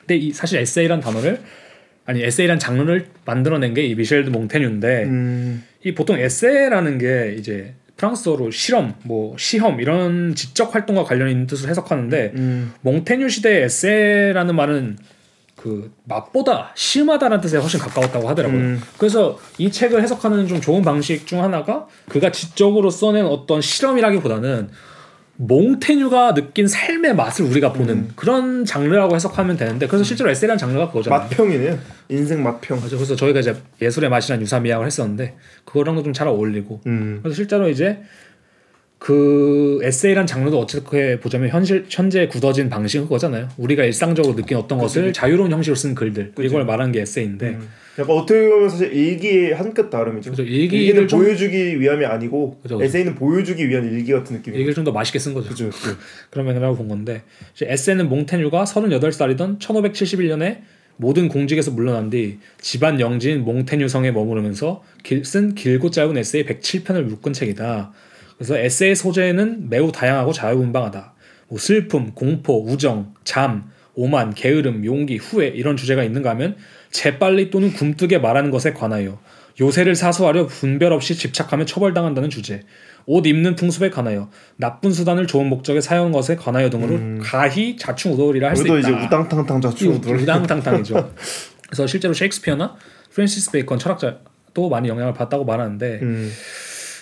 근데 0.00 0.16
이 0.16 0.32
사실 0.32 0.58
에세이란 0.58 1.00
단어를 1.00 1.40
아니 2.08 2.22
에세이란 2.24 2.58
장르를 2.58 3.06
만들어낸 3.26 3.74
게 3.74 3.86
이 3.86 3.94
미셸 3.94 4.24
드 4.24 4.30
몽테뉴인데 4.30 5.04
음. 5.04 5.64
이 5.84 5.94
보통 5.94 6.18
에세이라는 6.18 6.98
게 6.98 7.36
이제 7.38 7.74
프랑스어로 7.98 8.50
실험, 8.50 8.94
뭐 9.02 9.36
시험 9.38 9.80
이런 9.80 10.34
지적 10.34 10.74
활동과 10.74 11.04
관련 11.04 11.28
있는 11.28 11.46
뜻을 11.46 11.68
해석하는데 11.68 12.32
음. 12.36 12.72
몽테뉴 12.80 13.28
시대의 13.28 13.64
에세이라는 13.64 14.54
말은 14.56 14.96
그 15.56 15.92
맛보다 16.04 16.72
시험하다는 16.76 17.40
뜻에 17.40 17.58
훨씬 17.58 17.80
가까웠다고 17.80 18.28
하더라고요. 18.28 18.58
음. 18.58 18.80
그래서 18.96 19.38
이 19.58 19.70
책을 19.70 20.00
해석하는 20.02 20.46
좀 20.46 20.60
좋은 20.60 20.82
방식 20.82 21.26
중 21.26 21.42
하나가 21.42 21.88
그가 22.08 22.30
지적으로 22.30 22.88
써낸 22.90 23.26
어떤 23.26 23.60
실험이라기보다는 23.60 24.70
몽테뉴가 25.40 26.34
느낀 26.34 26.66
삶의 26.66 27.14
맛을 27.14 27.44
우리가 27.44 27.72
보는 27.72 27.94
음. 27.94 28.08
그런 28.16 28.64
장르라고 28.64 29.14
해석하면 29.14 29.56
되는데 29.56 29.86
그래서 29.86 30.02
실제로 30.02 30.28
에세이라는 30.30 30.58
장르가 30.58 30.88
그거잖아요. 30.88 31.20
맛평이네요. 31.20 31.78
인생 32.08 32.42
맛평. 32.42 32.80
맞아. 32.80 32.96
그래서 32.96 33.14
저희가 33.14 33.38
이제 33.40 33.54
예술의 33.80 34.10
맛이라는 34.10 34.42
유사 34.42 34.58
미학을 34.58 34.86
했었는데 34.86 35.36
그거랑도 35.64 36.02
좀 36.02 36.12
잘 36.12 36.26
어울리고 36.26 36.80
음. 36.86 37.20
그래서 37.22 37.36
실제로 37.36 37.68
이제 37.68 38.00
그 38.98 39.78
에세이란 39.82 40.26
장르도 40.26 40.58
어떻게 40.58 41.20
보자면 41.20 41.50
현실 41.50 41.86
현재 41.88 42.26
굳어진 42.26 42.68
방식은 42.68 43.04
그거잖아요. 43.06 43.48
우리가 43.56 43.84
일상적으로 43.84 44.34
느낀 44.34 44.56
어떤 44.58 44.78
것을 44.78 45.12
자유로운 45.12 45.52
형식으로 45.52 45.76
쓴 45.76 45.94
글들 45.94 46.32
이걸 46.40 46.64
말하는 46.64 46.90
게 46.92 47.02
에세이인데 47.02 47.46
음. 47.50 47.68
약간 48.00 48.16
어떻게 48.16 48.48
보면 48.48 48.68
사실 48.68 48.92
일기의 48.92 49.52
한 49.54 49.72
끗 49.72 49.90
다름이죠. 49.90 50.30
일기는 50.42 50.52
일기를 50.82 51.08
좀 51.08 51.20
보여주기 51.20 51.80
위함이 51.80 52.04
아니고 52.06 52.58
그죠. 52.62 52.82
에세이는 52.82 53.14
보여주기 53.14 53.68
위한 53.68 53.84
일기 53.92 54.12
같은 54.12 54.36
느낌이에요. 54.36 54.58
일기를 54.58 54.74
좀 54.74 54.84
더 54.84 54.90
맛있게 54.92 55.18
쓴 55.20 55.32
거죠. 55.34 55.48
그죠. 55.50 55.70
그런 56.30 56.46
맥락으로 56.46 56.76
본 56.76 56.88
건데 56.88 57.22
이제 57.54 57.66
에세는 57.68 58.08
몽테뉴가 58.08 58.64
38살이던 58.64 59.58
1571년에 59.60 60.58
모든 60.96 61.28
공직에서 61.28 61.70
물러난 61.70 62.10
뒤 62.10 62.38
집안 62.60 62.98
영지인 62.98 63.44
몽테뉴 63.44 63.86
성에 63.88 64.10
머무르면서 64.10 64.82
길, 65.04 65.24
쓴 65.24 65.54
길고 65.54 65.90
짧은 65.92 66.16
에세이 66.16 66.44
107편을 66.46 67.02
묶은 67.02 67.32
책이다. 67.32 67.92
그래서 68.38 68.56
에세이 68.56 68.94
소재는 68.94 69.68
매우 69.68 69.92
다양하고 69.92 70.32
자유분방하다. 70.32 71.12
뭐 71.48 71.58
슬픔, 71.58 72.12
공포, 72.14 72.64
우정, 72.64 73.14
잠, 73.24 73.64
오만, 73.94 74.32
게으름, 74.32 74.84
용기, 74.84 75.16
후회 75.16 75.48
이런 75.48 75.76
주제가 75.76 76.04
있는가 76.04 76.30
하면 76.30 76.56
재빨리 76.90 77.50
또는 77.50 77.72
굼뜨게 77.72 78.18
말하는 78.18 78.50
것에 78.50 78.72
관하여 78.72 79.18
요새를 79.60 79.96
사수하려 79.96 80.46
분별 80.46 80.92
없이 80.92 81.16
집착하면 81.16 81.64
처벌당한다는 81.64 82.30
주제 82.30 82.62
옷 83.06 83.26
입는 83.26 83.56
풍습에 83.56 83.90
관하여 83.90 84.30
나쁜 84.56 84.92
수단을 84.92 85.26
좋은 85.26 85.48
목적에 85.48 85.80
사용한 85.80 86.12
것에 86.12 86.36
관하여 86.36 86.70
등으로 86.70 87.20
가히 87.22 87.76
좌충우돌이라 87.76 88.50
할 88.50 88.56
수 88.56 88.62
있다. 88.62 88.72
우리도 88.74 88.88
이제 88.88 89.04
우당탕탕 89.06 89.60
좌충우- 89.60 90.14
우당탕탕이죠. 90.22 91.12
그래서 91.66 91.86
실제로 91.88 92.14
셰익스피어나 92.14 92.76
프랜시스 93.10 93.50
베이컨 93.50 93.78
철학자도 93.80 94.68
많이 94.70 94.88
영향을 94.88 95.12
받았다고 95.12 95.44
말하는데 95.44 95.98
음. 96.02 96.30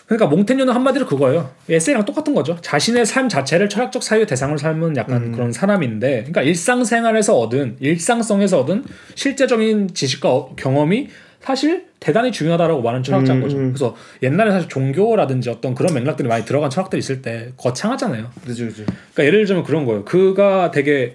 그러니까 0.06 0.26
몽테뉴는 0.26 0.72
한마디로 0.72 1.06
그거예요. 1.06 1.50
에세이랑 1.68 2.04
똑같은 2.04 2.32
거죠. 2.34 2.56
자신의 2.60 3.06
삶 3.06 3.28
자체를 3.28 3.68
철학적 3.68 4.02
사유의 4.04 4.26
대상으로 4.26 4.56
삼은 4.56 4.96
약간 4.96 5.32
그런 5.32 5.50
사람인데, 5.52 6.18
그러니까 6.18 6.42
일상생활에서 6.42 7.36
얻은 7.38 7.76
일상성에서 7.80 8.60
얻은 8.60 8.84
실제적인 9.16 9.94
지식과 9.94 10.32
어- 10.32 10.54
경험이 10.54 11.08
사실 11.40 11.86
대단히 12.00 12.30
중요하다라고 12.32 12.82
말하는 12.82 13.02
철학자인 13.02 13.38
음, 13.38 13.42
거죠. 13.42 13.56
음. 13.56 13.72
그래서 13.72 13.96
옛날에 14.22 14.50
사실 14.50 14.68
종교라든지 14.68 15.50
어떤 15.50 15.74
그런 15.74 15.94
맥락들이 15.94 16.28
많이 16.28 16.44
들어간 16.44 16.70
철학들이 16.70 16.98
있을 17.00 17.22
때 17.22 17.52
거창하잖아요. 17.56 18.30
그죠 18.44 18.66
그죠. 18.66 18.84
그러니까 18.84 19.24
예를 19.24 19.40
들자면 19.40 19.64
그런 19.64 19.86
거예요. 19.86 20.04
그가 20.04 20.70
되게 20.70 21.14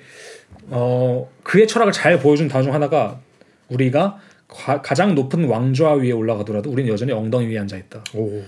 어 0.69 1.29
그의 1.43 1.67
철학을 1.67 1.91
잘 1.91 2.19
보여준 2.19 2.47
단어 2.47 2.63
중 2.63 2.73
하나가 2.73 3.19
우리가 3.69 4.19
가, 4.47 4.81
가장 4.81 5.15
높은 5.15 5.45
왕좌 5.45 5.93
위에 5.93 6.11
올라가더라도 6.11 6.69
우리는 6.69 6.91
여전히 6.91 7.11
엉덩이 7.11 7.47
위에 7.47 7.59
앉아 7.59 7.77
있다. 7.77 8.03
오. 8.13 8.41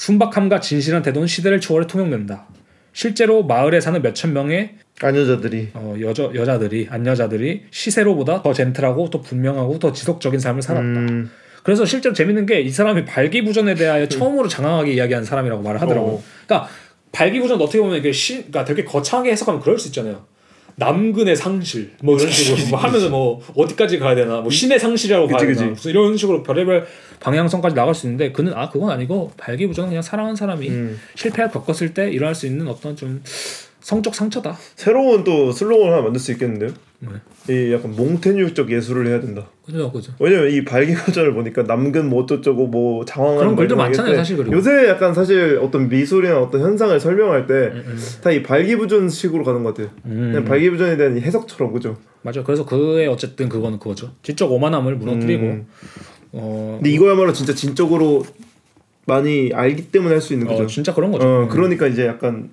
순박함과 0.00 0.60
진실한 0.60 1.02
태도는 1.02 1.28
시대를 1.28 1.60
초월해 1.60 1.86
통용된다. 1.86 2.46
실제로 2.94 3.44
마을에 3.44 3.80
사는 3.80 4.00
몇천 4.00 4.32
명의 4.32 4.76
안여자들이 5.02 5.68
어, 5.74 5.94
여자 6.00 6.30
여자들이 6.34 6.88
안여자들이 6.90 7.64
시세로보다 7.70 8.42
더 8.42 8.54
젠틀하고 8.54 9.10
더 9.10 9.20
분명하고 9.20 9.78
더 9.78 9.92
지속적인 9.92 10.40
삶을 10.40 10.62
살았다. 10.62 10.86
음, 10.86 11.30
그래서 11.62 11.84
실제로 11.84 12.14
재밌는 12.14 12.46
게 12.46 12.62
이 12.62 12.70
사람이 12.70 13.04
발기부전에 13.04 13.74
대하여 13.74 14.08
처음으로 14.08 14.48
장황하게 14.48 14.94
이야기한 14.94 15.22
사람이라고 15.24 15.62
말을 15.62 15.82
하더라고. 15.82 16.06
어. 16.06 16.22
그러니까 16.46 16.70
발기부전 17.12 17.60
어떻게 17.60 17.78
보면 17.78 17.98
이게 17.98 18.10
시, 18.10 18.36
그러니까 18.36 18.64
되게 18.64 18.84
거창하게 18.84 19.32
해석하면 19.32 19.60
그럴 19.60 19.78
수 19.78 19.88
있잖아요. 19.88 20.24
남근의 20.80 21.36
상실 21.36 21.92
뭐 22.02 22.16
이런 22.16 22.32
식으로 22.32 22.66
뭐 22.70 22.78
하면서 22.78 23.08
뭐 23.10 23.42
어디까지 23.54 23.98
가야 23.98 24.14
되나 24.14 24.40
뭐 24.40 24.50
신의 24.50 24.80
상실이라고 24.80 25.28
그치, 25.28 25.46
그치. 25.46 25.60
되나 25.60 25.70
무슨 25.72 25.90
이런 25.90 26.16
식으로 26.16 26.42
별의별 26.42 26.86
방향성까지 27.20 27.76
나갈 27.76 27.94
수 27.94 28.06
있는데 28.06 28.32
그는 28.32 28.54
아 28.54 28.70
그건 28.70 28.90
아니고 28.90 29.32
발기부전은 29.36 29.90
그냥 29.90 30.02
사랑하는 30.02 30.34
사람이 30.34 30.68
음. 30.70 30.98
실패를 31.14 31.50
겪었을 31.50 31.92
때 31.92 32.10
일어날 32.10 32.34
수 32.34 32.46
있는 32.46 32.66
어떤 32.66 32.96
좀 32.96 33.22
성적 33.80 34.14
상처다. 34.14 34.56
새로운 34.74 35.22
또 35.22 35.52
슬로건 35.52 35.92
하나 35.92 36.02
만들 36.02 36.18
수 36.18 36.32
있겠는데요? 36.32 36.70
뭐 37.00 37.14
이 37.50 37.72
약간 37.72 37.94
몽테뉴적 37.96 38.70
예술을 38.70 39.06
해야 39.08 39.20
된다. 39.20 39.48
그죠 39.64 39.90
그죠. 39.90 40.12
왜냐면 40.20 40.50
이 40.50 40.64
발기부전을 40.64 41.34
보니까 41.34 41.62
남근 41.64 42.08
뭐 42.08 42.22
어쩌고 42.22 42.66
뭐 42.68 43.04
장황한 43.04 43.38
그런 43.38 43.56
글도 43.56 43.76
말 43.76 43.86
많잖아요, 43.88 44.14
사실 44.16 44.36
그리고. 44.36 44.54
요새 44.56 44.86
약간 44.88 45.12
사실 45.14 45.58
어떤 45.62 45.88
미술이나 45.88 46.40
어떤 46.40 46.60
현상을 46.60 46.98
설명할 47.00 47.46
때 47.46 47.72
다 48.22 48.30
이 48.32 48.42
발기부전식으로 48.42 49.42
가는 49.44 49.62
것 49.64 49.74
같아요. 49.74 49.92
음. 50.06 50.30
그냥 50.32 50.44
발기부전에 50.44 50.96
대한 50.96 51.16
이 51.16 51.20
해석처럼 51.20 51.72
그죠? 51.72 51.96
맞아. 52.22 52.42
그래서 52.42 52.64
그의 52.64 53.08
어쨌든 53.08 53.48
그거는 53.48 53.78
그거죠. 53.78 54.12
지적 54.22 54.50
오만함을 54.52 54.96
무너뜨리고 54.96 55.42
음. 55.44 55.66
어, 56.32 56.78
근데 56.80 56.90
이거야말로 56.90 57.32
진짜 57.32 57.54
진적으로 57.54 58.24
많이 59.06 59.50
알기 59.52 59.90
때문에 59.90 60.12
할 60.12 60.20
수 60.20 60.32
있는 60.34 60.46
거죠. 60.46 60.62
어 60.62 60.66
진짜 60.66 60.94
그런 60.94 61.10
거죠. 61.10 61.26
어, 61.26 61.48
그러니까 61.50 61.86
이제 61.88 62.06
약간 62.06 62.50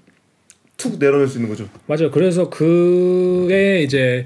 툭 0.77 0.97
내려놓을 0.99 1.27
수 1.27 1.37
있는 1.37 1.49
거죠. 1.49 1.67
맞아요. 1.87 2.09
그래서 2.11 2.49
그게 2.49 3.81
이제 3.83 4.25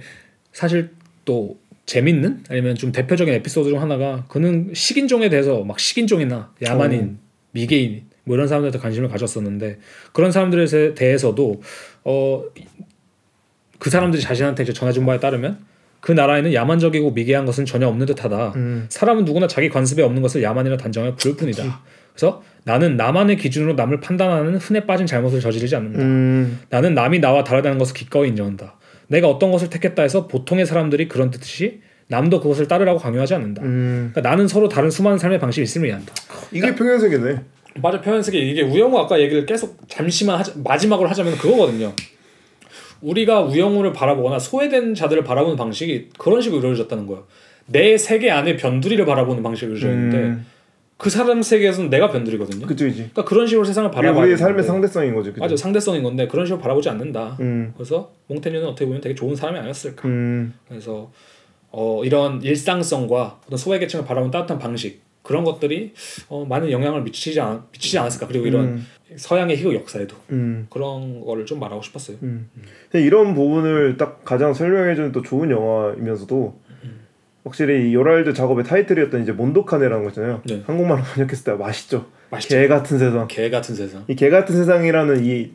사실 0.54 0.92
또 1.26 1.58
재밌는 1.86 2.44
아니면 2.50 2.76
좀 2.76 2.92
대표적인 2.92 3.34
에피소드 3.34 3.70
중 3.70 3.82
하나가 3.82 4.26
그는 4.28 4.72
식인종에 4.74 5.30
대해서 5.30 5.64
막 5.64 5.80
식인종이나 5.80 6.54
야만인, 6.66 7.02
어. 7.02 7.28
미개인 7.52 8.04
뭐 8.24 8.36
이런 8.36 8.48
사람들한테 8.48 8.80
관심을 8.80 9.10
가졌었는데 9.10 9.80
그런 10.14 10.32
사람들에 10.32 10.94
대해서도 10.94 11.62
어 12.04 12.44
그 13.82 13.90
사람들이 13.90 14.22
자신한테 14.22 14.62
이제 14.62 14.74
전해준 14.74 15.08
바에 15.08 15.20
따르면 15.20 15.58
그 16.02 16.12
나라에는 16.12 16.54
야만적이고 16.54 17.14
미개한 17.14 17.48
것은 17.48 17.66
전혀 17.66 17.88
없는 17.88 18.06
듯하다. 18.06 18.54
음. 18.56 18.86
사람은 18.90 19.26
누구나 19.26 19.48
자기 19.48 19.70
관습에 19.70 20.04
없는 20.04 20.22
것을 20.22 20.44
야만이라 20.44 20.78
단정해 20.78 21.16
부를 21.16 21.36
뿐이다. 21.36 21.82
그래서 22.14 22.44
나는 22.64 22.96
나만의 22.96 23.38
기준으로 23.38 23.74
남을 23.74 24.00
판단하는 24.00 24.58
흔해 24.58 24.86
빠진 24.86 25.08
잘못을 25.08 25.40
저지르지 25.40 25.76
않는다. 25.76 26.00
음. 26.00 26.60
나는 26.70 26.94
남이 26.94 27.22
나와 27.22 27.44
다르다는 27.44 27.80
것을 27.80 27.96
기꺼이 27.96 28.30
인정한다. 28.30 28.76
내가 29.12 29.28
어떤 29.28 29.52
것을 29.52 29.70
택했다 29.70 30.02
해서 30.02 30.28
보통의 30.28 30.66
사람들이 30.66 31.10
그런 31.10 31.32
듯이 31.32 31.82
남도 32.08 32.40
그것을 32.40 32.68
따르라고 32.68 32.98
강요하지 32.98 33.36
않는다. 33.36 33.62
음. 33.62 34.12
그러니까 34.14 34.30
나는 34.30 34.48
서로 34.48 34.70
다른 34.70 34.90
수많은 34.90 35.18
삶의 35.18 35.40
방식이 35.40 35.64
있음을 35.64 35.88
이해한다. 35.88 36.14
이게 36.52 36.74
평행세계네. 36.74 37.40
맞아 37.82 38.02
표현색이 38.02 38.38
이게 38.52 38.62
우영우 38.62 38.98
아까 39.00 39.20
얘기를 39.20 39.46
계속 39.46 39.78
잠시만 39.88 40.40
하자, 40.40 40.54
마지막으로 40.64 41.10
하자면 41.10 41.38
그거거든요. 41.38 41.94
우리가 43.02 43.42
우영우를 43.42 43.92
바라보거나 43.92 44.40
소외된 44.40 44.96
자들을 44.96 45.24
바라보는 45.24 45.58
방식이 45.58 46.10
그런 46.18 46.42
식으로 46.42 46.60
이루어졌다는 46.62 47.06
거예요. 47.08 47.26
내 47.68 47.98
세계 47.98 48.32
안에 48.32 48.56
변두리를 48.56 49.06
바라보는 49.06 49.44
방식으로 49.44 49.78
이루어져 49.78 49.94
있는데 49.94 50.18
음. 50.18 50.46
그 51.02 51.10
사람 51.10 51.42
세계에서는 51.42 51.90
내가 51.90 52.12
변두리거든요. 52.12 52.68
그죠, 52.68 52.86
그지. 52.86 52.98
그러니까 52.98 53.26
그런 53.26 53.48
식으로 53.48 53.66
세상을 53.66 53.90
이게 53.90 53.96
바라봐야 53.96 54.22
우리의 54.22 54.38
삶의 54.38 54.58
되는데 54.58 54.68
상대성인 54.68 55.16
거죠. 55.16 55.32
그죠? 55.32 55.42
맞아 55.42 55.58
상대성인 55.58 56.04
건데 56.04 56.28
그런 56.28 56.46
식으로 56.46 56.62
바라보지 56.62 56.90
않는다. 56.90 57.38
음. 57.40 57.74
그래서 57.76 58.12
몽테뉴는 58.28 58.68
어떻게 58.68 58.86
보면 58.86 59.02
되게 59.02 59.16
좋은 59.16 59.36
사람이 59.36 59.58
아니었을까. 59.58 60.08
음. 60.08 60.54
그래서 60.68 61.12
어, 61.72 62.04
이런 62.06 62.44
일상성과 62.44 63.40
어떤 63.48 63.58
소외 63.58 63.80
계층을 63.80 64.06
바라보는 64.06 64.30
따뜻한 64.30 64.60
방식 64.60 65.02
그런 65.24 65.44
것들이 65.44 65.94
어, 66.30 66.46
많은 66.46 66.70
영향을 66.70 67.02
미치지 67.02 67.42
않, 67.42 67.64
미치지 67.72 67.98
않았을까. 67.98 68.28
그리고 68.28 68.46
이런 68.46 68.66
음. 68.66 68.88
서양의 69.16 69.58
희극 69.58 69.74
역사에도 69.74 70.16
음. 70.30 70.68
그런 70.70 71.26
거를 71.26 71.48
좀 71.48 71.60
말하고 71.60 71.82
싶었어요. 71.82 72.18
음. 72.22 72.48
근데 72.92 73.04
이런 73.04 73.34
부분을 73.34 73.98
딱 73.98 74.24
가장 74.24 74.54
설명해주는 74.54 75.14
또 75.14 75.24
좋은 75.24 75.50
영화이면서도 75.50 76.61
확실히 77.44 77.90
이 77.90 77.94
요랄드 77.96 78.34
작업의 78.34 78.64
타이틀이었던 78.66 79.24
이제 79.24 79.32
몬도카네라는 79.32 80.04
거잖아요. 80.06 80.42
네. 80.46 80.62
한국말로 80.66 81.02
번역했을 81.04 81.44
때 81.44 81.52
맛있죠. 81.54 82.06
맛있죠. 82.30 82.56
개 82.56 82.68
같은 82.68 83.00
세상. 83.00 83.28
개 83.28 83.50
같은 83.50 83.76
세상. 83.76 84.04
이 84.08 84.16
개 84.16 84.30
같은 84.30 84.56
세상이라는 84.56 85.26
이 85.26 85.52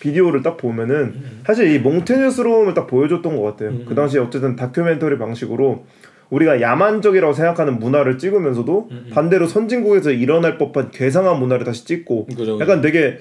비디오를 0.00 0.42
딱 0.42 0.56
보면은 0.56 1.14
사실 1.46 1.70
이 1.70 1.78
몽테뉴스러움을 1.78 2.74
딱 2.74 2.86
보여줬던 2.86 3.36
것 3.36 3.42
같아요. 3.42 3.70
음. 3.70 3.84
그 3.88 3.94
당시에 3.94 4.20
어쨌든 4.20 4.56
다큐멘터리 4.56 5.18
방식으로 5.18 5.84
우리가 6.30 6.60
야만적이라고 6.60 7.32
생각하는 7.32 7.78
문화를 7.78 8.18
찍으면서도 8.18 8.88
음, 8.90 9.06
반대로 9.12 9.46
선진국에서 9.46 10.10
일어날 10.10 10.58
법한 10.58 10.90
괴상한 10.90 11.38
문화를 11.38 11.64
다시 11.64 11.84
찍고 11.84 12.26
그죠. 12.26 12.58
약간 12.60 12.80
되게 12.80 13.18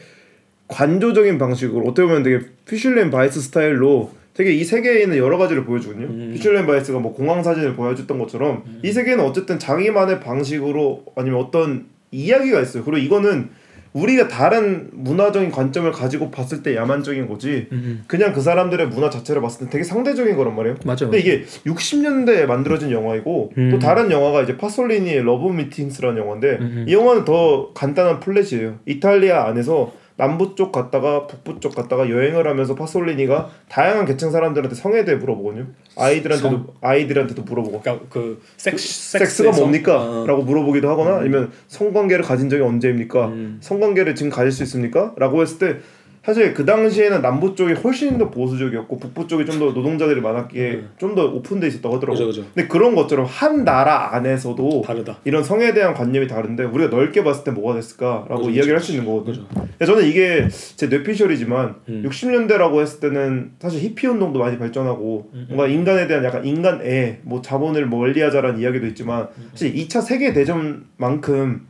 관조적인 0.68 1.38
방식으로 1.38 1.84
어떻게 1.88 2.08
보면 2.08 2.24
되게 2.24 2.40
피슐리 2.68 3.00
앤 3.00 3.12
바이스 3.12 3.40
스타일로 3.42 4.12
되게 4.36 4.52
이 4.52 4.64
세계에 4.64 5.02
있는 5.02 5.18
여러 5.18 5.38
가지를 5.38 5.64
보여주거든요. 5.66 6.08
음. 6.08 6.32
피슐리 6.34 6.58
앤 6.58 6.68
바이스가 6.68 7.00
뭐 7.00 7.14
공항 7.14 7.42
사진을 7.42 7.76
보여줬던 7.76 8.20
것처럼 8.20 8.64
이 8.84 8.92
세계는 8.92 9.24
어쨌든 9.24 9.58
자기만의 9.58 10.20
방식으로 10.20 11.06
아니면 11.16 11.40
어떤 11.40 11.86
이야기가 12.12 12.60
있어요. 12.60 12.84
그리고 12.84 12.98
이거는 12.98 13.50
우리가 13.94 14.28
다른 14.28 14.90
문화적인 14.92 15.52
관점을 15.52 15.90
가지고 15.90 16.30
봤을 16.30 16.62
때 16.62 16.76
야만적인 16.76 17.30
거지 17.30 17.68
음, 17.72 18.04
그냥 18.08 18.34
그 18.34 18.42
사람들의 18.42 18.90
문화 18.90 19.10
자체를 19.10 19.42
봤을 19.42 19.66
때 19.66 19.72
되게 19.72 19.86
상대적인 19.86 20.36
거란 20.36 20.54
말이에요. 20.54 20.76
맞아. 20.86 21.06
근데 21.06 21.20
이게 21.20 21.46
60년대에 21.66 22.46
만들어진 22.46 22.92
영화이고 22.92 23.54
음. 23.58 23.72
또 23.72 23.80
다른 23.80 24.12
영화가 24.12 24.42
이제 24.42 24.58
파솔리니의 24.58 25.24
Love 25.24 25.48
Meetings라는 25.48 26.22
영화인데 26.22 26.58
음, 26.60 26.86
이 26.90 26.94
영화는 26.94 27.24
더 27.24 27.72
간단한 27.74 28.20
플롯이에요. 28.20 28.80
이탈리아 28.86 29.46
안에서 29.46 29.94
남부 30.18 30.56
쪽 30.56 30.72
갔다가 30.72 31.28
북부 31.28 31.60
쪽 31.60 31.76
갔다가 31.76 32.10
여행을 32.10 32.48
하면서 32.48 32.74
파솔리니가 32.74 33.50
다양한 33.68 34.06
계층 34.06 34.32
사람들한테 34.32 34.76
성에 34.76 35.04
대해 35.04 35.18
물어보거든요. 35.18 35.68
아이들한테도 35.98 36.76
아이들한테도 36.82 37.42
물어보고 37.44 37.82
그러니까 37.82 38.06
그 38.10 38.42
섹스 38.56 39.12
섹스가 39.12 39.52
뭡니까? 39.52 40.02
어. 40.02 40.26
라고 40.26 40.44
물어보기도 40.44 40.90
하거나 40.90 41.18
아니면 41.18 41.52
성관계를 41.68 42.24
가진 42.24 42.50
적이 42.50 42.64
언제입니까? 42.64 43.28
음. 43.28 43.58
성관계를 43.60 44.16
지금 44.16 44.32
가질 44.32 44.52
수 44.52 44.64
있습니까? 44.64 45.14
라고 45.18 45.42
했을 45.42 45.58
때 45.60 45.80
사실 46.26 46.54
그 46.56 46.66
당시에는 46.66 47.22
남부 47.22 47.54
쪽이 47.56 47.74
훨씬 47.74 48.18
더 48.18 48.32
보수적이었고 48.32 48.98
북부 48.98 49.28
쪽이 49.28 49.46
좀 49.46 49.60
더 49.60 49.66
노동자들이 49.72 50.20
많았기에 50.22 50.72
음. 50.72 50.90
좀더 50.98 51.26
오픈돼 51.28 51.68
있었다고 51.68 51.96
하더라고요. 51.96 52.28
그죠 52.28 52.42
그죠. 52.42 52.52
근데 52.54 52.68
그런 52.68 52.96
것처럼 52.96 53.26
한 53.26 53.64
나라 53.64 54.14
안에서도 54.16 54.82
다르다. 54.86 55.20
이런 55.24 55.44
성에 55.44 55.74
대한 55.74 55.94
관념이 55.94 56.28
다른데 56.28 56.64
우리가 56.66 56.90
넓게 56.90 57.24
봤을 57.24 57.44
때 57.44 57.52
뭐가 57.52 57.76
됐을까라고 57.76 58.38
그죠, 58.38 58.50
이야기를 58.50 58.76
할 58.76 58.82
수 58.82 58.92
있는 58.92 59.06
거거든요. 59.06 59.46
저는 59.86 60.06
이게 60.08 60.48
제 60.76 60.88
뇌피셜이지만 60.88 61.76
음. 61.90 62.04
60년대라고 62.06 62.82
했을 62.82 63.00
때는 63.00 63.52
사실 63.60 63.80
히피 63.82 64.08
운동도 64.08 64.40
많이 64.40 64.58
발전하고 64.58 65.30
음, 65.34 65.46
뭔가 65.50 65.68
인간에 65.68 66.08
대한 66.08 66.24
약간 66.24 66.44
인간애 66.46 67.20
뭐 67.24 67.42
자본을 67.42 67.86
멀리하자라는 67.88 68.60
이야기도 68.60 68.88
있지만 68.88 69.28
음. 69.38 69.50
사실 69.52 69.74
2차 69.76 70.02
세계 70.02 70.34
대전만큼 70.34 71.68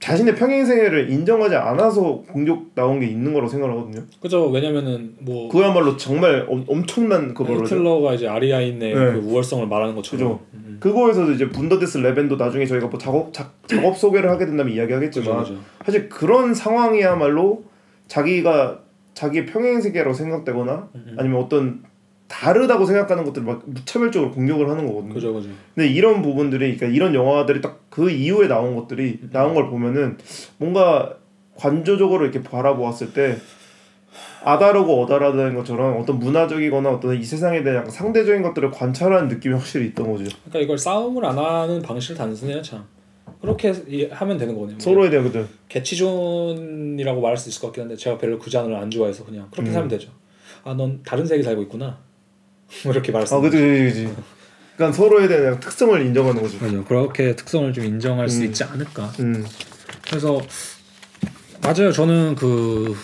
자신의 0.00 0.36
평행세계를 0.36 1.10
인정하지 1.10 1.56
않아서 1.56 2.22
공격 2.30 2.74
나온 2.74 3.00
게 3.00 3.06
있는 3.06 3.32
거라고 3.32 3.50
생각하거든요. 3.50 4.04
그죠. 4.20 4.48
왜냐면은 4.48 5.14
뭐 5.18 5.48
그야말로 5.48 5.96
정말 5.96 6.46
엄, 6.48 6.64
엄청난 6.68 7.34
그거로 7.34 7.64
히틀러가 7.64 8.14
이제 8.14 8.28
아리아인의 8.28 8.94
네. 8.94 9.12
그 9.12 9.18
우월성을 9.18 9.66
말하는 9.66 9.94
것처럼. 9.96 10.38
그죠. 10.52 10.78
그거에서도 10.78 11.32
이제 11.32 11.48
분더데스 11.48 11.98
레벤도 11.98 12.36
나중에 12.36 12.64
저희가 12.64 12.86
뭐 12.86 12.98
작업 12.98 13.32
작, 13.32 13.52
작업 13.66 13.96
소개를 13.96 14.30
하게 14.30 14.46
된다면 14.46 14.66
그죠, 14.66 14.80
이야기하겠지만 14.80 15.42
그죠. 15.42 15.56
사실 15.84 16.08
그런 16.08 16.54
상황이야말로 16.54 17.64
자기가 18.06 18.80
자기의 19.14 19.46
평행 19.46 19.80
세계라고 19.80 20.14
생각되거나 20.14 20.90
음, 20.94 21.16
아니면 21.18 21.40
어떤 21.40 21.82
다르다고 22.28 22.84
생각하는 22.84 23.24
것들을 23.24 23.46
막 23.46 23.62
무차별적으로 23.66 24.30
공격을 24.32 24.68
하는 24.68 24.86
거거든요. 24.86 25.14
그죠 25.14 25.32
그죠. 25.32 25.48
근데 25.74 25.88
이런 25.88 26.20
부분들이 26.22 26.76
그러니까 26.76 26.86
이런 26.94 27.14
영화들이 27.14 27.60
딱 27.60 27.78
그 27.90 28.10
이후에 28.10 28.46
나온 28.46 28.76
것들이 28.76 29.18
나온 29.32 29.54
걸 29.54 29.68
보면은 29.70 30.18
뭔가 30.58 31.16
관조적으로 31.56 32.22
이렇게 32.22 32.44
바라보았을 32.44 33.12
때 33.12 33.38
아다르고 34.44 35.02
어다르다는 35.02 35.56
것처럼 35.56 36.00
어떤 36.00 36.20
문화적이거나 36.20 36.90
어떤 36.90 37.16
이 37.20 37.24
세상에 37.24 37.64
대한 37.64 37.78
약간 37.78 37.90
상대적인 37.90 38.42
것들을 38.42 38.70
관찰하는 38.70 39.26
느낌이 39.26 39.52
확실히 39.54 39.86
있던 39.86 40.12
거죠. 40.12 40.24
그러니까 40.44 40.60
이걸 40.60 40.78
싸움을 40.78 41.24
안 41.24 41.36
하는 41.38 41.82
방식을 41.82 42.16
단순해요 42.16 42.62
참. 42.62 42.84
그렇게 43.40 43.72
이- 43.88 44.04
하면 44.10 44.38
되는 44.38 44.56
거네요. 44.56 44.78
서로에 44.78 45.10
대한 45.10 45.26
그죠. 45.26 45.44
개치존이라고 45.68 47.20
말할 47.20 47.36
수 47.36 47.48
있을 47.48 47.60
것 47.60 47.68
같긴 47.68 47.82
한데 47.82 47.96
제가 47.96 48.16
별로 48.18 48.38
그 48.38 48.48
장르를 48.48 48.76
안 48.76 48.90
좋아해서 48.90 49.24
그냥 49.24 49.48
그렇게 49.50 49.70
음. 49.70 49.72
살면 49.72 49.88
되죠. 49.88 50.10
아 50.64 50.74
넌 50.74 51.00
다른 51.04 51.26
세계 51.26 51.42
살고 51.42 51.62
있구나. 51.62 51.98
뭐 52.84 52.92
이렇게 52.92 53.12
수. 53.12 53.36
아, 53.36 53.40
그지, 53.40 53.56
그지, 53.56 53.84
그지. 53.84 54.14
그러니까 54.76 54.96
서로에 54.96 55.26
대한 55.26 55.58
특성을 55.58 56.00
인정하는 56.00 56.40
거죠. 56.40 56.58
맞아요. 56.60 56.84
그렇게 56.84 57.34
특성을 57.34 57.72
좀 57.72 57.84
인정할 57.84 58.28
수 58.28 58.40
음. 58.40 58.46
있지 58.46 58.62
않을까. 58.64 59.12
음, 59.20 59.44
그래서 60.06 60.40
맞아요. 61.62 61.90
저는 61.90 62.36
그 62.36 62.94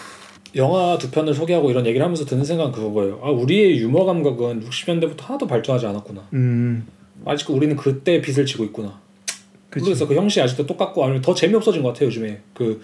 영화 0.55 0.97
두 0.99 1.11
편을 1.11 1.35
소개하고 1.35 1.71
이런 1.71 1.85
얘기를 1.87 2.05
하면서 2.05 2.25
드는 2.25 2.45
생각은 2.45 2.73
그거예요. 2.73 3.21
아 3.23 3.31
우리의 3.31 3.79
유머 3.79 4.05
감각은 4.05 4.69
60년대부터 4.69 5.23
하나도 5.23 5.47
발전하지 5.49 5.87
않았구나. 5.87 6.29
음. 6.35 6.87
아직 7.25 7.51
우리는 7.51 7.75
그때 7.77 8.21
빚을 8.21 8.47
지고 8.47 8.65
있구나. 8.65 9.01
그치. 9.71 9.87
그래서 9.87 10.07
그 10.07 10.15
형식이 10.15 10.41
아직도 10.41 10.67
똑같고 10.67 11.03
아니면 11.03 11.21
더 11.21 11.35
재미없어진 11.35 11.83
것 11.83 11.89
같아요 11.89 12.07
요즘에 12.07 12.41
그 12.55 12.81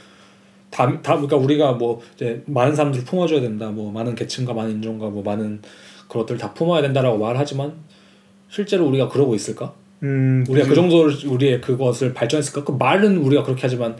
다, 0.71 0.87
다 1.03 1.15
그러니까 1.15 1.37
우리가 1.37 1.73
뭐 1.73 2.01
이제 2.17 2.43
많은 2.47 2.75
사람들을 2.75 3.05
품어줘야 3.05 3.41
된다 3.41 3.71
뭐 3.71 3.93
많은 3.93 4.17
계층과 4.17 4.53
많은 4.55 4.73
인종과 4.73 5.11
뭐 5.11 5.23
많은 5.23 5.63
그것들 6.11 6.37
다 6.37 6.53
품어야 6.53 6.83
된다라고 6.83 7.17
말하지만 7.19 7.73
실제로 8.51 8.87
우리가 8.87 9.09
그러고 9.09 9.35
있을까? 9.35 9.73
음. 10.03 10.45
우리가 10.49 10.69
그 10.69 10.75
정도로 10.75 11.13
우리의 11.27 11.61
그것을 11.61 12.13
발전했을까? 12.13 12.65
그 12.65 12.73
말은 12.73 13.19
우리가 13.19 13.45
그렇게 13.45 13.63
하지만 13.63 13.97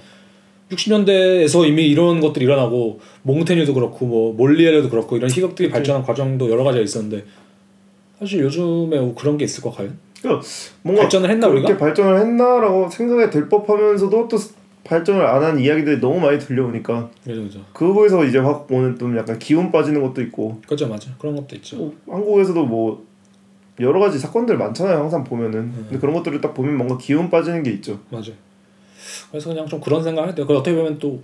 60년대에서 0.71 1.67
이미 1.67 1.87
이런 1.89 2.21
것들이 2.21 2.45
일어나고 2.45 3.01
몽테뉴도 3.23 3.75
그렇고 3.75 4.07
뭐 4.07 4.33
몰리에르도 4.35 4.89
그렇고 4.89 5.17
이런 5.17 5.31
희극들이 5.31 5.71
발전한 5.71 6.03
과정도 6.03 6.51
여러 6.51 6.65
가지가 6.65 6.83
있었는데 6.83 7.25
사실 8.19 8.41
요즘에 8.41 9.15
그런 9.17 9.39
게 9.39 9.45
있을까 9.45 9.71
과연? 9.71 9.97
그러니까 10.21 10.47
뭔가 10.83 11.03
발전을 11.03 11.31
했나 11.31 11.49
그렇게 11.49 11.73
우리가? 11.73 11.79
발전을 11.79 12.21
했나라고 12.21 12.89
생각이 12.89 13.31
될 13.31 13.49
법하면서도 13.49 14.29
또 14.29 14.37
발전을 14.85 15.25
안 15.27 15.43
한 15.43 15.59
이야기들이 15.61 16.01
너무 16.01 16.21
많이 16.21 16.39
들려오니까 16.39 17.11
그죠 17.25 17.43
그죠. 17.43 17.65
그거에서 17.73 18.25
이제 18.25 18.39
확 18.39 18.71
오는 18.71 18.99
좀 18.99 19.17
약간 19.17 19.39
기운 19.39 19.71
빠지는 19.71 20.01
것도 20.03 20.23
있고 20.23 20.61
그죠 20.67 20.89
맞아 20.89 21.11
그런 21.19 21.37
것도 21.37 21.57
있죠. 21.57 21.77
뭐 21.77 21.95
한국에서도 22.09 22.65
뭐 22.67 23.05
여러 23.81 23.99
가지 24.01 24.19
사건들 24.19 24.57
많잖아요 24.59 24.99
항상 24.99 25.25
보면은 25.25 25.59
음. 25.61 25.87
근데 25.89 25.99
그런 25.99 26.15
것들을 26.15 26.41
딱 26.41 26.53
보면 26.55 26.77
뭔가 26.77 26.99
기운 26.99 27.31
빠지는 27.31 27.63
게 27.63 27.71
있죠 27.73 27.99
맞아요. 28.11 28.33
그래서 29.31 29.49
그냥 29.51 29.67
좀 29.67 29.81
그런 29.81 30.03
생각을 30.03 30.29
했대요. 30.31 30.47
그 30.47 30.57
어떻게 30.57 30.77
보면 30.77 30.99
또 30.99 31.23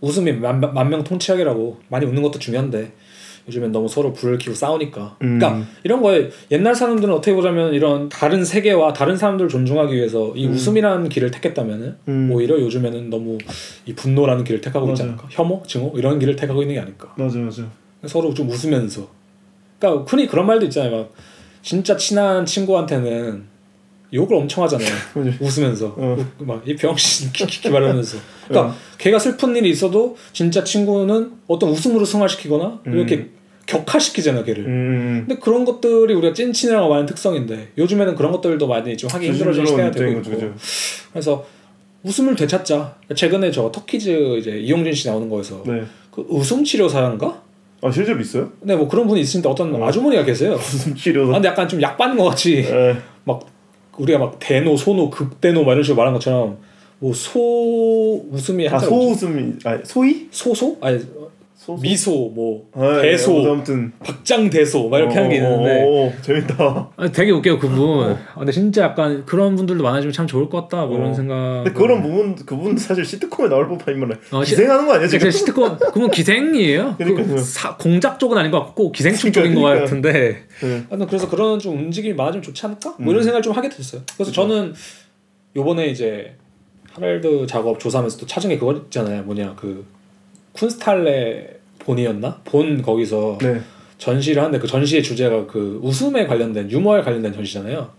웃음이 0.00 0.32
만명 0.32 1.02
통치약이라고 1.04 1.80
많이 1.88 2.04
웃는 2.04 2.22
것도 2.22 2.38
중요한데 2.38 2.92
요즘엔 3.46 3.72
너무 3.72 3.88
서로 3.88 4.12
불을 4.12 4.38
켜고 4.38 4.54
싸우니까. 4.54 5.16
음. 5.22 5.38
그러니까 5.38 5.66
이런 5.82 6.00
거에 6.00 6.30
옛날 6.50 6.74
사람들은 6.74 7.12
어떻게 7.12 7.34
보자면 7.34 7.74
이런 7.74 8.08
다른 8.08 8.44
세계와 8.44 8.92
다른 8.92 9.16
사람들을 9.16 9.48
존중하기 9.48 9.94
위해서 9.94 10.32
이 10.34 10.46
웃음이라는 10.46 11.08
길을 11.08 11.30
택했다면은 11.30 11.96
음. 12.08 12.30
오히려 12.32 12.58
요즘에는 12.58 13.10
너무 13.10 13.38
이 13.86 13.94
분노라는 13.94 14.44
길을 14.44 14.60
택하고 14.60 14.88
있지 14.90 15.02
맞아요. 15.02 15.12
않을까? 15.14 15.28
혐오, 15.30 15.62
증오 15.66 15.92
이런 15.96 16.18
길을 16.18 16.36
택하고 16.36 16.62
있는 16.62 16.76
게 16.76 16.80
아닐까? 16.80 17.12
맞아 17.16 17.38
맞아 17.38 17.62
서로 18.06 18.32
좀 18.32 18.48
웃으면서. 18.48 19.08
그러니까 19.78 20.04
흔히 20.08 20.26
그런 20.26 20.46
말도 20.46 20.64
있잖아요. 20.66 20.96
막 20.96 21.12
진짜 21.62 21.96
친한 21.96 22.46
친구한테는 22.46 23.53
욕을 24.12 24.36
엄청 24.36 24.62
하잖아요. 24.64 24.88
웃으면서 25.40 25.94
어. 25.96 26.16
막 26.38 26.62
이 26.66 26.76
병신 26.76 27.32
키키키 27.32 27.68
말하면서 27.70 28.18
그러니까 28.48 28.76
걔가 28.98 29.18
슬픈 29.18 29.54
일이 29.56 29.70
있어도 29.70 30.16
진짜 30.32 30.62
친구는 30.64 31.32
어떤 31.46 31.70
웃음으로 31.70 32.04
승화시키거나 32.04 32.80
이렇게 32.86 33.28
격화시키잖아 33.66 34.44
걔를 34.44 34.66
음. 34.66 35.24
근데 35.26 35.40
그런 35.40 35.64
것들이 35.64 36.14
우리가 36.14 36.34
찐친이라고 36.34 36.88
말하는 36.88 37.06
특성인데 37.06 37.72
요즘에는 37.78 38.14
그런 38.14 38.32
것들도 38.32 38.66
많이 38.66 38.96
좀 38.96 39.10
하기 39.10 39.28
힘들어진 39.30 39.66
시대가 39.66 39.90
되고 39.90 40.18
있고 40.18 40.30
그죠 40.30 40.54
그래서 41.12 41.46
웃음을 42.02 42.36
되찾자 42.36 42.96
최근에 43.14 43.50
저 43.50 43.70
터키즈 43.72 44.36
이제 44.38 44.58
이용진 44.58 44.92
씨 44.92 45.08
나오는 45.08 45.28
거에서 45.28 45.62
네. 45.66 45.82
그 46.10 46.24
웃음 46.28 46.62
치료사인가? 46.62 47.42
아 47.82 47.90
실제로 47.90 48.20
있어요? 48.20 48.50
근데 48.60 48.76
뭐 48.76 48.86
그런 48.88 49.06
분이 49.06 49.20
있으니까 49.20 49.50
어떤 49.50 49.74
어. 49.74 49.86
아주머니가 49.86 50.24
계세요 50.24 50.52
무슨 50.56 50.92
아, 50.92 50.94
치료사? 50.94 51.32
근데 51.32 51.48
약간 51.48 51.66
좀약 51.66 51.96
받는 51.96 52.16
것 52.18 52.24
같이 52.24 52.62
네. 52.62 52.96
막 53.24 53.53
우리가 53.98 54.18
막 54.18 54.36
대노, 54.38 54.76
소노, 54.76 55.10
극대노 55.10 55.64
막 55.64 55.72
이런 55.72 55.82
식으로 55.82 55.96
말한 55.96 56.14
것처럼 56.14 56.58
뭐 56.98 57.12
소 57.12 58.24
웃음이 58.30 58.68
아 58.68 58.72
한자 58.74 58.86
소웃음이 58.86 59.52
아 59.64 59.78
소이? 59.84 60.28
소소 60.30 60.76
아니 60.80 60.98
소 61.64 61.74
미소 61.78 62.10
뭐 62.34 62.68
아, 62.74 63.00
네, 63.00 63.12
대소 63.12 63.38
아무튼 63.50 63.90
박장대소 64.04 64.86
막 64.90 64.98
이렇게 64.98 65.14
어, 65.14 65.22
하는 65.22 65.30
게 65.30 65.40
어, 65.40 65.44
있는데 65.50 65.82
어, 65.82 66.06
어, 66.08 66.12
재밌다. 66.20 66.90
아니, 66.94 67.10
되게 67.10 67.30
웃겨요 67.30 67.58
그분 67.58 68.10
아, 68.12 68.34
근데 68.34 68.52
진짜 68.52 68.82
약간 68.82 69.24
그런 69.24 69.56
분들도 69.56 69.82
많아지면 69.82 70.12
참 70.12 70.26
좋을 70.26 70.50
것 70.50 70.62
같다 70.68 70.84
뭐 70.84 70.96
어. 70.96 70.98
이런 70.98 71.14
생각 71.14 71.62
근데 71.64 71.72
그런 71.72 72.02
부분 72.02 72.34
그분 72.34 72.76
사실 72.76 73.02
시트콤에 73.06 73.48
나올 73.48 73.66
법한 73.68 73.94
인물은 73.94 74.16
어, 74.32 74.44
시- 74.44 74.50
기생하는 74.50 74.86
거 74.86 74.92
아니야 74.92 75.08
지금? 75.08 75.30
시트콤 75.30 75.78
그분 75.78 76.10
기생이에요. 76.10 76.96
그 76.98 77.38
사, 77.38 77.74
공작 77.78 78.18
쪽은 78.18 78.36
아닌 78.36 78.50
것 78.50 78.60
같고 78.62 78.92
기생충 78.92 79.32
그러니까, 79.32 79.40
쪽인 79.48 79.54
것 79.54 79.60
그러니까. 79.62 79.84
같은데 79.86 80.12
네. 80.60 80.84
하여튼 80.90 81.06
그래서 81.06 81.30
그런 81.30 81.58
좀 81.58 81.78
움직임이 81.78 82.12
많아지면 82.12 82.42
좋지 82.42 82.66
않을까? 82.66 82.90
뭐 82.98 83.06
음. 83.06 83.08
이런 83.10 83.22
생각을 83.22 83.40
좀 83.40 83.54
하게 83.54 83.70
됐어요. 83.70 84.02
그래서 84.16 84.30
저는 84.32 84.74
요번에 85.56 85.86
이제 85.86 86.34
하랄드 86.92 87.46
작업 87.46 87.80
조사하면서 87.80 88.18
또 88.18 88.26
찾은 88.26 88.50
게 88.50 88.58
그거 88.58 88.74
있잖아요. 88.74 89.22
뭐냐 89.22 89.54
그 89.56 89.86
쿤스탈레 90.54 91.46
본이었나? 91.80 92.40
본 92.44 92.80
거기서 92.82 93.38
네. 93.42 93.60
전시를 93.98 94.42
하는데 94.42 94.58
그 94.58 94.66
전시의 94.66 95.02
주제가 95.02 95.46
그 95.46 95.78
웃음에 95.82 96.26
관련된 96.26 96.70
유머에 96.70 97.02
관련된 97.02 97.32
전시잖아요. 97.32 97.90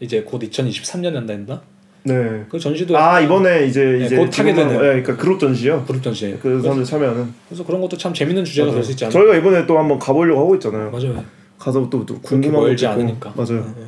이제 0.00 0.22
곧 0.22 0.40
2023년 0.42 1.14
연다했나? 1.14 1.62
네. 2.04 2.44
그 2.50 2.58
전시도 2.58 2.96
아 2.98 3.20
이번에 3.20 3.66
이제 3.66 3.82
네, 3.84 4.04
이제 4.06 4.16
곧 4.16 4.38
하게 4.38 4.52
되는. 4.54 4.72
네, 4.72 4.78
그러니까 4.78 5.16
그룹 5.16 5.40
전시요. 5.40 5.84
그룹 5.86 6.02
전시예요. 6.02 6.38
그 6.40 6.60
사람들 6.60 6.84
참여하는. 6.84 7.32
그래서 7.48 7.64
그런 7.64 7.80
것도 7.80 7.96
참 7.96 8.12
재밌는 8.12 8.44
주제가 8.44 8.70
될 8.72 8.82
수 8.84 8.90
있지 8.92 9.04
않나? 9.04 9.12
저희가 9.12 9.36
이번에 9.36 9.66
또 9.66 9.78
한번 9.78 9.98
가보려고 9.98 10.40
하고 10.40 10.54
있잖아요. 10.56 10.90
맞아요. 10.90 11.24
가서 11.58 11.88
또, 11.88 12.04
또 12.04 12.18
궁금한 12.20 12.60
멀지. 12.62 12.86
않으니까. 12.86 13.32
맞아요. 13.34 13.64
네. 13.76 13.84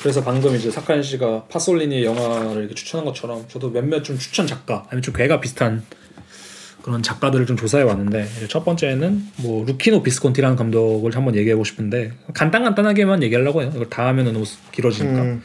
그래서 0.00 0.22
방금 0.22 0.54
이제 0.54 0.70
사카인 0.70 1.02
씨가 1.02 1.44
파솔리니 1.50 2.04
영화를 2.04 2.60
이렇게 2.60 2.74
추천한 2.74 3.04
것처럼 3.04 3.44
저도 3.48 3.70
몇몇 3.70 4.02
좀 4.02 4.16
추천 4.16 4.46
작가 4.46 4.84
아니면 4.88 5.02
좀 5.02 5.12
괴가 5.12 5.40
비슷한 5.40 5.82
그런 6.88 7.02
작가들을 7.02 7.44
좀 7.44 7.58
조사해 7.58 7.84
왔는데 7.84 8.26
첫 8.48 8.64
번째는 8.64 9.22
뭐 9.42 9.66
루키노 9.66 10.02
비스콘티라는 10.02 10.56
감독을 10.56 11.14
한번 11.14 11.36
얘기하고 11.36 11.62
싶은데 11.62 12.12
간단 12.32 12.64
간단하게만 12.64 13.22
얘기하려고 13.24 13.60
해요. 13.60 13.70
이걸 13.74 13.90
다 13.90 14.06
하면은 14.06 14.32
너무 14.32 14.46
길어지니까. 14.72 15.22
음, 15.22 15.42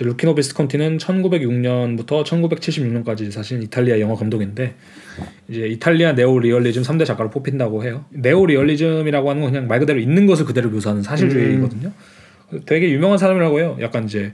루키노 0.00 0.34
비스콘티는 0.34 0.98
1906년부터 0.98 2.24
1976년까지 2.24 3.30
사실 3.30 3.62
이탈리아 3.62 4.00
영화 4.00 4.16
감독인데 4.16 4.74
이제 5.48 5.68
이탈리아 5.68 6.12
네오 6.12 6.40
리얼리즘 6.40 6.82
3대 6.82 7.06
작가로 7.06 7.30
뽑힌다고 7.30 7.84
해요. 7.84 8.04
네오 8.10 8.46
리얼리즘이라고 8.46 9.30
하는 9.30 9.42
건 9.42 9.52
그냥 9.52 9.68
말 9.68 9.78
그대로 9.78 10.00
있는 10.00 10.26
것을 10.26 10.44
그대로 10.44 10.70
묘사하는 10.70 11.02
사실주의거든요. 11.02 11.92
되게 12.66 12.90
유명한 12.90 13.18
사람이라고 13.18 13.60
해요. 13.60 13.78
약간 13.80 14.06
이제 14.06 14.32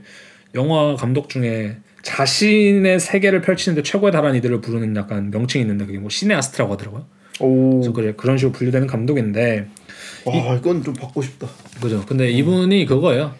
영화 0.55 0.95
감독 0.95 1.29
중에 1.29 1.77
자신의 2.03 2.99
세계를 2.99 3.41
펼치는데 3.41 3.83
최고에 3.83 4.11
달한 4.11 4.35
이들을 4.35 4.61
부르는 4.61 4.95
약간 4.95 5.31
명칭이 5.31 5.61
있는데 5.63 5.85
그게 5.85 5.97
뭐 5.99 6.09
시네아스트라고 6.09 6.73
하더라고요. 6.73 7.05
오. 7.39 7.71
그래서 7.79 7.93
그래 7.93 8.13
그런 8.17 8.37
식으로 8.37 8.51
분류되는 8.53 8.87
감독인데 8.87 9.67
와 10.25 10.55
이건 10.55 10.83
좀 10.83 10.93
받고 10.93 11.21
싶다. 11.21 11.47
그죠. 11.81 12.03
근데 12.07 12.29
이분이 12.29 12.85
그거예요. 12.85 13.33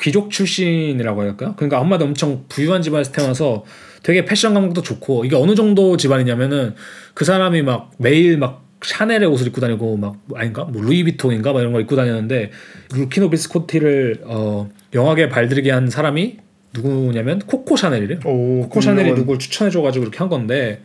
귀족 0.00 0.30
출신이라고 0.30 1.22
할까요? 1.22 1.54
그러니까 1.56 1.80
엄마도 1.80 2.04
엄청 2.04 2.44
부유한 2.48 2.82
집안에서 2.82 3.10
태어나서 3.12 3.64
되게 4.02 4.24
패션 4.24 4.54
감각도 4.54 4.82
좋고 4.82 5.24
이게 5.24 5.34
어느 5.34 5.54
정도 5.54 5.96
집안이냐면은 5.96 6.74
그 7.14 7.24
사람이 7.24 7.62
막 7.62 7.90
매일 7.98 8.36
막 8.38 8.64
샤넬의 8.82 9.28
옷을 9.28 9.48
입고 9.48 9.60
다니고 9.60 9.96
막 9.96 10.16
아닌가 10.34 10.64
뭐 10.64 10.82
루이비통인가 10.82 11.52
막 11.52 11.60
이런 11.60 11.72
거 11.72 11.80
입고 11.80 11.96
다녔는데 11.96 12.50
루키노 12.94 13.30
비스콘티를 13.30 14.20
어 14.24 14.68
영화계에 14.94 15.28
발들이게 15.30 15.70
한 15.72 15.88
사람이 15.90 16.36
누구냐면 16.74 17.40
코코 17.40 17.76
샤넬이래요. 17.76 18.20
오. 18.24 18.62
코코 18.62 18.80
샤넬이 18.80 19.14
누굴 19.14 19.38
추천해줘가지고 19.38 20.04
이렇게 20.04 20.18
한 20.18 20.28
건데, 20.28 20.82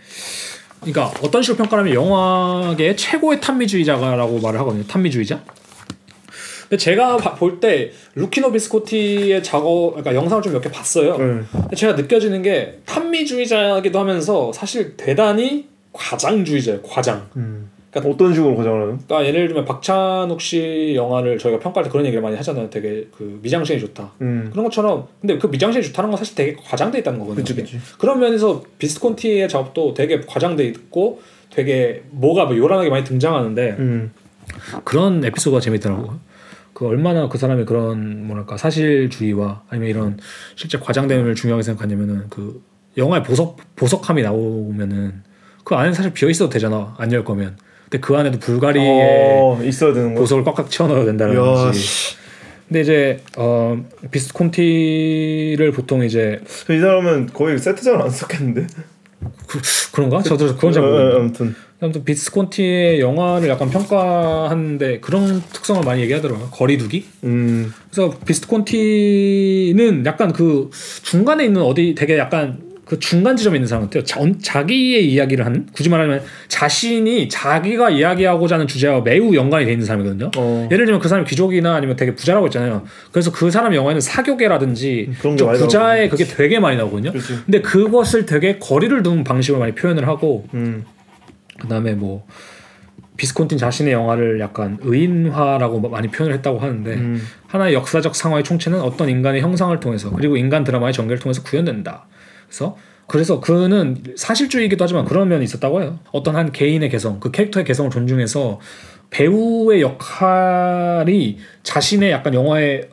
그러니까 0.80 1.08
어떤 1.24 1.42
식으로 1.42 1.58
평가하면 1.58 1.94
영화계 1.94 2.96
최고의 2.96 3.40
탄미주의자라고 3.42 4.40
말을 4.40 4.60
하거든요. 4.60 4.84
탄미주의자. 4.86 5.44
근데 6.70 6.78
제가 6.78 7.18
볼 7.18 7.60
때 7.60 7.92
루키노 8.16 8.52
비스코티의 8.52 9.44
작업, 9.44 9.92
그러니까 9.92 10.16
영상을 10.16 10.42
좀 10.42 10.54
몇 10.54 10.62
개 10.62 10.72
봤어요. 10.72 11.18
네. 11.18 11.42
근데 11.52 11.76
제가 11.76 11.94
느껴지는 11.94 12.42
게 12.42 12.80
탄미주의자이기도 12.86 14.00
하면서 14.00 14.52
사실 14.54 14.96
대단히 14.98 15.68
과장주의자예요. 15.94 16.82
과장. 16.82 17.30
음. 17.36 17.70
그러니까- 17.94 18.14
어떤 18.14 18.34
식으로 18.34 18.56
고장을 18.56 18.82
하는? 18.82 18.98
그러니까 19.06 19.26
예를 19.28 19.48
들면 19.48 19.66
박찬욱 19.66 20.42
씨 20.42 20.94
영화를 20.96 21.38
저희가 21.38 21.60
평가할 21.60 21.86
때 21.86 21.90
그런 21.92 22.06
얘기를 22.06 22.22
많이 22.22 22.36
하잖아요. 22.36 22.70
되게 22.70 23.08
그 23.16 23.40
미장센이 23.44 23.80
좋다. 23.80 24.12
음. 24.22 24.50
그런 24.52 24.66
것처럼 24.66 25.08
근데 25.22 25.38
그 25.38 25.48
미장센이 25.48 25.84
좋다는 25.86 26.10
건 26.10 26.18
사실 26.18 26.36
되게 26.36 26.56
과장돼 26.60 27.00
있다는 27.00 27.20
거거든요. 27.20 27.44
그치. 27.44 27.56
그치. 27.56 27.80
그런 28.00 28.20
면에서 28.20 28.64
비스콘티의 28.80 29.48
작업도 29.48 29.94
되게 29.94 30.22
과장돼 30.22 30.66
있고 30.66 31.22
되게 31.52 32.02
뭐가 32.10 32.46
뭐 32.46 32.58
요란하게 32.58 32.90
많이 32.90 33.04
등장하는데 33.04 33.76
음. 33.80 34.12
그런 34.84 35.24
에피소드가 35.24 35.60
재밌더라고요. 35.62 36.20
그 36.74 36.88
얼마나 36.88 37.30
그 37.30 37.38
사람이 37.38 37.66
그런 37.66 38.26
뭐랄까 38.26 38.58
사실주의와 38.58 39.62
아니면 39.70 39.90
이런 39.90 40.18
실제 40.56 40.80
과장됨을 40.80 41.36
중요하게 41.36 41.62
생각하냐면은 41.62 42.24
그 42.32 42.64
영화에 42.98 43.22
보석 43.22 43.58
보석함이 43.76 44.24
나오면은 44.24 45.22
그 45.64 45.76
안에 45.76 45.94
사실 45.94 46.12
비어 46.14 46.30
있어도 46.30 46.50
되잖아 46.50 46.96
안 46.98 47.12
열 47.12 47.24
거면. 47.24 47.56
근데 47.94 48.00
그 48.00 48.16
안에도 48.16 48.40
불가리에 48.40 48.84
어 48.84 49.62
있어야 49.64 49.94
되는 49.94 50.16
거. 50.16 50.22
보석을 50.22 50.44
꽉꽉 50.44 50.72
채워 50.72 50.90
넣어야 50.90 51.02
야, 51.02 51.06
된다든지. 51.06 51.80
씨. 51.80 52.16
근데 52.68 52.82
이제 52.82 53.20
어 53.38 53.78
비스콘티를 54.10 55.72
보통 55.74 56.04
이제 56.04 56.40
이 56.72 56.80
사람은 56.80 57.28
거의 57.34 57.60
세트장을 57.60 58.02
안 58.02 58.10
썼겠는데. 58.10 58.66
그런가? 59.92 60.24
저도 60.24 60.56
그건 60.56 60.74
잘 60.74 60.84
어, 60.84 60.88
어. 60.88 61.20
아무튼. 61.20 61.54
아무튼 61.80 62.04
비스콘티의 62.04 63.00
영화를 63.00 63.48
약간 63.50 63.70
평가하는데 63.70 65.00
그런 65.02 65.44
특성을 65.54 65.84
많이 65.84 66.02
얘기하더라고요. 66.02 66.50
거리두기. 66.50 67.06
음. 67.26 67.72
그래서 67.92 68.18
비스콘티는 68.26 70.04
약간 70.08 70.34
그 70.34 70.72
중간에 71.04 71.46
있는 71.46 71.62
어디 71.62 71.94
되게 71.94 72.18
약간 72.18 72.73
그 72.86 73.00
중간 73.00 73.38
지점에 73.38 73.56
있는 73.56 73.68
사람 73.68 73.86
같아요. 73.86 74.04
자, 74.04 74.20
자기의 74.42 75.10
이야기를 75.10 75.46
하는 75.46 75.68
굳이 75.72 75.90
말하면 75.90 76.22
자신이 76.50 77.30
자기가 77.30 77.92
이야기하고자 77.92 78.56
하는 78.56 78.68
주제와 78.68 79.02
매우 79.02 79.34
연관이 79.36 79.66
돼 79.66 79.72
있는 79.72 79.86
사람이거든요. 79.86 80.32
어. 80.36 80.68
예를 80.70 80.86
들면 80.86 81.00
그 81.00 81.08
사람이 81.08 81.28
귀족이나 81.28 81.76
아니면 81.76 81.96
되게 81.96 82.14
부자라고 82.14 82.48
했잖아요. 82.48 82.84
그래서 83.12 83.32
그 83.32 83.50
사람 83.52 83.74
영화에는 83.74 84.02
사교계라든지 84.02 85.12
음, 85.24 85.38
좀 85.38 85.54
부자의 85.54 86.10
그게 86.10 86.26
되게 86.26 86.60
많이 86.60 86.76
나오거든요. 86.76 87.12
그렇지. 87.12 87.40
근데 87.46 87.62
그것을 87.62 88.26
되게 88.26 88.60
거리를 88.60 89.02
두는 89.02 89.24
방식으로 89.24 89.60
많이 89.60 89.74
표현을 89.74 90.08
하고 90.08 90.46
음. 90.54 90.84
그다음에 91.60 91.94
뭐 91.94 92.26
비스콘틴 93.16 93.58
자신의 93.58 93.94
영화를 93.94 94.40
약간 94.42 94.78
의인화라고 94.82 95.80
많이 95.88 96.10
표현을 96.10 96.36
했다고 96.36 96.60
하는데 96.60 96.94
음. 96.96 97.22
하나의 97.48 97.74
역사적 97.76 98.16
상황의 98.16 98.44
총체는 98.44 98.82
어떤 98.82 99.08
인간의 99.08 99.42
형상을 99.42 99.80
통해서 99.80 100.12
그리고 100.12 100.36
인간 100.36 100.64
드라마의 100.64 100.92
전개를 100.92 101.20
통해서 101.20 101.44
구현된다. 101.44 102.08
그래서 102.54 102.78
그래서 103.08 103.40
그는 103.40 103.98
사실주의이기도 104.16 104.84
하지만 104.84 105.06
그런 105.06 105.28
면이 105.28 105.44
있었다고 105.44 105.82
해요. 105.82 106.00
어떤 106.12 106.36
한 106.36 106.52
개인의 106.52 106.90
개성, 106.90 107.20
그 107.20 107.32
캐릭터의 107.32 107.66
개성을 107.66 107.90
존중해서 107.92 108.60
배우의 109.10 109.82
역할이 109.82 111.38
자신의 111.64 112.12
약간 112.12 112.34
영화에 112.34 112.90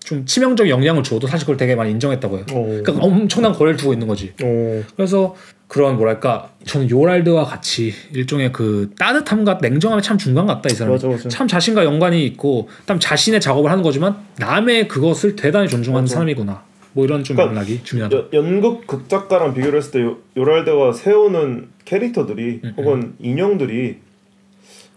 좀 0.00 0.24
치명적인 0.24 0.70
영향을 0.70 1.02
줘도 1.02 1.26
사실 1.26 1.44
그걸 1.44 1.56
되게 1.56 1.76
많이 1.76 1.90
인정했다고 1.92 2.36
해요. 2.36 2.46
어. 2.52 2.64
그러니까 2.64 2.94
엄청난 3.04 3.52
거리를 3.52 3.76
두고 3.76 3.92
있는 3.92 4.06
거지. 4.06 4.32
어. 4.42 4.82
그래서 4.96 5.36
그런 5.68 5.96
뭐랄까 5.96 6.50
저는 6.64 6.90
요랄드와 6.90 7.44
같이 7.44 7.92
일종의 8.12 8.52
그 8.52 8.90
따뜻함과 8.98 9.58
냉정함의 9.62 10.02
참 10.02 10.18
중간 10.18 10.46
같다 10.46 10.68
이 10.70 10.74
사람. 10.74 10.98
참 11.28 11.48
자신과 11.48 11.84
연관이 11.84 12.26
있고, 12.26 12.68
참 12.86 12.98
자신의 12.98 13.40
작업을 13.40 13.70
하는 13.70 13.82
거지만 13.82 14.16
남의 14.38 14.88
그것을 14.88 15.36
대단히 15.36 15.68
존중하는 15.68 16.04
맞아. 16.04 16.14
사람이구나. 16.14 16.71
뭐 16.94 17.04
이런 17.04 17.24
좀 17.24 17.36
그러니까 17.36 17.60
맥락이 17.60 17.84
중요하다. 17.84 18.16
여- 18.16 18.28
연극 18.32 18.86
극작가랑 18.86 19.54
비교를 19.54 19.78
했을 19.78 19.92
때 19.92 20.00
요, 20.02 20.16
요랄드가 20.36 20.92
세우는 20.92 21.68
캐릭터들이 21.84 22.60
음, 22.64 22.74
혹은 22.76 23.14
인형들이 23.18 23.96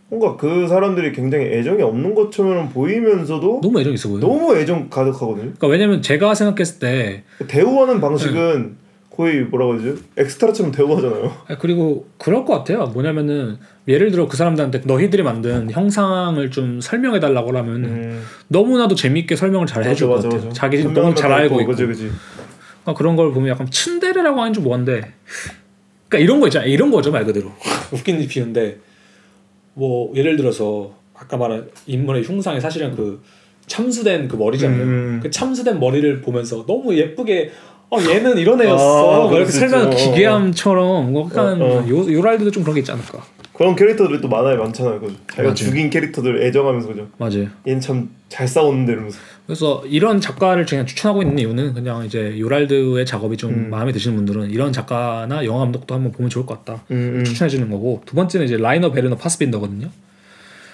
뭔가 0.09 0.37
그 0.37 0.67
사람들이 0.67 1.13
굉장히 1.13 1.45
애정이 1.45 1.81
없는 1.81 2.13
것처럼 2.13 2.69
보이면서도 2.69 3.61
너무 3.63 3.79
애정 3.81 3.93
있어 3.93 4.09
보여. 4.09 4.17
요 4.17 4.21
너무 4.21 4.55
애정 4.55 4.89
가득하거든요. 4.89 5.35
그러니까 5.57 5.67
왜냐면 5.67 6.01
제가 6.01 6.35
생각했을 6.35 6.79
때 6.79 7.23
대우하는 7.47 7.99
방식은 8.01 8.77
거의 9.15 9.41
뭐라고 9.41 9.75
하지? 9.75 9.95
엑스트라처럼 10.17 10.71
대우하잖아요. 10.71 11.31
아, 11.47 11.57
그리고 11.57 12.07
그럴 12.17 12.45
것 12.45 12.53
같아요. 12.57 12.85
뭐냐면은 12.87 13.57
예를 13.87 14.11
들어 14.11 14.27
그 14.27 14.35
사람들한테 14.35 14.81
너희들이 14.85 15.23
만든 15.23 15.69
형상을 15.71 16.51
좀 16.51 16.81
설명해 16.81 17.19
달라고 17.19 17.55
하면 17.57 17.85
음. 17.85 18.23
너무나도 18.47 18.95
재밌게 18.95 19.35
설명을 19.35 19.67
잘 19.67 19.85
해줄 19.85 20.07
것 20.07 20.21
같아요. 20.23 20.51
자기 20.51 20.77
집 20.77 20.91
너무 20.91 21.15
잘 21.15 21.31
알고 21.31 21.61
있고. 21.61 21.71
그지 21.71 21.85
그지. 21.85 22.11
그러니까 22.85 22.93
그런 22.97 23.15
걸 23.15 23.33
보면 23.33 23.49
약간 23.49 23.69
츤데레라고 23.69 24.39
하는 24.39 24.53
좀 24.53 24.63
뭐한데 24.63 25.01
그러니까 26.07 26.17
이런 26.23 26.39
거 26.39 26.47
있잖아 26.47 26.65
이런 26.65 26.91
거죠 26.91 27.11
말 27.11 27.25
그대로 27.25 27.51
웃긴 27.91 28.25
비유인데 28.27 28.77
뭐 29.73 30.13
예를 30.15 30.37
들어서 30.37 30.93
아까 31.15 31.35
말한 31.37 31.69
인물의 31.87 32.23
흉상이 32.23 32.61
사실은 32.61 32.95
그 32.95 33.21
참수된 33.65 34.27
그 34.27 34.35
머리잖아요 34.35 34.81
음. 34.83 35.19
그 35.23 35.31
참수된 35.31 35.79
머리를 35.79 36.21
보면서 36.21 36.65
너무 36.67 36.95
예쁘게 36.95 37.51
어 37.95 38.09
얘는 38.09 38.37
이런 38.37 38.61
애였어 38.61 39.13
아, 39.13 39.27
뭐 39.27 39.37
이렇게 39.37 39.51
설명 39.51 39.91
있죠. 39.91 40.11
기괴함처럼 40.11 41.11
뭐 41.13 41.29
약간 41.29 41.61
어, 41.61 41.65
어. 41.65 41.87
요, 41.87 42.11
요랄드도 42.13 42.51
좀 42.51 42.63
그런 42.63 42.75
게 42.75 42.79
있지 42.81 42.91
않을까 42.91 43.23
그런 43.53 43.75
캐릭터들이 43.75 44.19
또 44.21 44.27
만화에 44.27 44.55
많잖아요. 44.57 44.99
그죠? 44.99 45.13
자기가 45.27 45.43
맞아요. 45.43 45.55
죽인 45.55 45.89
캐릭터들 45.89 46.43
애정하면서 46.43 46.87
그죠? 46.87 47.07
맞아요 47.17 47.47
얘는 47.67 47.79
참 47.81 48.09
잘 48.35 48.49
싸웠는데 48.49 48.91
이러면서. 48.91 49.17
그래서 49.45 49.83
이런 49.85 50.19
작가를 50.19 50.65
그냥 50.65 50.85
추천하고 50.85 51.21
있는 51.21 51.39
이유는 51.39 51.73
그냥 51.73 52.03
이제 52.03 52.37
요랄드의 52.37 53.05
작업이 53.05 53.37
좀 53.37 53.51
음. 53.51 53.69
마음에 53.69 53.93
드시는 53.93 54.15
분들은 54.17 54.49
이런 54.51 54.73
작가나 54.73 55.45
영화 55.45 55.59
감독도 55.59 55.95
한번 55.95 56.11
보면 56.11 56.29
좋을 56.29 56.45
것 56.45 56.65
같다 56.65 56.83
음, 56.91 57.19
음. 57.19 57.23
추천해 57.23 57.47
주는 57.47 57.69
거고 57.69 58.01
두 58.05 58.15
번째는 58.15 58.45
이제 58.45 58.57
라이너 58.57 58.91
베르너 58.91 59.15
파스빈더거든요. 59.15 59.89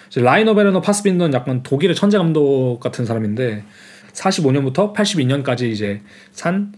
이제 0.09 0.21
라이너 0.21 0.55
베르너 0.55 0.81
파스빈더는 0.81 1.33
약간 1.35 1.61
독일의 1.61 1.95
천재 1.95 2.17
감독 2.17 2.79
같은 2.79 3.05
사람인데 3.05 3.63
45년부터 4.13 4.95
82년까지 4.95 5.63
이제 5.69 6.01
산 6.31 6.73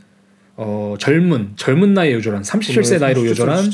어, 0.56 0.96
젊은 1.00 1.54
젊은 1.56 1.94
나이에 1.94 2.14
요절한 2.14 2.44
37세 2.44 3.00
나이로 3.00 3.26
요절한 3.26 3.66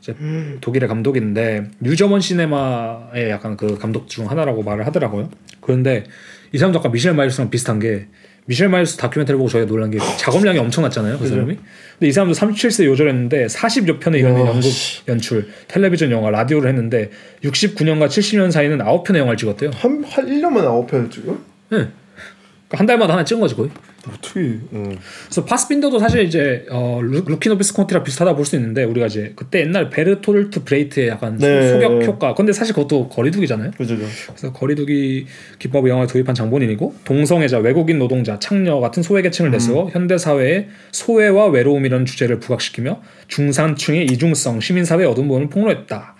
이제 0.00 0.14
독일의 0.60 0.88
감독인데 0.88 1.70
New 1.80 1.93
German 1.93 2.20
Cinema의 2.20 3.30
약간 3.30 3.56
그 3.56 3.76
감독 3.78 4.08
중 4.08 4.30
하나라고 4.30 4.62
말을 4.62 4.86
하더라고요. 4.86 5.30
그런데 5.60 6.04
이 6.52 6.58
사람도 6.58 6.78
아까 6.78 6.90
미셸 6.90 7.14
마예루스랑 7.14 7.50
비슷한 7.50 7.80
게 7.80 8.06
미셸 8.46 8.68
마예루스 8.68 8.96
다큐멘터리 8.96 9.36
보고 9.36 9.50
저희가 9.50 9.68
놀란 9.68 9.90
게 9.90 9.98
작업량이 9.98 10.58
엄청났잖아요. 10.58 11.18
그. 11.18 11.26
사람이. 11.26 11.56
근데 11.98 12.08
이 12.08 12.12
사람도 12.12 12.34
37세 12.34 12.84
요절했는데 12.86 13.46
40여 13.46 14.00
편에 14.00 14.18
이르는 14.20 14.40
와, 14.40 14.48
연극 14.48 14.70
연출, 15.08 15.48
텔레비전 15.66 16.10
영화, 16.12 16.30
라디오를 16.30 16.70
했는데 16.70 17.10
69년과 17.42 18.06
70년 18.06 18.50
사이는 18.52 18.78
9편의 18.78 19.18
영화를 19.18 19.36
찍었대요. 19.36 19.70
한, 19.74 20.02
한 20.04 20.26
1년 20.26 20.50
만에 20.50 20.66
아홉 20.66 20.86
편을 20.86 21.10
찍어? 21.10 21.36
네. 21.70 21.88
한 22.70 22.86
달마다 22.86 23.14
하나 23.14 23.24
찍은 23.24 23.40
거지 23.40 23.54
거의. 23.54 23.70
어떻게? 24.06 24.40
음. 24.40 24.96
그래서 25.26 25.44
파스빈더도 25.44 25.98
사실 25.98 26.22
이제 26.22 26.64
어, 26.70 27.00
루- 27.02 27.24
루키노 27.26 27.58
비스콘티랑 27.58 28.04
비슷하다 28.04 28.34
볼 28.36 28.44
수 28.44 28.56
있는데 28.56 28.84
우리가 28.84 29.06
이제 29.06 29.32
그때 29.36 29.60
옛날 29.60 29.90
베르톨트 29.90 30.64
브레히트의 30.64 31.08
약간 31.08 31.38
소- 31.38 31.46
네. 31.46 31.68
소격 31.72 32.04
효과. 32.04 32.34
근데 32.34 32.52
사실 32.52 32.74
그것도 32.74 33.08
거리두기잖아요. 33.08 33.72
그죠. 33.72 33.96
그죠. 33.96 34.06
그래서 34.28 34.52
거리두기 34.52 35.26
기법을 35.58 35.90
영화에 35.90 36.06
도입한 36.06 36.34
장본인이고 36.34 36.94
동성애자, 37.04 37.58
외국인 37.58 37.98
노동자, 37.98 38.38
창녀 38.38 38.78
같은 38.80 39.02
소외계층을 39.02 39.50
내세워 39.50 39.90
현대 39.90 40.16
사회의 40.16 40.68
소외와 40.92 41.46
외로움이라는 41.46 42.06
주제를 42.06 42.38
부각시키며 42.40 43.02
중산층의 43.26 44.06
이중성, 44.06 44.60
시민사회의 44.60 45.08
어두운 45.08 45.28
부분을 45.28 45.48
폭로했다. 45.50 46.14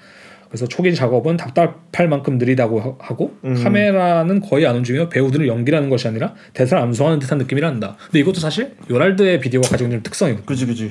그래서 0.48 0.66
초기 0.66 0.94
작업은 0.94 1.36
답답할 1.36 2.08
만큼 2.08 2.38
느리다고 2.38 2.80
하- 2.80 2.94
하고 2.98 3.36
음. 3.44 3.54
카메라는 3.62 4.40
거의 4.40 4.66
안 4.66 4.76
움직이며 4.76 5.08
배우들은 5.08 5.46
연기라는 5.46 5.90
것이 5.90 6.08
아니라 6.08 6.34
대사를 6.54 6.82
암송하는 6.82 7.18
듯한 7.18 7.38
느낌이란다. 7.38 7.96
근데 8.06 8.18
이것도 8.20 8.40
사실 8.40 8.72
요랄드의 8.90 9.40
비디오가 9.40 9.68
가지고 9.68 9.88
있는 9.88 10.02
특성이거든요. 10.02 10.46
그지 10.46 10.66
그지. 10.66 10.90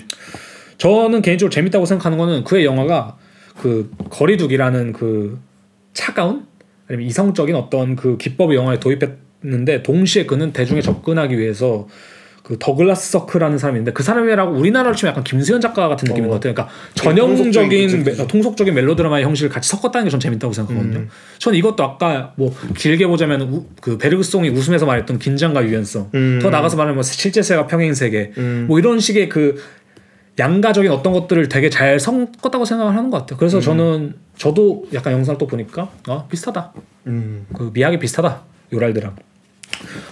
저는 0.77 1.21
개인적으로 1.23 1.49
재밌다고 1.49 1.85
생각하는 1.85 2.17
거는 2.17 2.43
그의 2.43 2.65
영화가 2.65 3.17
그 3.59 3.91
거리두기라는 4.11 4.93
그 4.93 5.39
차가운 5.93 6.45
아니면 6.87 7.07
이성적인 7.07 7.55
어떤 7.55 7.95
그 7.95 8.17
기법을 8.17 8.55
영화에 8.55 8.79
도입했는데 8.79 9.81
동시에 9.81 10.25
그는 10.27 10.53
대중에 10.53 10.81
접근하기 10.81 11.37
위해서 11.37 11.87
그 12.47 12.55
더글라스 12.57 13.11
서크라는 13.11 13.57
사람이 13.57 13.75
있는데 13.79 13.91
그 13.91 14.03
사람이라고 14.03 14.53
우리나라로 14.57 14.95
치면 14.95 15.11
약간 15.11 15.25
김수현 15.25 15.59
작가 15.59 15.89
같은 15.89 16.07
느낌인 16.07 16.29
어. 16.29 16.29
것 16.29 16.35
같아요. 16.35 16.53
그러니까 16.53 16.73
통속적인 16.95 17.51
전형적인 17.51 18.03
메- 18.05 18.11
그치. 18.11 18.27
통속적인 18.29 18.73
멜로드라마의 18.73 19.25
형식을 19.25 19.49
같이 19.49 19.67
섞었다는 19.69 20.05
게 20.05 20.09
전 20.11 20.21
재밌다고 20.21 20.53
생각하거든요. 20.53 20.99
음. 20.99 21.09
전 21.39 21.55
이것도 21.55 21.83
아까 21.83 22.31
뭐 22.37 22.55
길게 22.77 23.05
보자면 23.07 23.41
우- 23.41 23.65
그 23.81 23.97
베르그송이 23.97 24.47
웃으면서 24.47 24.85
말했던 24.85 25.19
긴장과 25.19 25.65
유연성, 25.65 26.11
음. 26.15 26.39
더 26.41 26.49
나가서 26.49 26.77
말하면 26.77 26.95
뭐 26.95 27.03
실제 27.03 27.41
세가 27.41 27.67
평행 27.67 27.93
세계, 27.93 28.31
음. 28.37 28.63
뭐 28.69 28.79
이런 28.79 29.01
식의 29.01 29.27
그 29.27 29.61
양가적인 30.39 30.89
어떤 30.89 31.11
것들을 31.11 31.49
되게 31.49 31.69
잘 31.69 31.99
섞었다고 31.99 32.63
생각을 32.63 32.95
하는 32.95 33.09
것 33.09 33.17
같아요. 33.17 33.37
그래서 33.37 33.59
저는 33.59 34.13
저도 34.37 34.85
약간 34.93 35.11
영상을 35.11 35.37
또 35.37 35.47
보니까 35.47 35.89
어 36.07 36.27
비슷하다. 36.29 36.71
음. 37.07 37.45
그 37.53 37.71
미학이 37.73 37.99
비슷하다. 37.99 38.41
요랄드랑. 38.71 39.15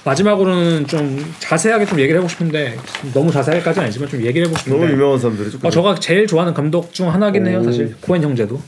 마지막으로는 0.03 0.87
좀 0.87 1.33
자세하게 1.39 1.85
좀 1.85 1.99
얘기를 1.99 2.15
해보고 2.19 2.29
싶은데 2.29 2.77
너무 3.13 3.31
자세하게까지는 3.31 3.85
아니지만 3.85 4.09
좀 4.09 4.21
얘기를 4.21 4.47
해보고 4.47 4.57
싶은데. 4.59 4.79
너무 4.79 4.91
유명한 4.91 5.19
사람들이죠. 5.19 5.59
어, 5.63 5.69
저가 5.69 5.95
제일 5.95 6.27
좋아하는 6.27 6.53
감독 6.53 6.93
중 6.93 7.11
하나긴 7.11 7.47
해요 7.47 7.59
오. 7.59 7.63
사실. 7.63 7.95
코엔 8.01 8.21
형제도. 8.23 8.61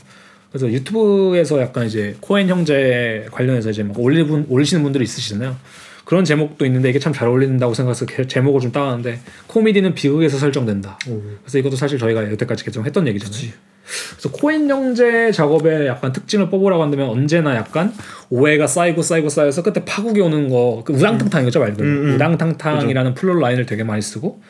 그래서 0.50 0.66
유튜브에서 0.70 1.60
약간 1.60 1.86
이제 1.86 2.16
코엔 2.20 2.48
형제 2.48 3.26
관련해서 3.30 3.70
이제 3.70 3.82
막 3.82 3.98
올리 4.00 4.22
분 4.24 4.46
올리시는 4.48 4.82
분들이 4.82 5.04
있으시잖아요. 5.04 5.56
그런 6.04 6.24
제목도 6.24 6.64
있는데 6.64 6.88
이게 6.88 6.98
참 6.98 7.12
잘 7.12 7.28
어울린다고 7.28 7.74
생각해서 7.74 8.06
게- 8.06 8.26
제목을 8.26 8.60
좀 8.62 8.72
따왔는데 8.72 9.20
코미디는 9.46 9.94
비극에서 9.94 10.38
설정된다. 10.38 10.98
오. 11.08 11.20
그래서 11.42 11.58
이것도 11.58 11.76
사실 11.76 11.98
저희가 11.98 12.30
여태까지 12.32 12.64
계속 12.64 12.86
했던 12.86 13.06
얘기잖아요. 13.08 13.38
그래서 13.50 14.30
코엔 14.30 14.68
형제 14.68 15.32
작업의 15.32 15.86
약간 15.86 16.12
특징을 16.12 16.50
뽑으라고 16.50 16.82
한다면 16.82 17.08
언제나 17.08 17.56
약간 17.56 17.92
오해가 18.30 18.66
쌓이고 18.66 19.02
쌓이고 19.02 19.28
쌓여서 19.28 19.62
끝에 19.62 19.84
파국이 19.84 20.20
오는 20.20 20.48
거, 20.48 20.82
그 20.84 20.92
우당탕탕인 20.92 21.46
거죠 21.46 21.60
말 21.60 21.70
그대로. 21.72 21.88
음, 21.88 22.08
음. 22.10 22.14
우당탕탕이라는 22.14 23.14
플롯 23.14 23.38
라인을 23.40 23.66
되게 23.66 23.84
많이 23.84 24.02
쓰고 24.02 24.40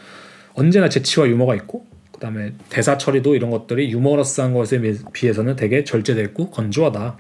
언제나 0.54 0.88
재치와 0.88 1.28
유머가 1.28 1.54
있고 1.54 1.86
그다음에 2.12 2.52
대사 2.68 2.98
처리도 2.98 3.36
이런 3.36 3.50
것들이 3.50 3.90
유머러스한 3.92 4.52
것에 4.54 4.80
비- 4.80 4.98
비해서는 5.12 5.54
되게 5.54 5.84
절제돼 5.84 6.20
있고 6.22 6.50
건조하다. 6.50 7.16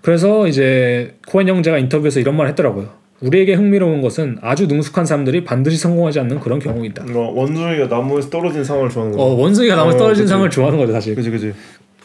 그래서 0.00 0.46
이제 0.46 1.16
코엔 1.26 1.48
형제가 1.48 1.76
인터뷰에서 1.78 2.20
이런 2.20 2.36
말을 2.36 2.50
했더라고요. 2.50 2.90
우리에게 3.20 3.54
흥미로운 3.54 4.00
것은 4.00 4.38
아주 4.42 4.66
능숙한 4.66 5.04
사람들이 5.04 5.42
반드시 5.44 5.76
성공하지 5.76 6.20
않는 6.20 6.38
그런 6.40 6.58
경우이다. 6.60 7.04
어, 7.14 7.32
원숭이가 7.34 7.86
나무에서 7.88 8.30
떨어진 8.30 8.62
상황을 8.62 8.90
좋아하는 8.90 9.18
어, 9.18 9.18
거. 9.18 9.24
원숭이가 9.34 9.74
나무 9.74 9.90
어, 9.90 9.96
떨어진 9.96 10.24
그치. 10.24 10.30
상을 10.30 10.48
좋아하는 10.48 10.78
거죠 10.78 10.92
사실. 10.92 11.14
그지 11.14 11.30
그지. 11.30 11.52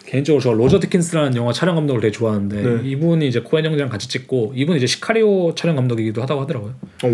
개인적으로 0.08 0.42
저 0.42 0.52
로저 0.54 0.80
디킨스라는 0.80 1.36
영화 1.36 1.52
촬영 1.54 1.76
감독을 1.76 2.02
되게 2.02 2.12
좋아하는데 2.12 2.62
네. 2.62 2.90
이분이 2.90 3.28
이제 3.28 3.40
코엔 3.42 3.66
형제랑 3.66 3.90
같이 3.90 4.08
찍고 4.10 4.54
이분이 4.56 4.78
이제 4.78 4.86
시카리오 4.88 5.56
촬영 5.56 5.76
감독이기도 5.76 6.22
하다고 6.22 6.42
하더라고요. 6.42 6.74
오. 7.04 7.10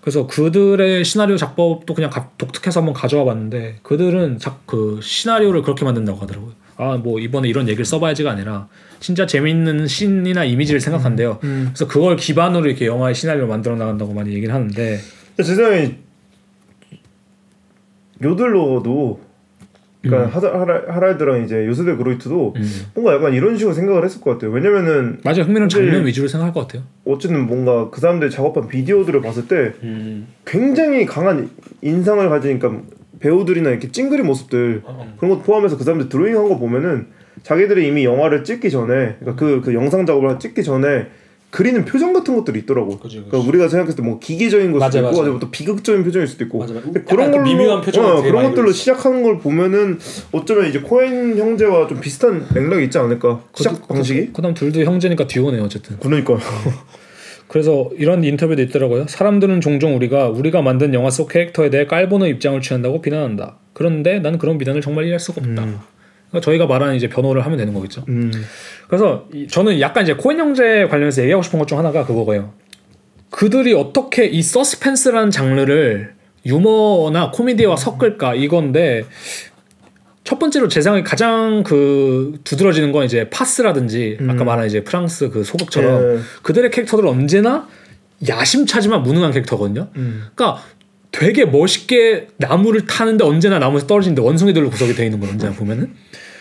그래서 0.00 0.26
그들의 0.28 1.04
시나리오 1.04 1.36
작법도 1.36 1.94
그냥 1.94 2.10
가- 2.10 2.30
독특해서 2.38 2.78
한번 2.80 2.94
가져와 2.94 3.24
봤는데 3.24 3.76
그들은 3.82 4.38
작, 4.38 4.64
그 4.66 5.00
시나리오를 5.02 5.62
그렇게 5.62 5.84
만든다고 5.84 6.18
하더라고요. 6.20 6.52
아 6.78 6.96
뭐 6.96 7.18
이번에 7.20 7.48
이런 7.48 7.68
얘기를 7.68 7.84
써봐야지가 7.84 8.30
아니라 8.30 8.68
진짜 9.00 9.26
재밌는 9.26 9.86
씬이나 9.86 10.44
이미지를 10.44 10.80
생각한대요. 10.80 11.38
음. 11.44 11.64
그래서 11.68 11.86
그걸 11.86 12.16
기반으로 12.16 12.66
이렇게 12.66 12.86
영화의 12.86 13.14
시나리오를 13.14 13.48
만들어 13.48 13.76
나간다고 13.76 14.12
많이 14.12 14.32
얘기를 14.34 14.54
하는데 14.54 14.98
생각에 15.42 15.96
요들로도 18.22 19.20
그러니까 20.02 20.36
하자, 20.36 20.52
하라, 20.52 20.82
하랄드랑 20.94 21.44
이제 21.44 21.66
요새대 21.66 21.96
그로이트도 21.96 22.54
음. 22.56 22.82
뭔가 22.94 23.14
약간 23.14 23.34
이런 23.34 23.56
식으로 23.56 23.74
생각을 23.74 24.04
했을 24.04 24.20
것 24.20 24.32
같아요. 24.32 24.52
왜냐면은 24.52 25.18
맞아요. 25.24 25.42
흥미로운 25.42 25.68
장면 25.68 26.06
위주로 26.06 26.28
생각할 26.28 26.54
것 26.54 26.60
같아요. 26.60 26.84
어쨌든 27.04 27.46
뭔가 27.46 27.90
그 27.90 28.00
사람들이 28.00 28.30
작업한 28.30 28.68
비디오들을 28.68 29.20
봤을 29.20 29.48
때 29.48 29.72
굉장히 30.44 31.06
강한 31.06 31.50
인상을 31.82 32.28
가지니까 32.28 32.80
배우들이나 33.26 33.70
이렇게 33.70 33.90
찡그린 33.90 34.24
모습들 34.24 34.82
그런 35.18 35.30
것 35.34 35.42
포함해서 35.44 35.76
그 35.76 35.82
사람들 35.84 36.08
드로잉한 36.08 36.48
거 36.48 36.58
보면은 36.58 37.08
자기들이 37.42 37.88
이미 37.88 38.04
영화를 38.04 38.44
찍기 38.44 38.70
전에 38.70 39.16
그러니까 39.18 39.34
그, 39.34 39.60
그 39.64 39.74
영상 39.74 40.06
작업을 40.06 40.38
찍기 40.38 40.62
전에 40.62 41.06
그리는 41.50 41.84
표정 41.84 42.12
같은 42.12 42.36
것들이 42.36 42.60
있더라고. 42.60 42.98
그치, 42.98 43.16
그치. 43.16 43.30
그러니까 43.30 43.48
우리가 43.48 43.68
생각했을 43.68 43.96
때 43.96 44.02
뭐 44.02 44.18
기계적인 44.18 44.72
것도 44.72 44.78
맞아, 44.80 44.98
있고 45.00 45.22
맞아. 45.22 45.38
또 45.38 45.50
비극적인 45.50 46.04
표정일 46.04 46.28
수도 46.28 46.44
있고 46.44 46.58
맞아, 46.58 46.74
맞아. 46.74 46.86
그런 46.90 47.30
그 47.30 47.38
걸로 47.38 47.42
미묘한 47.44 47.80
표정을 47.80 48.10
어, 48.10 48.22
그런 48.22 48.44
것들로. 48.50 48.72
시작하는 48.72 49.22
걸 49.22 49.38
보면은 49.38 49.98
어쩌면 50.32 50.66
이제 50.68 50.80
코엔 50.80 51.38
형제와 51.38 51.86
좀 51.88 52.00
비슷한 52.00 52.46
맥락이 52.54 52.84
있지 52.84 52.98
않을까 52.98 53.40
시작 53.54 53.88
방식이 53.88 54.32
그다음 54.32 54.54
둘도 54.54 54.80
형제니까 54.84 55.26
듀오네요 55.26 55.62
어쨌든. 55.64 55.98
그러니까 55.98 56.36
그래서 57.48 57.90
이런 57.96 58.24
인터뷰도 58.24 58.60
있더라고요. 58.62 59.06
사람들은 59.08 59.60
종종 59.60 59.94
우리가 59.96 60.28
우리가 60.28 60.62
만든 60.62 60.92
영화 60.94 61.10
속 61.10 61.28
캐릭터에 61.28 61.70
대해 61.70 61.86
깔보는 61.86 62.28
입장을 62.28 62.60
취한다고 62.60 63.00
비난한다. 63.00 63.58
그런데 63.72 64.18
난 64.18 64.38
그런 64.38 64.58
비난을 64.58 64.80
정말 64.80 65.04
이해할 65.04 65.20
수가 65.20 65.40
없다. 65.40 65.62
그러니까 65.62 66.40
저희가 66.40 66.66
말하는 66.66 66.96
이제 66.96 67.08
변호를 67.08 67.44
하면 67.44 67.56
되는 67.58 67.72
거겠죠. 67.72 68.04
음. 68.08 68.32
그래서 68.88 69.26
이- 69.32 69.46
저는 69.46 69.80
약간 69.80 70.02
이제 70.02 70.14
코엔 70.14 70.38
형제 70.40 70.86
관련해서 70.88 71.22
얘기하고 71.22 71.42
싶은 71.42 71.58
것 71.60 71.66
중 71.66 71.78
하나가 71.78 72.04
그거예요. 72.04 72.52
그들이 73.30 73.74
어떻게 73.74 74.26
이 74.26 74.42
서스펜스라는 74.42 75.30
장르를 75.30 76.14
유머나 76.44 77.30
코미디와 77.32 77.76
섞을까 77.76 78.34
이건데 78.34 79.04
첫 80.26 80.40
번째로 80.40 80.66
제 80.66 80.82
생각에 80.82 81.04
가장 81.04 81.62
그 81.62 82.40
두드러지는 82.42 82.90
건 82.90 83.04
이제 83.04 83.30
파스라든지 83.30 84.18
아까 84.28 84.42
말한 84.42 84.66
이제 84.66 84.82
프랑스 84.82 85.30
그 85.30 85.44
소극처럼 85.44 86.16
예. 86.16 86.20
그들의 86.42 86.72
캐릭터들은 86.72 87.08
언제나 87.08 87.68
야심차지만 88.26 89.04
무능한 89.04 89.30
캐릭터거든요. 89.30 89.88
음. 89.94 90.24
그러니까 90.34 90.62
되게 91.12 91.44
멋있게 91.44 92.26
나무를 92.38 92.86
타는데 92.86 93.24
언제나 93.24 93.60
나무에서 93.60 93.86
떨어지는데 93.86 94.20
원숭이들로 94.20 94.68
구성이 94.68 94.94
되어 94.94 95.06
있는 95.06 95.20
거 95.20 95.28
언제나 95.28 95.52
보면은. 95.52 95.94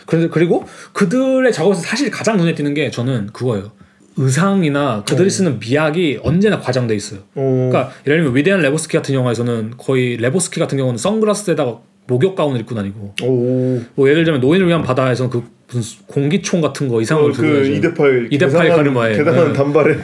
그래서 0.07 0.29
그리고 0.31 0.65
그들의 0.93 1.53
작업에서 1.53 1.81
사실 1.81 2.09
가장 2.09 2.37
눈에 2.37 2.55
띄는 2.55 2.73
게 2.73 2.89
저는 2.89 3.27
그거예요. 3.33 3.71
의상이나 4.17 5.03
그들이 5.07 5.29
쓰는 5.29 5.59
미학이 5.59 6.21
언제나 6.23 6.59
과장돼 6.59 6.95
있어요. 6.95 7.19
어. 7.35 7.69
그러니까 7.69 7.91
예를 8.07 8.19
들면 8.19 8.35
위대한 8.35 8.61
레보스키 8.61 8.97
같은 8.97 9.13
영화에서는 9.13 9.73
거의 9.77 10.17
레보스키 10.17 10.59
같은 10.59 10.77
경우는 10.77 10.97
선글라스에다가 10.97 11.81
목욕 12.07 12.35
가운을 12.35 12.59
입고 12.61 12.75
다니고 12.75 13.13
오. 13.23 13.81
뭐 13.95 14.09
예를 14.09 14.23
들면 14.23 14.41
노인을 14.41 14.67
위한 14.67 14.83
바다에서는 14.83 15.29
그 15.31 15.43
무슨 15.71 16.05
공기총 16.05 16.61
같은 16.61 16.87
거 16.87 17.01
이상한 17.01 17.23
걸 17.23 17.33
들고 17.33 17.49
그 17.53 17.63
다니죠. 17.63 17.89
2대8 17.93 18.33
이대팔 18.33 18.69
가르마에. 18.69 19.13
대단한 19.13 19.47
네. 19.47 19.53
단발에 19.53 19.97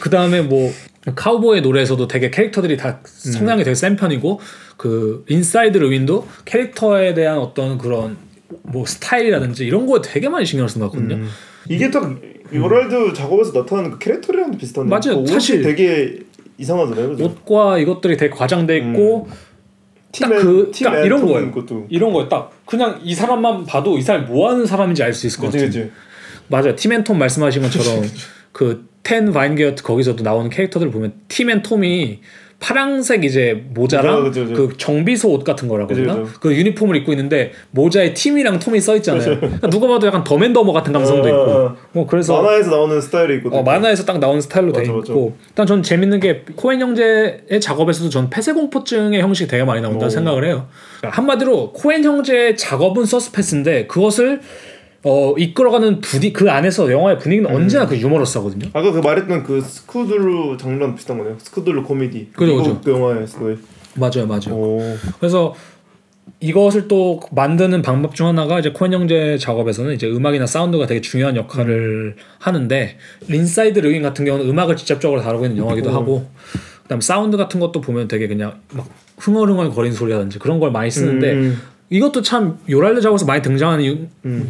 그 0.00 0.10
다음에 0.10 0.42
뭐 0.42 0.70
카우보이 1.14 1.60
노래에서도 1.62 2.06
되게 2.06 2.30
캐릭터들이 2.30 2.76
다 2.76 3.00
음. 3.02 3.32
성향이 3.32 3.64
되게 3.64 3.74
센 3.74 3.96
편이고 3.96 4.40
그 4.76 5.24
인사이드 5.28 5.78
루윈도 5.78 6.26
캐릭터에 6.44 7.14
대한 7.14 7.38
어떤 7.38 7.78
그런 7.78 8.16
뭐 8.62 8.86
스타일이라든지 8.86 9.66
이런 9.66 9.86
거에 9.86 10.00
되게 10.02 10.28
많이 10.28 10.46
신경을 10.46 10.68
쓴 10.68 10.80
것 10.80 10.90
같거든요. 10.92 11.16
음. 11.16 11.28
이게 11.68 11.90
딱 11.90 12.16
요랄드 12.54 13.12
작업에서 13.14 13.52
나타나는 13.58 13.90
그 13.92 13.98
캐릭터랑도 13.98 14.56
비슷한데 14.56 14.88
맞아요. 14.88 15.22
그 15.22 15.26
사실- 15.26 15.62
되게 15.62 16.18
이상하잖아요. 16.58 17.10
그죠? 17.10 17.24
옷과 17.24 17.78
이것들이 17.78 18.16
되게 18.16 18.34
과장돼 18.34 18.78
있고 18.78 19.28
딱팀 20.12 20.28
그- 20.38 20.70
팀딱 20.72 21.04
이런 21.04 21.26
거예요. 21.26 21.50
것도 21.52 21.86
이런 21.90 22.12
거에 22.12 22.28
딱 22.28 22.50
그냥 22.66 22.98
이 23.02 23.14
사람만 23.14 23.66
봐도 23.66 23.98
이 23.98 24.02
사람이 24.02 24.26
뭐 24.26 24.50
하는 24.50 24.64
사람인지 24.66 25.02
알 25.02 25.12
수 25.12 25.26
있을 25.26 25.40
것 25.40 25.52
같아요. 25.52 25.86
맞아요. 26.48 26.74
팀앤톰 26.76 27.18
말씀하신 27.18 27.62
것처럼 27.62 28.02
그텐 28.52 29.32
바인게어트 29.32 29.82
거기서도 29.82 30.24
나오는 30.24 30.48
캐릭터들 30.50 30.90
보면 30.90 31.12
팀앤톰이 31.28 32.20
파랑색 32.60 33.24
이제 33.24 33.64
모자랑 33.72 34.24
그죠, 34.24 34.40
그죠, 34.42 34.52
그죠. 34.52 34.68
그 34.68 34.76
정비소 34.76 35.30
옷 35.30 35.44
같은 35.44 35.68
거라거든요. 35.68 36.08
그죠, 36.08 36.22
그죠. 36.24 36.40
그 36.40 36.56
유니폼을 36.56 36.96
입고 36.96 37.12
있는데 37.12 37.52
모자에 37.70 38.14
팀이랑 38.14 38.58
톰이 38.58 38.80
써 38.80 38.96
있잖아요. 38.96 39.38
그러니까 39.38 39.70
누가 39.70 39.86
봐도 39.86 40.08
약간 40.08 40.24
덤앤더머 40.24 40.72
같은 40.72 40.92
감성도 40.92 41.28
어, 41.28 41.28
있고. 41.28 41.40
어, 41.40 41.66
어. 41.66 41.76
뭐 41.92 42.06
그래서 42.06 42.42
만화에서 42.42 42.70
나오는 42.70 43.00
스타일이 43.00 43.36
있거든. 43.36 43.58
어, 43.58 43.62
만화에서 43.62 44.04
딱 44.04 44.18
나온 44.18 44.40
스타일로 44.40 44.72
돼 44.72 44.80
맞아, 44.80 44.92
있고 44.92 45.36
일단 45.48 45.66
전 45.66 45.82
재밌는 45.84 46.18
게 46.18 46.44
코엔 46.56 46.80
형제의 46.80 47.60
작업에서도 47.60 48.10
전 48.10 48.28
폐쇄 48.28 48.52
공포증의 48.52 49.20
형식이 49.22 49.48
되게 49.48 49.62
많이 49.62 49.80
나온다는 49.80 50.06
오. 50.08 50.10
생각을 50.10 50.44
해요. 50.44 50.66
그러니까 50.98 51.16
한마디로 51.16 51.72
코엔 51.74 52.02
형제의 52.02 52.56
작업은 52.56 53.04
서스펜스인데 53.04 53.86
그것을 53.86 54.40
어, 55.04 55.34
이끌어가는 55.38 56.00
분위 56.00 56.32
그 56.32 56.50
안에서 56.50 56.90
영화의 56.90 57.18
분위기는 57.18 57.48
언제나 57.50 57.86
그 57.86 57.96
유머러스하거든요. 57.96 58.70
아까 58.72 58.90
그 58.90 58.98
말했던 58.98 59.44
그 59.44 59.60
screwball 59.60 60.56
장르랑 60.58 60.94
비슷한 60.96 61.18
거네요. 61.18 61.36
screwball 61.38 61.84
코미디. 61.84 62.30
그죠, 62.32 62.56
미국 62.56 62.82
그 62.82 62.90
영화에서의. 62.90 63.56
맞아요, 63.94 64.26
맞아요. 64.26 64.54
오. 64.54 64.96
그래서 65.18 65.54
이것을 66.40 66.88
또 66.88 67.20
만드는 67.32 67.82
방법 67.82 68.14
중 68.14 68.26
하나가 68.26 68.58
이제 68.58 68.70
코엔 68.70 68.92
형제 68.92 69.38
작업에서는 69.38 69.94
이제 69.94 70.08
음악이나 70.08 70.46
사운드가 70.46 70.86
되게 70.86 71.00
중요한 71.00 71.36
역할을 71.36 72.16
하는데 72.38 72.96
인사이드 73.28 73.78
르윈 73.78 74.02
같은 74.02 74.24
경우는 74.24 74.48
음악을 74.48 74.76
직접적으로 74.76 75.22
다루고 75.22 75.46
있는 75.46 75.58
영화기도 75.58 75.90
음. 75.90 75.94
하고 75.94 76.26
그다음 76.82 77.00
사운드 77.00 77.36
같은 77.36 77.60
것도 77.60 77.80
보면 77.80 78.08
되게 78.08 78.28
그냥 78.28 78.60
막 78.72 78.88
흥얼흥얼 79.18 79.70
거리는 79.70 79.96
소리라든지 79.96 80.38
그런 80.38 80.60
걸 80.60 80.70
많이 80.70 80.90
쓰는데 80.90 81.32
음. 81.32 81.60
이것도 81.90 82.20
참 82.20 82.58
요랄드 82.68 83.00
작업에서 83.00 83.24
많이 83.24 83.40
등장하는 83.40 83.82
이유, 83.84 83.96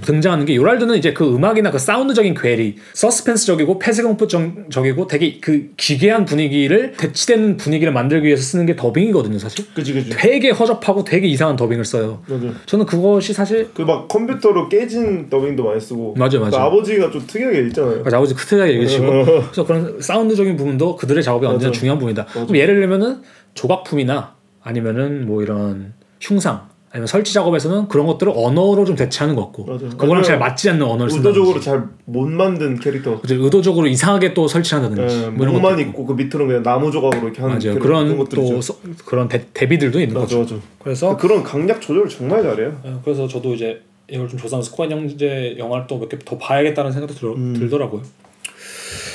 등장하는 0.03 0.45
게 0.45 0.57
요랄드는 0.57 0.97
이제 0.97 1.13
그 1.13 1.35
음악이나 1.37 1.71
그 1.71 1.79
사운드적인 1.79 2.35
괴리, 2.35 2.77
서스펜스적이고 2.95 3.79
폐쇄공포적이고 3.79 5.07
되게 5.07 5.39
그 5.41 5.71
기괴한 5.77 6.25
분위기를 6.25 6.93
대치되는 6.97 7.57
분위기를 7.57 7.93
만들기 7.93 8.27
위해서 8.27 8.43
쓰는 8.43 8.67
게 8.67 8.75
더빙이거든요, 8.75 9.39
사실. 9.39 9.65
그지 9.73 9.93
그지. 9.93 10.11
되게 10.11 10.51
허접하고 10.51 11.05
되게 11.05 11.29
이상한 11.29 11.55
더빙을 11.55 11.85
써요. 11.85 12.23
맞아. 12.27 12.47
저는 12.67 12.87
그것이 12.87 13.33
사실 13.33 13.69
그 13.73 13.83
막 13.89 14.09
컴퓨터로 14.09 14.69
깨진 14.69 15.31
더빙도 15.31 15.63
많이 15.65 15.81
쓰고. 15.81 16.15
맞아, 16.19 16.39
맞아. 16.41 16.59
그 16.59 16.63
아버지가 16.65 17.11
좀 17.11 17.23
특이하게 17.27 17.61
읽잖아요. 17.69 17.91
그러니까 18.03 18.17
아버지 18.17 18.35
크트하게 18.35 18.73
얘기해주시고 18.73 19.07
그래서 19.53 19.65
그런 19.67 20.01
사운드적인 20.01 20.57
부분도 20.57 20.97
그들의 20.97 21.23
작업에 21.23 21.47
언제나 21.47 21.69
맞아. 21.71 21.79
중요한 21.79 21.99
부분이다. 22.01 22.27
예를 22.53 22.75
들면은 22.81 23.23
조각품이나 23.55 24.35
아니면은 24.63 25.27
뭐 25.27 25.43
이런 25.43 25.95
흉상 26.21 26.69
아니면 26.91 27.07
설치 27.07 27.35
작업에서는 27.35 27.89
그런 27.89 28.07
것들을 28.07 28.33
언어로 28.35 28.85
좀 28.87 28.97
대체하는 28.97 29.35
것 29.37 29.45
같고 29.47 29.65
맞아. 29.67 29.89
그거랑 29.97 30.23
잘 30.23 30.39
맞지 30.39 30.71
않는 30.71 30.83
언어를 30.87 31.11
쓴다든지 31.11 31.39
의도적으로 31.39 31.61
잘 31.61 31.89
못 32.07 32.27
만든 32.27 32.79
캐릭터. 32.81 33.21
그죠 33.21 33.35
의도적으로 33.35 33.87
이상하게 33.87 34.33
또 34.33 34.49
설치한다든지 34.49 35.15
예, 35.25 35.29
뭐 35.29 35.43
이런 35.45 35.53
목만 35.53 35.73
것도 35.77 35.83
있고 35.83 36.07
그 36.07 36.15
밑으로는 36.15 36.47
그냥 36.47 36.63
나무 36.63 36.91
조각으로 36.91 37.25
이렇게 37.29 37.43
하는 37.43 37.57
맞아요 37.59 37.79
캐릭터, 37.79 37.81
그런 37.83 38.29
또. 38.31 38.61
서- 38.63 38.77
그런 39.05 39.29
대, 39.29 39.45
대비들도 39.53 40.01
있는 40.01 40.15
맞아 40.19 40.39
거죠 40.39 40.55
맞아. 40.55 40.67
그래서 40.79 41.17
그런 41.19 41.43
강약 41.43 41.81
조절을 41.83 42.09
정말 42.09 42.43
잘해요. 42.43 42.81
예, 42.87 42.95
그래서 43.05 43.29
저도 43.29 43.53
이제 43.55 43.83
이걸 44.11 44.27
좀 44.27 44.39
조사하면서 44.39 44.75
코엔 44.75 44.91
형제 44.91 45.55
영화를 45.59 45.87
또 45.87 45.99
몇 45.99 46.09
개 46.09 46.19
더 46.25 46.39
봐야겠다는 46.39 46.91
생각도 46.93 47.15
들, 47.15 47.29
음. 47.29 47.53
들더라고요 47.59 48.01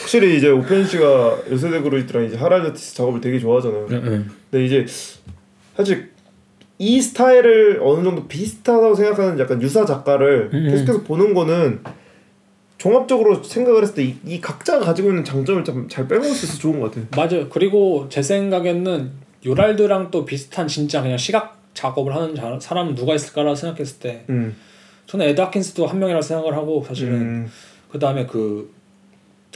확실히 0.02 0.38
이제 0.38 0.50
오펜 0.50 0.86
씨가 0.86 1.38
요세대 1.50 1.82
그루이트랑 1.82 2.26
이제 2.26 2.38
하랄드티스 2.38 2.94
작업을 2.96 3.20
되게 3.20 3.40
좋아하잖아요. 3.40 3.88
예, 3.90 3.96
예. 3.96 4.22
근데 4.52 4.66
이제 4.66 4.86
사실 5.76 6.12
이 6.84 7.02
스타일을 7.02 7.80
어느 7.82 8.04
정도 8.04 8.28
비슷하다고 8.28 8.94
생각하는 8.94 9.40
약간 9.40 9.62
유사 9.62 9.86
작가를 9.86 10.50
음, 10.52 10.66
음. 10.66 10.70
계속해서 10.70 11.04
보는 11.04 11.34
거는 11.34 11.80
종합적으로 12.78 13.42
생각을 13.42 13.84
했을 13.84 13.96
때이 13.96 14.42
각자가 14.42 14.84
가지고 14.84 15.10
있는 15.10 15.24
장점을 15.24 15.64
좀잘 15.64 16.10
빼먹을 16.10 16.32
수 16.32 16.46
있어서 16.46 16.60
좋은 16.60 16.82
것 16.82 16.92
같아요. 16.92 17.08
맞아요. 17.16 17.48
그리고 17.48 18.08
제 18.10 18.22
생각에는 18.22 19.12
요랄드랑 19.46 20.12
또 20.12 20.26
비슷한 20.26 20.68
진짜 20.68 21.02
그냥 21.02 21.18
시각 21.18 21.62
작업을 21.74 22.14
하는 22.14 22.36
자, 22.36 22.60
사람은 22.60 22.96
누가 22.96 23.16
있을까라 23.16 23.56
생각했을 23.56 24.00
때 24.00 24.26
음. 24.30 24.54
저는 25.06 25.28
에드 25.28 25.40
앳킨스도 25.40 25.88
한 25.88 26.00
명이라고 26.00 26.22
생각을 26.22 26.54
하고 26.54 26.84
사실은 26.86 27.14
음. 27.14 27.52
그 27.90 27.98
다음에 27.98 28.26
그, 28.26 28.74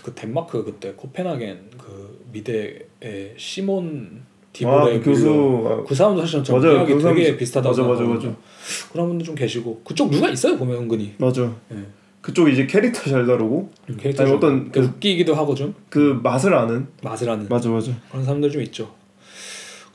그 0.01 0.13
덴마크 0.15 0.63
그때 0.63 0.93
코펜하겐 0.93 1.59
그 1.77 2.25
미대의 2.31 3.33
시몬 3.35 4.23
디브로 4.57 4.75
아, 4.95 4.99
그 4.99 5.01
교수 5.03 5.85
그 5.87 5.93
사람도 5.95 6.21
사실 6.21 6.43
좀 6.43 6.59
맞아요. 6.61 6.85
그 6.85 6.99
사람 6.99 7.15
되게 7.15 7.27
진- 7.27 7.37
비슷하다고 7.37 7.69
맞아, 7.75 7.81
맞아, 7.83 7.95
생각하거든요. 7.97 8.35
그런 8.91 9.07
분들 9.07 9.25
좀 9.25 9.35
계시고 9.35 9.81
그쪽 9.83 10.09
누가 10.09 10.29
있어요 10.29 10.57
보면 10.57 10.77
은근히 10.83 11.13
맞아. 11.17 11.51
예. 11.73 11.77
그쪽 12.21 12.49
이제 12.49 12.65
캐릭터 12.65 13.09
잘 13.09 13.25
다루고 13.25 13.69
좀 13.87 13.97
캐릭터 13.97 14.23
아니, 14.23 14.29
좀 14.31 14.37
어떤 14.37 14.71
그 14.71 14.79
웃기기도 14.81 15.33
하고 15.35 15.53
좀 15.55 15.73
그 15.89 16.19
맛을 16.23 16.53
아는 16.53 16.87
맛을 17.03 17.29
아는 17.29 17.45
맞아 17.49 17.69
맞아. 17.69 17.91
그런 18.09 18.23
사람들 18.25 18.51
좀 18.51 18.61
있죠. 18.63 18.91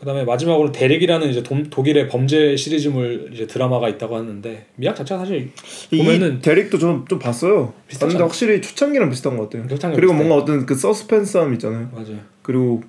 그다음에 0.00 0.24
마지막으로 0.24 0.72
데릭이라는 0.72 1.28
이제 1.30 1.44
돔- 1.44 1.70
독일의 1.70 2.08
범죄 2.08 2.56
시리즈물 2.56 3.30
이제 3.32 3.46
드라마가 3.46 3.88
있다고 3.88 4.16
하는데 4.16 4.66
미학 4.74 4.96
자체가 4.96 5.20
사실 5.20 5.52
이 5.92 5.98
보면은 5.98 6.40
대릭도 6.40 6.78
좀, 6.78 7.04
좀 7.08 7.20
봤어요. 7.20 7.72
봤는데 8.00 8.20
확실히 8.22 8.60
초창기랑 8.60 9.10
비슷한 9.10 9.36
것 9.36 9.44
같아요. 9.44 9.64
그리고 9.68 10.12
비슷해. 10.12 10.12
뭔가 10.14 10.34
어떤 10.34 10.66
그 10.66 10.74
서스펜스함 10.74 11.52
있잖아요. 11.54 11.88
맞아요. 11.92 12.16
그리고 12.42 12.82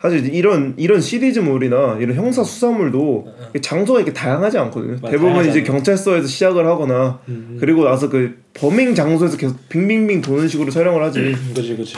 사실 0.00 0.32
이런 0.32 0.74
이런 0.76 1.00
시리즈물이나 1.00 1.96
이런 2.00 2.14
형사 2.16 2.44
수사물도 2.44 3.26
장소가 3.60 3.98
이렇게 3.98 4.12
다양하지 4.12 4.56
않거든요. 4.58 4.92
맞아, 5.02 5.10
대부분 5.10 5.32
다양하지 5.32 5.50
이제. 5.50 5.62
경찰서에서 5.64 6.26
시작을 6.28 6.66
하거나 6.66 7.18
음, 7.28 7.56
그리고 7.58 7.84
나서 7.84 8.08
그 8.08 8.36
범행 8.54 8.94
장소에서 8.94 9.36
계속 9.36 9.56
빙빙빙 9.68 10.20
도는 10.20 10.46
식으로 10.46 10.70
촬영을 10.70 11.02
하지. 11.02 11.18
음, 11.20 11.52
그지 11.54 11.76
그지. 11.76 11.96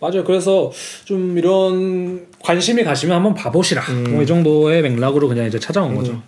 맞아요. 0.00 0.24
그래서 0.24 0.70
좀 1.04 1.36
이런 1.36 2.26
관심이 2.42 2.82
가시면 2.84 3.16
한번 3.16 3.34
봐보시라. 3.34 3.82
음. 3.82 4.04
뭐이 4.14 4.26
정도의 4.26 4.82
맥락으로 4.82 5.28
그냥 5.28 5.46
이제 5.46 5.58
찾아온 5.58 5.94
거죠. 5.94 6.22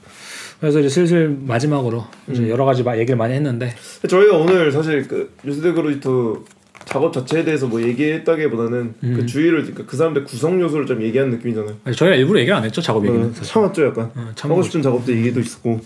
그래서 0.60 0.80
이제 0.80 0.88
슬슬 0.88 1.36
마지막으로 1.40 2.04
음. 2.28 2.32
이제 2.34 2.48
여러 2.50 2.64
가지 2.66 2.82
마- 2.82 2.96
얘기를 2.98 3.16
많이 3.16 3.34
했는데 3.34 3.74
저희가 4.08 4.36
오늘 4.36 4.70
사실 4.72 5.06
그 5.08 5.34
요스 5.44 5.64
데 5.64 5.72
그로이터 5.72 6.38
작업 6.86 7.12
자체에 7.12 7.44
대해서 7.44 7.66
뭐 7.66 7.82
얘기했다기보다는 7.82 8.94
그 9.00 9.26
주위를 9.26 9.62
그러니까 9.62 9.84
그 9.86 9.96
사람들 9.96 10.24
구성 10.24 10.60
요소를 10.60 10.86
좀 10.86 11.02
얘기하는 11.02 11.32
느낌이잖아요. 11.36 11.76
아니, 11.84 11.96
저희가 11.96 12.16
일부러 12.16 12.38
얘기를 12.38 12.56
안 12.56 12.64
했죠 12.64 12.80
작업 12.80 13.04
얘기는. 13.04 13.26
어, 13.26 13.32
참았죠 13.32 13.86
약간. 13.86 14.10
어, 14.14 14.30
참 14.36 14.52
하고 14.52 14.62
싶은 14.62 14.82
작업도 14.82 15.12
얘기도 15.12 15.40
있었고. 15.40 15.80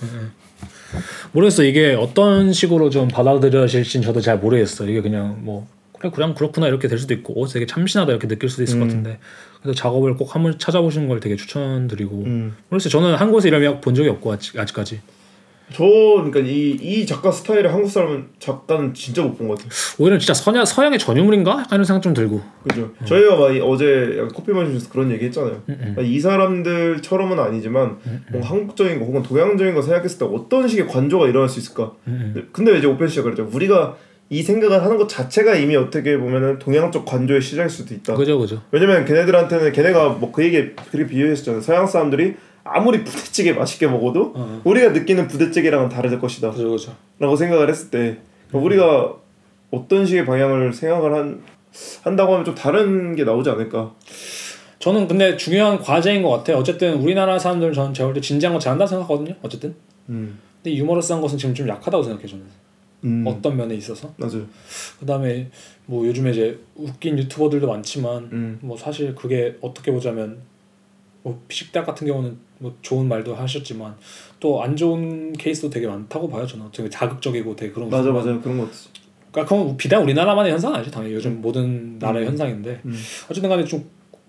모르겠어 1.32 1.64
이게 1.64 1.94
어떤 1.94 2.52
식으로 2.52 2.90
좀 2.90 3.08
받아들여질진 3.08 4.02
저도 4.02 4.20
잘 4.20 4.38
모르겠어. 4.38 4.86
이게 4.86 5.00
그냥 5.00 5.38
뭐 5.40 5.66
그래 5.98 6.10
그냥 6.14 6.34
그렇구나 6.34 6.66
이렇게 6.66 6.86
될 6.88 6.98
수도 6.98 7.14
있고 7.14 7.42
어, 7.42 7.46
되게 7.46 7.66
참신하다 7.66 8.10
이렇게 8.12 8.28
느낄 8.28 8.48
수도 8.48 8.62
있을 8.62 8.78
것 8.78 8.86
같은데 8.86 9.18
그래서 9.62 9.76
작업을 9.76 10.16
꼭 10.16 10.34
한번 10.34 10.58
찾아보시는 10.58 11.08
걸 11.08 11.20
되게 11.20 11.36
추천드리고 11.36 12.16
음. 12.24 12.56
모르겠어요 12.68 12.90
저는 12.90 13.16
한 13.16 13.30
곳에 13.30 13.48
이런 13.48 13.60
미학 13.60 13.80
본 13.80 13.94
적이 13.94 14.08
없고 14.10 14.32
아직, 14.32 14.58
아직까지 14.58 15.00
저 15.72 15.84
그러니까 15.84 16.40
이 16.40 16.78
이 16.80 17.06
작가 17.06 17.30
스타일의 17.30 17.70
한국 17.70 17.88
사람은 17.88 18.26
작가는 18.38 18.92
진짜 18.94 19.22
못 19.22 19.36
본 19.38 19.48
것 19.48 19.56
같아요. 19.58 19.70
오히려 19.98 20.18
진짜 20.18 20.34
서양, 20.34 20.64
서양의 20.64 20.98
전유물인가? 20.98 21.66
이런 21.70 21.84
생각 21.84 22.02
좀 22.02 22.12
들고 22.14 22.40
그죠. 22.68 22.90
저희가 23.04 23.36
막 23.36 23.54
이- 23.54 23.60
어제 23.60 24.14
약간 24.16 24.28
커피 24.34 24.52
마시면서 24.52 24.88
그런 24.90 25.10
얘기 25.12 25.26
했잖아요. 25.26 25.62
그러니까 25.66 26.02
이 26.02 26.18
사람들처럼은 26.20 27.38
아니지만 27.38 27.96
뭔가 28.30 28.48
한국적인 28.50 28.98
거 28.98 29.04
혹은 29.06 29.22
동양적인 29.22 29.74
거 29.74 29.82
생각했을 29.82 30.18
때 30.18 30.24
어떤 30.24 30.66
식의 30.68 30.86
관조가 30.88 31.28
일어날 31.28 31.48
수 31.48 31.58
있을까? 31.60 31.92
근데 32.52 32.76
이제 32.78 32.86
오펜 32.86 33.08
씨가 33.08 33.22
그랬죠. 33.24 33.48
우리가 33.52 33.96
이 34.32 34.42
생각을 34.42 34.84
하는 34.84 34.96
것 34.96 35.08
자체가 35.08 35.56
이미 35.56 35.74
어떻게 35.76 36.16
보면은 36.16 36.58
동양 36.60 36.92
쪽 36.92 37.04
관조의 37.04 37.42
시작일 37.42 37.68
수도 37.68 37.94
있다. 37.94 38.14
그죠 38.14 38.38
그죠 38.38 38.62
왜냐면 38.70 39.04
걔네들한테는 39.04 39.72
걔네가 39.72 40.08
뭐 40.10 40.30
그 40.30 40.44
얘기 40.44 40.70
그렇게 40.92 41.06
비유했었잖아요. 41.08 41.60
서양 41.60 41.86
사람들이 41.86 42.34
아무리 42.72 43.04
부대찌개 43.04 43.52
맛있게 43.52 43.86
먹어도 43.86 44.32
어. 44.34 44.60
우리가 44.64 44.90
느끼는 44.90 45.28
부대찌개랑은 45.28 45.88
다를 45.88 46.18
것이다. 46.18 46.50
그죠 46.50 46.70
그죠 46.70 46.96
라고 47.18 47.36
생각을 47.36 47.68
했을 47.68 47.90
때 47.90 48.18
그러니까 48.48 48.66
우리가 48.66 49.14
어떤 49.70 50.06
식의 50.06 50.26
방향을 50.26 50.72
생각을 50.72 51.14
한 51.14 51.42
한다고 52.02 52.32
하면 52.32 52.44
좀 52.44 52.54
다른 52.54 53.14
게 53.14 53.24
나오지 53.24 53.50
않을까. 53.50 53.94
저는 54.78 55.06
근데 55.06 55.36
중요한 55.36 55.78
과제인 55.78 56.22
것 56.22 56.30
같아요 56.30 56.56
어쨌든 56.56 56.94
우리나라 56.94 57.38
사람들은 57.38 57.74
저는 57.74 57.92
제가 57.92 58.08
볼때 58.08 58.20
진지한 58.20 58.54
거 58.54 58.58
잘한다 58.58 58.86
생각하거든요 58.86 59.36
어쨌든 59.42 59.74
음. 60.08 60.38
근데 60.62 60.74
유머러스한 60.74 61.20
것은 61.20 61.36
지금 61.36 61.54
좀 61.54 61.68
약하다고 61.68 62.02
생각해요 62.02 62.26
저는 62.26 62.44
음. 63.04 63.24
어떤 63.26 63.56
면에 63.56 63.74
있어서 63.74 64.12
맞아요. 64.16 64.46
그다음에 64.98 65.50
뭐 65.84 66.06
요즘에 66.06 66.30
이제 66.30 66.58
웃긴 66.76 67.18
유튜버들도 67.18 67.66
많지만 67.66 68.30
음. 68.32 68.58
뭐 68.62 68.76
사실 68.78 69.14
그게 69.14 69.56
어떻게 69.60 69.92
보자면 69.92 70.38
뭐 71.22 71.42
피식대학 71.48 71.86
같은 71.86 72.06
경우는 72.06 72.38
뭐 72.60 72.74
좋은 72.82 73.08
말도 73.08 73.34
하셨지만 73.34 73.94
또 74.38 74.62
안 74.62 74.76
좋은 74.76 75.32
케이스도 75.32 75.68
되게 75.70 75.86
많다고 75.86 76.28
봐요 76.28 76.46
저는 76.46 76.66
되게 76.72 76.88
자극적이고 76.90 77.56
되게 77.56 77.72
그런 77.72 77.88
맞아. 77.90 78.10
맞아 78.10 78.38
그런 78.40 78.58
거 78.58 78.66
같지. 78.66 78.88
그러니까 79.32 79.54
그건 79.56 79.76
비단 79.76 80.02
우리나라만의 80.02 80.52
현상은 80.52 80.76
아니죠 80.76 80.90
당연히 80.90 81.14
요즘 81.14 81.40
모든 81.40 81.98
나라의 81.98 82.26
현상인데 82.26 82.80
음. 82.84 82.94
어쨌든 83.30 83.48
간에 83.48 83.64
좀 83.64 83.84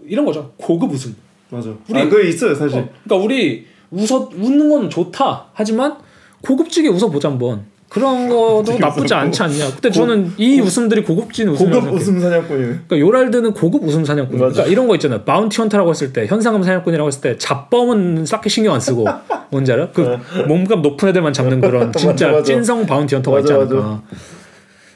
이런 0.05 0.25
거죠 0.25 0.53
고급 0.57 0.91
웃음 0.91 1.15
맞아. 1.49 1.73
우리- 1.89 1.99
아 1.99 2.07
그게 2.09 2.29
있어요 2.29 2.55
사실. 2.55 2.79
어, 2.79 2.89
그러니까 3.03 3.15
우리 3.25 3.65
웃어 3.91 4.29
웃는 4.33 4.69
건 4.69 4.89
좋다 4.89 5.49
하지만 5.53 5.97
고급지게 6.41 6.87
웃어보자 6.89 7.29
한번 7.29 7.65
그런 7.91 8.29
거도 8.29 8.77
나쁘지 8.79 9.13
않지 9.13 9.43
않냐 9.43 9.69
근데 9.71 9.91
저는 9.91 10.31
이 10.37 10.61
웃음들이 10.61 11.03
고급진 11.03 11.49
웃음이라고 11.49 11.87
고급. 11.87 11.99
웃음 12.01 12.21
사냥꾼이네. 12.21 12.65
그러니까 12.87 12.99
요랄드는 12.99 13.53
고급 13.53 13.83
웃음 13.83 14.05
사냥꾼. 14.05 14.39
맞아. 14.39 14.53
그러니까 14.53 14.71
이런 14.71 14.87
거 14.87 14.95
있잖아요. 14.95 15.23
바운티 15.23 15.57
헌터라고 15.59 15.89
했을 15.89 16.13
때 16.13 16.25
현상금 16.25 16.63
사냥꾼이라고 16.63 17.05
했을 17.07 17.19
때 17.19 17.37
잡범은 17.37 18.25
싹히 18.25 18.49
신경 18.49 18.73
안 18.75 18.79
쓰고 18.79 19.05
뭔지 19.49 19.73
알아? 19.73 19.91
그 19.91 20.17
몸값 20.47 20.79
높은 20.79 21.09
애들만 21.09 21.33
잡는 21.33 21.59
그런 21.59 21.91
진짜 21.99 22.27
맞아, 22.27 22.37
맞아. 22.37 22.43
찐성 22.43 22.85
bounty 22.85 23.15
hunter가 23.15 23.39
있지 23.41 23.51
맞아, 23.51 23.65
않을까. 23.65 24.01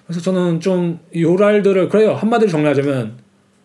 그래서 0.07 0.21
저는 0.21 0.61
좀 0.61 0.99
요랄드를 1.13 1.89
그래요 1.89 2.13
한마디로 2.13 2.49
정리하자면 2.49 3.17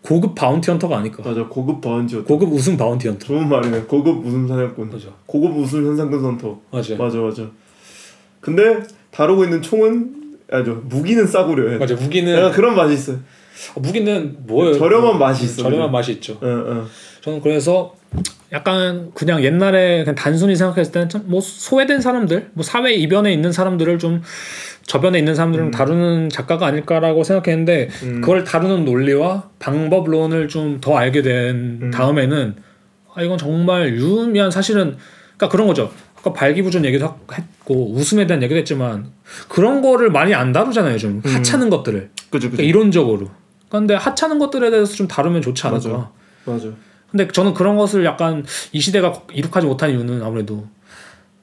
고급 0.02 0.34
bounty 0.34 0.72
hunter가 0.72 0.98
아닐까. 0.98 1.22
맞아 1.24 1.44
고급 1.46 1.80
bounty였다. 1.80 2.26
고급 2.26 2.52
웃음 2.52 2.76
bounty 2.76 3.06
hunter. 3.06 3.26
좋은 3.26 3.48
말이네. 3.48 3.82
고급 3.82 4.26
웃음 4.26 4.48
사냥꾼. 4.48 4.90
그죠. 4.90 5.14
고급 5.26 5.56
웃음 5.56 5.86
현상금 5.86 6.20
선터. 6.20 6.58
맞아요. 6.72 6.96
맞아 6.98 7.18
맞아. 7.18 7.42
근데 8.40 8.80
다루고 9.12 9.44
있는 9.44 9.62
총은 9.62 10.14
아죠 10.52 10.82
무기는 10.88 11.26
싸구려해. 11.26 11.78
맞아. 11.78 11.94
무기는 11.94 12.32
약간 12.36 12.52
그런 12.52 12.74
맛이 12.76 12.94
있어. 12.94 13.12
요 13.12 13.18
어, 13.74 13.80
무기는 13.80 14.36
뭐예요? 14.46 14.78
저렴한 14.78 15.18
맛이 15.18 15.44
있어, 15.44 15.62
저렴한 15.62 15.88
그죠? 15.88 15.92
맛이 15.92 16.12
있죠. 16.12 16.32
어, 16.40 16.46
어. 16.46 16.86
저는 17.20 17.40
그래서 17.42 17.94
약간 18.52 19.10
그냥 19.14 19.44
옛날에 19.44 19.98
그냥 20.02 20.14
단순히 20.14 20.56
생각했을 20.56 20.92
때는 20.92 21.08
참 21.08 21.22
뭐 21.26 21.40
소외된 21.40 22.00
사람들, 22.00 22.50
뭐 22.54 22.64
사회 22.64 22.94
이변에 22.94 23.32
있는 23.32 23.52
사람들을 23.52 23.98
좀 23.98 24.22
저변에 24.86 25.18
있는 25.18 25.34
사람들을 25.36 25.66
음. 25.66 25.70
다루는 25.70 26.30
작가가 26.30 26.66
아닐까라고 26.66 27.22
생각했는데 27.22 27.88
그걸 28.00 28.42
다루는 28.44 28.84
논리와 28.84 29.50
방법론을 29.60 30.48
좀 30.48 30.80
더 30.80 30.96
알게 30.96 31.22
된 31.22 31.78
음. 31.82 31.90
다음에는 31.92 32.54
아 33.14 33.22
이건 33.22 33.38
정말 33.38 33.94
유의미한 33.94 34.50
사실은 34.50 34.96
그러니까 35.36 35.48
그런 35.48 35.66
거죠. 35.68 35.92
아까 36.20 36.32
발기부전 36.32 36.84
얘기도 36.84 37.06
하- 37.06 37.16
했고 37.34 37.92
웃음에 37.92 38.26
대한 38.26 38.42
얘기도 38.42 38.58
했지만 38.58 39.10
그런 39.48 39.80
거를 39.82 40.10
많이 40.10 40.34
안 40.34 40.52
다루잖아요. 40.52 40.98
좀 40.98 41.22
음. 41.24 41.34
하찮은 41.34 41.70
것들을 41.70 42.10
그죠 42.30 42.48
그러니까 42.50 42.56
그죠. 42.58 42.62
이론적으로. 42.62 43.30
근데 43.70 43.94
하찮은 43.94 44.38
것들에 44.38 44.70
대해서 44.70 44.92
좀 44.94 45.08
다루면 45.08 45.42
좋지 45.42 45.66
않을까. 45.66 46.12
맞아. 46.44 46.68
근데 47.10 47.26
저는 47.28 47.54
그런 47.54 47.76
것을 47.76 48.04
약간 48.04 48.44
이 48.72 48.80
시대가 48.80 49.22
이룩하지 49.32 49.66
못한 49.66 49.90
이유는 49.90 50.22
아무래도 50.22 50.66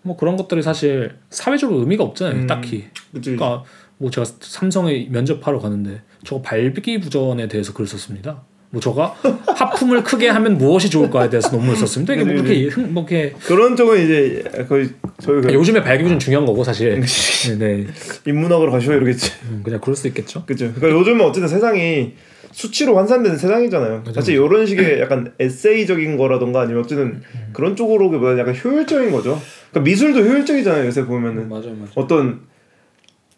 뭐 0.02 0.16
그런 0.16 0.38
것들이 0.38 0.62
사실 0.62 1.16
사회적으로 1.30 1.80
의미가 1.80 2.04
없잖아요. 2.04 2.42
음. 2.42 2.48
딱히. 2.48 2.86
그치. 3.12 3.36
그러니까 3.36 3.64
뭐 3.98 4.12
제가 4.12 4.26
삼성에 4.40 5.08
면접하러 5.10 5.60
가는데 5.60 6.02
저거 6.24 6.42
발기부전에 6.42 7.48
대해서 7.48 7.74
글을 7.74 7.88
썼습니다. 7.88 8.44
뭐 8.70 8.82
저가 8.82 9.16
하품을 9.48 10.04
크게 10.04 10.28
하면 10.28 10.58
무엇이 10.58 10.90
좋을까에 10.90 11.30
대해서 11.30 11.50
논문을 11.52 11.76
썼습니다. 11.78 12.14
이게 12.14 12.24
뭐 12.26 12.34
네, 12.34 12.42
그렇게 12.42 12.68
흥- 12.68 12.94
뭐 12.94 13.06
이렇게 13.10 13.34
그런 13.46 13.76
쪽은 13.78 14.04
이제 14.04 14.44
거의 14.68 14.90
저희 15.22 15.42
그 15.42 15.54
요즘에 15.54 15.82
발기부전 15.82 16.20
중요한 16.20 16.46
거고 16.46 16.64
사실. 16.64 17.00
네, 17.00 17.58
네. 17.58 17.88
인문학으로 18.26 18.72
가셔 18.72 18.94
이러겠지. 18.94 19.32
음, 19.50 19.62
그냥 19.64 19.80
그럴 19.80 19.96
수 19.96 20.08
있겠죠. 20.08 20.44
그죠. 20.46 20.72
그러니까 20.76 21.00
요즘은 21.00 21.22
어쨌든 21.26 21.48
세상이 21.48 22.14
수치로 22.52 22.98
환산되는 22.98 23.38
세상이잖아요. 23.38 24.00
맞아, 24.06 24.14
사실 24.14 24.36
이런 24.36 24.66
식의 24.66 25.00
약간 25.00 25.32
에세이적인 25.40 26.18
거라던가 26.18 26.62
아니면 26.62 26.84
어쨌든 26.84 27.22
그런 27.54 27.76
쪽으로 27.76 28.10
보면 28.10 28.38
약간 28.38 28.54
효율적인 28.56 29.12
거죠. 29.12 29.40
그러니까 29.72 29.90
미술도 29.90 30.20
효율적이잖아요. 30.22 30.86
요새 30.88 31.06
보면은 31.06 31.48
맞아요, 31.48 31.68
맞아요. 31.74 31.88
어떤 31.96 32.42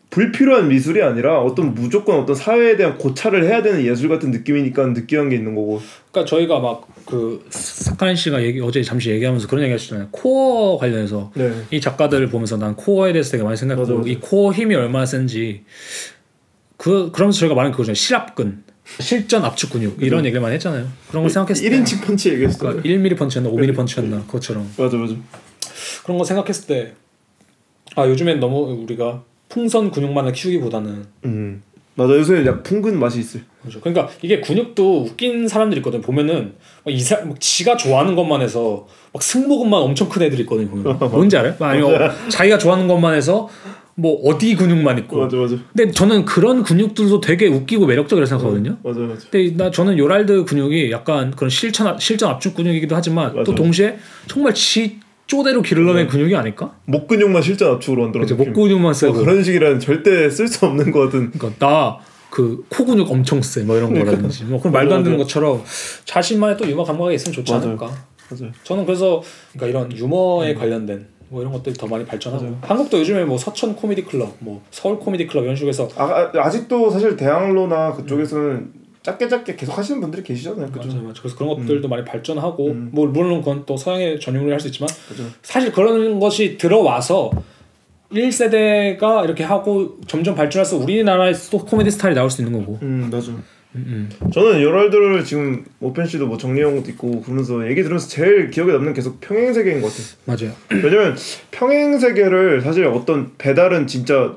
불필요한 0.10 0.70
미술이 0.70 1.04
아니라 1.04 1.40
어떤 1.42 1.76
무조건 1.76 2.20
어떤 2.20 2.36
사회에 2.36 2.76
대한 2.78 2.98
고찰을 2.98 3.46
해야 3.46 3.62
되는 3.62 3.86
예술 3.86 4.10
같은 4.10 4.32
느낌이니까 4.32 4.88
느끼한 4.88 5.30
게 5.30 5.36
있는 5.36 5.54
거고. 5.56 5.82
그러니까 6.12 6.30
저희가 6.30 6.60
막 6.60 6.88
그 7.10 7.44
사카린 7.50 8.16
씨가 8.16 8.44
얘기 8.44 8.62
어제 8.62 8.84
잠시 8.84 9.10
얘기하면서 9.10 9.48
그런 9.48 9.64
얘기 9.64 9.72
하셨잖아요. 9.72 10.10
코어 10.12 10.78
관련해서 10.78 11.32
네. 11.34 11.52
이 11.72 11.82
작가들을 11.82 12.30
보면서 12.30 12.56
난 12.56 12.76
코어에 12.76 13.14
대해서 13.14 13.32
되게 13.32 13.44
많이 13.44 13.58
생각하고. 13.58 14.08
이 14.08 14.20
코어 14.20 14.52
힘이 14.54 14.76
얼마나 14.76 15.08
센지 15.08 15.64
그 16.78 17.12
그러면서 17.12 17.40
저희가 17.40 17.56
말한 17.56 17.72
그거죠. 17.72 17.96
실압근, 17.96 18.64
실전 19.00 19.44
압축 19.44 19.72
근육 19.72 20.04
이런 20.04 20.24
얘기를 20.24 20.40
많이 20.40 20.54
했잖아요. 20.54 20.88
그런 21.10 21.24
걸 21.24 21.32
생각했을 21.32 21.68
때 21.68 21.76
1인칭 21.76 22.06
펀치 22.06 22.30
얘기했어. 22.30 22.60
그러니까 22.60 22.84
1mm 22.88 23.18
펀치였나 23.18 23.50
5mm 23.50 23.76
펀치였나 23.76 24.26
그것처럼 24.28 24.72
맞아 24.78 24.96
맞아. 24.98 25.16
그런 26.04 26.18
거 26.20 26.24
생각했을 26.24 26.68
때 26.68 26.94
아 27.96 28.08
요즘엔 28.08 28.40
너무 28.40 28.84
우리가 28.84 29.24
풍선 29.50 29.92
근육만을 29.92 30.32
키우기보다는 30.32 31.06
음. 31.26 31.64
맞아 31.96 32.14
요새 32.14 32.46
약 32.46 32.64
풍근 32.64 32.98
맛이 32.98 33.20
있어요. 33.20 33.44
그렇죠. 33.62 33.82
그러니까 33.82 34.08
이게 34.22 34.40
근육도 34.40 35.02
웃긴 35.02 35.48
사람들이 35.50 35.80
있거든. 35.80 36.00
보면은 36.02 36.54
막 36.86 36.94
이사 36.94 37.20
막 37.26 37.38
지가 37.42 37.76
좋아하는 37.76 38.16
것만 38.16 38.42
해서 38.42 38.88
막 39.12 39.22
승모근만 39.22 39.82
엄청 39.82 40.08
큰 40.08 40.22
애들 40.22 40.40
있거든. 40.42 40.70
보면 40.70 40.98
뭔지 41.12 41.36
알아요? 41.36 41.56
아니면 41.60 42.10
자기가 42.30 42.58
좋아하는 42.58 42.88
것만 42.88 43.16
해서 43.16 43.50
뭐 43.96 44.14
어디 44.24 44.56
근육만 44.56 44.98
있고. 45.00 45.18
맞아 45.24 45.36
맞아 45.36 45.58
근데 45.76 45.92
저는 45.92 46.24
그런 46.24 46.64
근육들도 46.64 47.20
되게 47.20 47.48
웃기고 47.48 47.86
매력적이라 47.86 48.26
생각하거든요. 48.28 48.78
맞아 48.82 49.00
맞아. 49.02 49.28
근데 49.30 49.58
나 49.58 49.70
저는 49.70 49.98
요랄드 49.98 50.46
근육이 50.46 50.92
약간 50.92 51.32
그런 51.32 51.50
실천 51.50 51.86
압- 51.88 52.02
실전 52.02 52.30
압축 52.30 52.56
근육이기도 52.56 52.96
하지만 52.96 53.32
또 53.34 53.38
맞아. 53.40 53.56
동시에 53.56 53.98
정말 54.28 54.54
지 54.54 55.00
쪼대로 55.30 55.62
길러낸 55.62 56.08
근육이 56.08 56.36
아닐까? 56.36 56.74
목 56.86 57.08
근육만 57.08 57.42
실전 57.42 57.76
압축으로 57.76 58.02
만들어. 58.04 58.24
그죠 58.24 58.36
목 58.36 58.52
근육만 58.54 58.94
쓰고. 58.94 59.14
그런 59.14 59.44
식이라는 59.44 59.80
절대 59.80 60.30
쓸 60.30 60.48
수 60.48 60.66
없는 60.66 60.92
거든. 60.92 61.32
그러니까 61.32 61.66
나 61.66 62.00
그 62.30 62.64
코 62.70 62.86
근육 62.86 63.10
엄청 63.10 63.42
세, 63.42 63.64
뭐 63.64 63.76
이런 63.76 63.92
거라든지, 63.94 64.44
뭐 64.46 64.60
그런 64.60 64.72
말도 64.72 64.94
안 64.96 65.04
되는. 65.04 65.18
것처럼 65.18 65.64
자신만의 66.06 66.58
또 66.58 66.68
유머 66.70 66.84
감각이 66.84 67.16
있으면 67.16 67.34
좋지 67.34 67.52
맞아요. 67.52 67.66
않을까. 67.68 67.86
맞아요. 68.30 68.52
저는 68.64 68.86
그래서 68.86 69.22
그러니까 69.54 69.80
이런 69.88 69.98
유머에 69.98 70.54
음. 70.54 70.60
관련된 70.60 71.08
뭐 71.30 71.42
이런 71.42 71.52
것들이 71.54 71.74
더 71.76 71.88
많이 71.88 72.06
발전하고 72.06 72.58
한국도 72.62 73.00
요즘에 73.00 73.26
뭐 73.26 73.38
서천 73.38 73.76
코미디 73.76 74.04
클럽, 74.06 74.36
뭐 74.40 74.62
서울 74.72 75.00
코미디 75.00 75.26
클럽 75.28 75.44
이런 75.44 75.56
해서 75.58 75.90
아, 75.96 76.04
아, 76.04 76.32
아직도 76.36 76.90
사실 76.92 77.16
대학로나 77.16 77.94
그쪽에서는 77.94 78.79
짧게 79.02 79.28
짧게 79.28 79.56
계속 79.56 79.78
하시는 79.78 80.02
분들이 80.02 80.24
계시잖아요. 80.24 80.68
그죠? 80.68 80.88
맞아요, 80.88 81.02
맞아요. 81.02 81.14
그래서 81.20 81.36
그런 81.38 81.56
것들도 81.56 81.88
많이 81.88 82.04
발전하고 82.04 82.68
음. 82.68 82.90
뭐 82.92 83.08
물론 83.08 83.40
그건 83.40 83.64
또 83.66 83.78
서양의 83.78 84.20
전용으로 84.20 84.52
할수 84.52 84.68
있지만 84.68 84.90
그죠. 85.08 85.24
사실 85.42 85.72
그런 85.72 86.20
것이 86.20 86.58
들어와서 86.58 87.32
1세대가 88.12 89.24
이렇게 89.24 89.44
하고 89.44 89.98
점점 90.08 90.36
발전해서 90.36 90.78
우리나라의 90.78 91.34
또 91.52 91.60
코미디 91.60 91.92
스타일이 91.92 92.16
나올 92.16 92.30
수 92.30 92.42
있는 92.42 92.60
거고. 92.60 92.80
음 92.82 93.10
맞아. 93.12 93.32
음, 93.76 94.10
저는 94.34 94.64
요럴드를 94.64 95.24
지금 95.24 95.64
오펜 95.80 96.08
씨도 96.08 96.26
뭐 96.26 96.38
정리한 96.38 96.76
것도 96.76 96.90
있고 96.90 97.22
그러면서 97.22 97.68
얘기 97.70 97.84
들으면서 97.84 98.08
제일 98.08 98.50
기억에 98.50 98.72
남는 98.72 98.94
게 98.94 98.98
계속 98.98 99.22
평행 99.22 99.54
세계인 99.54 99.82
것 99.82 99.94
같아요. 100.26 100.54
맞아요. 100.70 100.84
왜냐면 100.84 101.16
평행 101.52 102.00
세계를 102.00 102.62
사실 102.62 102.86
어떤 102.88 103.32
배달은 103.38 103.86
진짜 103.86 104.34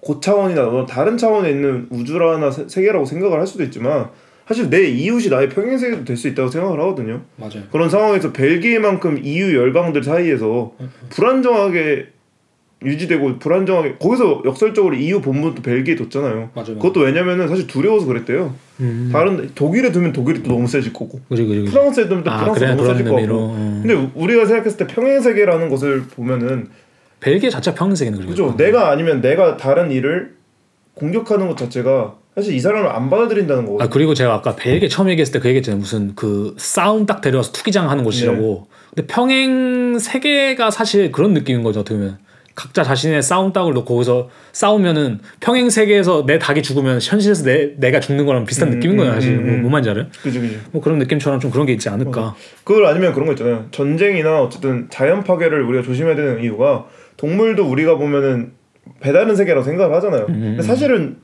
고차원이나 0.00 0.64
뭐 0.66 0.86
다른 0.86 1.16
차원에 1.18 1.50
있는 1.50 1.86
우주라나 1.90 2.50
세- 2.50 2.64
세계라고 2.68 3.04
생각을 3.04 3.38
할 3.38 3.46
수도 3.46 3.62
있지만 3.64 4.08
사실 4.48 4.68
내 4.70 4.82
이웃이 4.88 5.28
나의 5.28 5.48
평행 5.48 5.78
세계도 5.78 6.04
될 6.04 6.16
수 6.16 6.26
있다고 6.28 6.48
생각을 6.48 6.80
하거든요. 6.80 7.20
맞아요. 7.36 7.62
그런 7.70 7.88
상황에서 7.88 8.32
벨기에만큼 8.32 9.20
EU 9.22 9.54
열강들 9.54 10.02
사이에서 10.02 10.72
불안정하게 11.10 12.06
유지되고 12.82 13.38
불안정하게 13.38 13.96
거기서 14.00 14.42
역설적으로 14.46 14.96
EU 14.96 15.20
본부도 15.20 15.60
벨기에 15.60 15.96
뒀잖아요. 15.96 16.48
맞아요. 16.54 16.76
그것도 16.78 17.00
왜냐면은 17.00 17.46
사실 17.46 17.66
두려워서 17.66 18.06
그랬대요. 18.06 18.54
음. 18.80 19.10
다른 19.12 19.50
독일에 19.54 19.92
두면 19.92 20.14
독일이 20.14 20.42
또 20.42 20.48
너무 20.52 20.66
세질 20.66 20.94
거고 20.94 21.20
그지 21.28 21.44
그지 21.44 21.60
그지. 21.60 21.72
프랑스에 21.72 22.08
두면 22.08 22.24
또 22.24 22.30
아 22.30 22.38
프랑스 22.40 22.60
그래 22.60 22.74
너무 22.74 22.88
세질. 22.88 23.04
거고. 23.04 23.18
어. 23.18 23.80
근데 23.82 23.92
우- 23.92 24.08
우리가 24.14 24.46
생각했을 24.46 24.78
때 24.78 24.86
평행 24.86 25.20
세계라는 25.20 25.68
것을 25.68 26.04
보면은 26.04 26.68
벨기에 27.20 27.50
자체 27.50 27.74
평행 27.74 27.94
세계는 27.94 28.18
그리고. 28.18 28.30
그죠? 28.30 28.54
내가 28.56 28.90
아니면 28.90 29.20
내가 29.20 29.56
다른 29.56 29.90
일을 29.90 30.34
공격하는 30.94 31.48
것 31.48 31.56
자체가 31.56 32.14
사실 32.34 32.54
이 32.54 32.60
사람을 32.60 32.88
안 32.88 33.10
받아들인다는 33.10 33.64
아 33.64 33.66
거거든요. 33.66 33.90
그리고 33.90 34.14
제가 34.14 34.34
아까 34.34 34.54
벨기에 34.56 34.88
처음 34.88 35.10
얘기했을 35.10 35.32
때 35.34 35.38
그 35.40 35.48
얘기했잖아요. 35.48 35.78
무슨 35.80 36.14
그 36.14 36.54
싸움 36.58 37.06
딱 37.06 37.20
데려와서 37.20 37.52
투기장 37.52 37.90
하는 37.90 38.04
곳이라고. 38.04 38.66
근데 38.94 39.06
평행 39.06 39.98
세계가 39.98 40.70
사실 40.70 41.12
그런 41.12 41.34
느낌인 41.34 41.62
거죠. 41.62 41.80
어떻게 41.80 41.96
보면 41.96 42.18
각자 42.54 42.82
자신의 42.82 43.22
싸움 43.22 43.52
닭을 43.52 43.72
놓고 43.72 43.94
거기서 43.94 44.28
싸우면은 44.52 45.20
평행 45.40 45.70
세계에서 45.70 46.24
내 46.26 46.38
닭이 46.38 46.62
죽으면 46.62 47.00
현실에서 47.00 47.44
내 47.44 47.74
내가 47.78 48.00
죽는 48.00 48.26
거랑 48.26 48.44
비슷한 48.44 48.68
음, 48.68 48.74
느낌인 48.74 48.96
거예요. 48.96 49.12
음, 49.12 49.14
사실 49.14 49.32
음, 49.32 49.44
뭐, 49.46 49.54
음. 49.54 49.60
뭔 49.62 49.72
말인지 49.72 49.90
알아요? 49.90 50.06
그죠, 50.22 50.40
그죠. 50.40 50.56
뭐 50.72 50.82
그런 50.82 50.98
느낌처럼 50.98 51.40
좀 51.40 51.50
그런 51.50 51.66
게 51.66 51.72
있지 51.72 51.88
않을까. 51.88 52.34
그걸 52.64 52.86
아니면 52.86 53.12
그런 53.12 53.26
거 53.26 53.32
있잖아요. 53.32 53.66
전쟁이나 53.70 54.42
어쨌든 54.42 54.88
자연 54.90 55.24
파괴를 55.24 55.62
우리가 55.62 55.82
조심해야 55.84 56.16
되는 56.16 56.42
이유가 56.42 56.86
동물도 57.24 57.64
우리가 57.68 57.96
보면은 57.98 58.52
배다른 59.00 59.36
세계라고 59.36 59.62
생각을 59.62 59.94
하잖아요. 59.96 60.24
음, 60.30 60.34
근데 60.56 60.62
사실은 60.62 61.16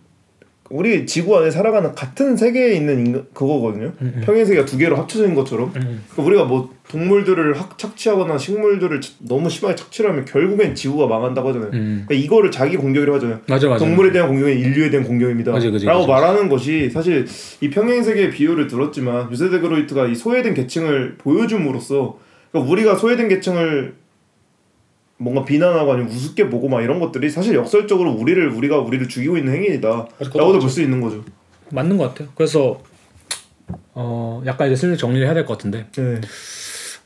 우리 0.68 1.07
지구 1.07 1.38
안에 1.38 1.51
살아가는 1.51 1.94
같은 1.94 2.36
세계에 2.36 2.74
있는 2.74 3.07
인간, 3.07 3.24
그거거든요. 3.32 3.92
평행 4.24 4.44
세계가 4.44 4.66
두 4.66 4.76
개로 4.76 5.07
있는 5.14 5.34
것처럼. 5.34 5.68
음. 5.76 6.03
그러니까 6.11 6.22
우리가 6.22 6.44
뭐 6.44 6.70
동물들을 6.90 7.55
학, 7.59 7.78
착취하거나 7.78 8.36
식물들을 8.36 9.01
치- 9.01 9.14
너무 9.20 9.49
심하게 9.49 9.76
착취를 9.76 10.11
하면 10.11 10.24
결국엔 10.24 10.74
지구가 10.74 11.07
망한다고 11.07 11.49
하잖아요. 11.51 11.70
음. 11.72 12.05
그러니까 12.07 12.14
이거를 12.26 12.51
자기 12.51 12.76
공격이라고 12.76 13.16
하잖아요. 13.16 13.40
맞아 13.49 13.68
맞아. 13.68 13.84
동물에 13.84 14.11
대한 14.12 14.28
공격은 14.28 14.59
인류에 14.59 14.90
대한 14.90 15.07
공격입니다. 15.07 15.53
맞아, 15.53 15.70
그지, 15.70 15.86
라고 15.86 16.01
그지. 16.01 16.11
말하는 16.11 16.49
것이 16.49 16.90
사실 16.90 17.26
이 17.61 17.70
평행 17.70 18.03
세계의 18.03 18.30
비유를 18.32 18.66
들었지만 18.66 19.30
유세데 19.30 19.61
그로이트가 19.61 20.09
이 20.09 20.14
소외된 20.16 20.53
계층을 20.55 21.14
보여줌으로써 21.18 22.18
그러니까 22.51 22.72
우리가 22.72 22.97
소외된 22.97 23.28
계층을 23.28 23.94
뭔가 25.18 25.44
비난하고 25.44 25.92
아니면 25.92 26.10
우습게 26.10 26.50
보고 26.50 26.68
막 26.68 26.82
이런 26.82 27.00
것들이 27.00 27.30
사실 27.30 27.54
역설적으로 27.54 28.12
우리를 28.12 28.48
우리가 28.50 28.78
우리를 28.78 29.08
죽이고 29.08 29.38
있는 29.38 29.54
행위이다. 29.54 30.06
그것도 30.18 30.38
라고도 30.38 30.54
맞죠. 30.54 30.58
볼수 30.60 30.82
있는 30.82 31.00
거죠. 31.00 31.24
맞는 31.70 31.96
것 31.96 32.08
같아요. 32.08 32.28
그래서 32.34 32.80
어 33.94 34.42
약간 34.46 34.68
이제 34.68 34.76
슬슬 34.76 34.96
정리를 34.96 35.26
해야 35.26 35.34
될 35.34 35.46
것 35.46 35.54
같은데 35.56 35.86
네. 35.96 36.20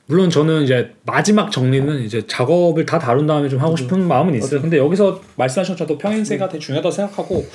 물론 0.06 0.28
저는 0.28 0.64
이제 0.64 0.90
마지막 1.06 1.52
정리는 1.52 2.00
이제 2.00 2.26
작업을 2.26 2.84
다 2.84 2.98
다룬 2.98 3.28
다음에 3.28 3.48
좀 3.48 3.60
하고 3.60 3.76
싶은 3.76 4.08
마음은 4.08 4.34
있어요. 4.34 4.60
근데 4.60 4.76
여기서 4.76 5.20
말씀하신 5.36 5.74
것처럼 5.74 5.86
또 5.86 5.98
평행세계가 5.98 6.48
되게 6.48 6.58
중요하다고 6.58 6.90
생각하고 6.92 7.46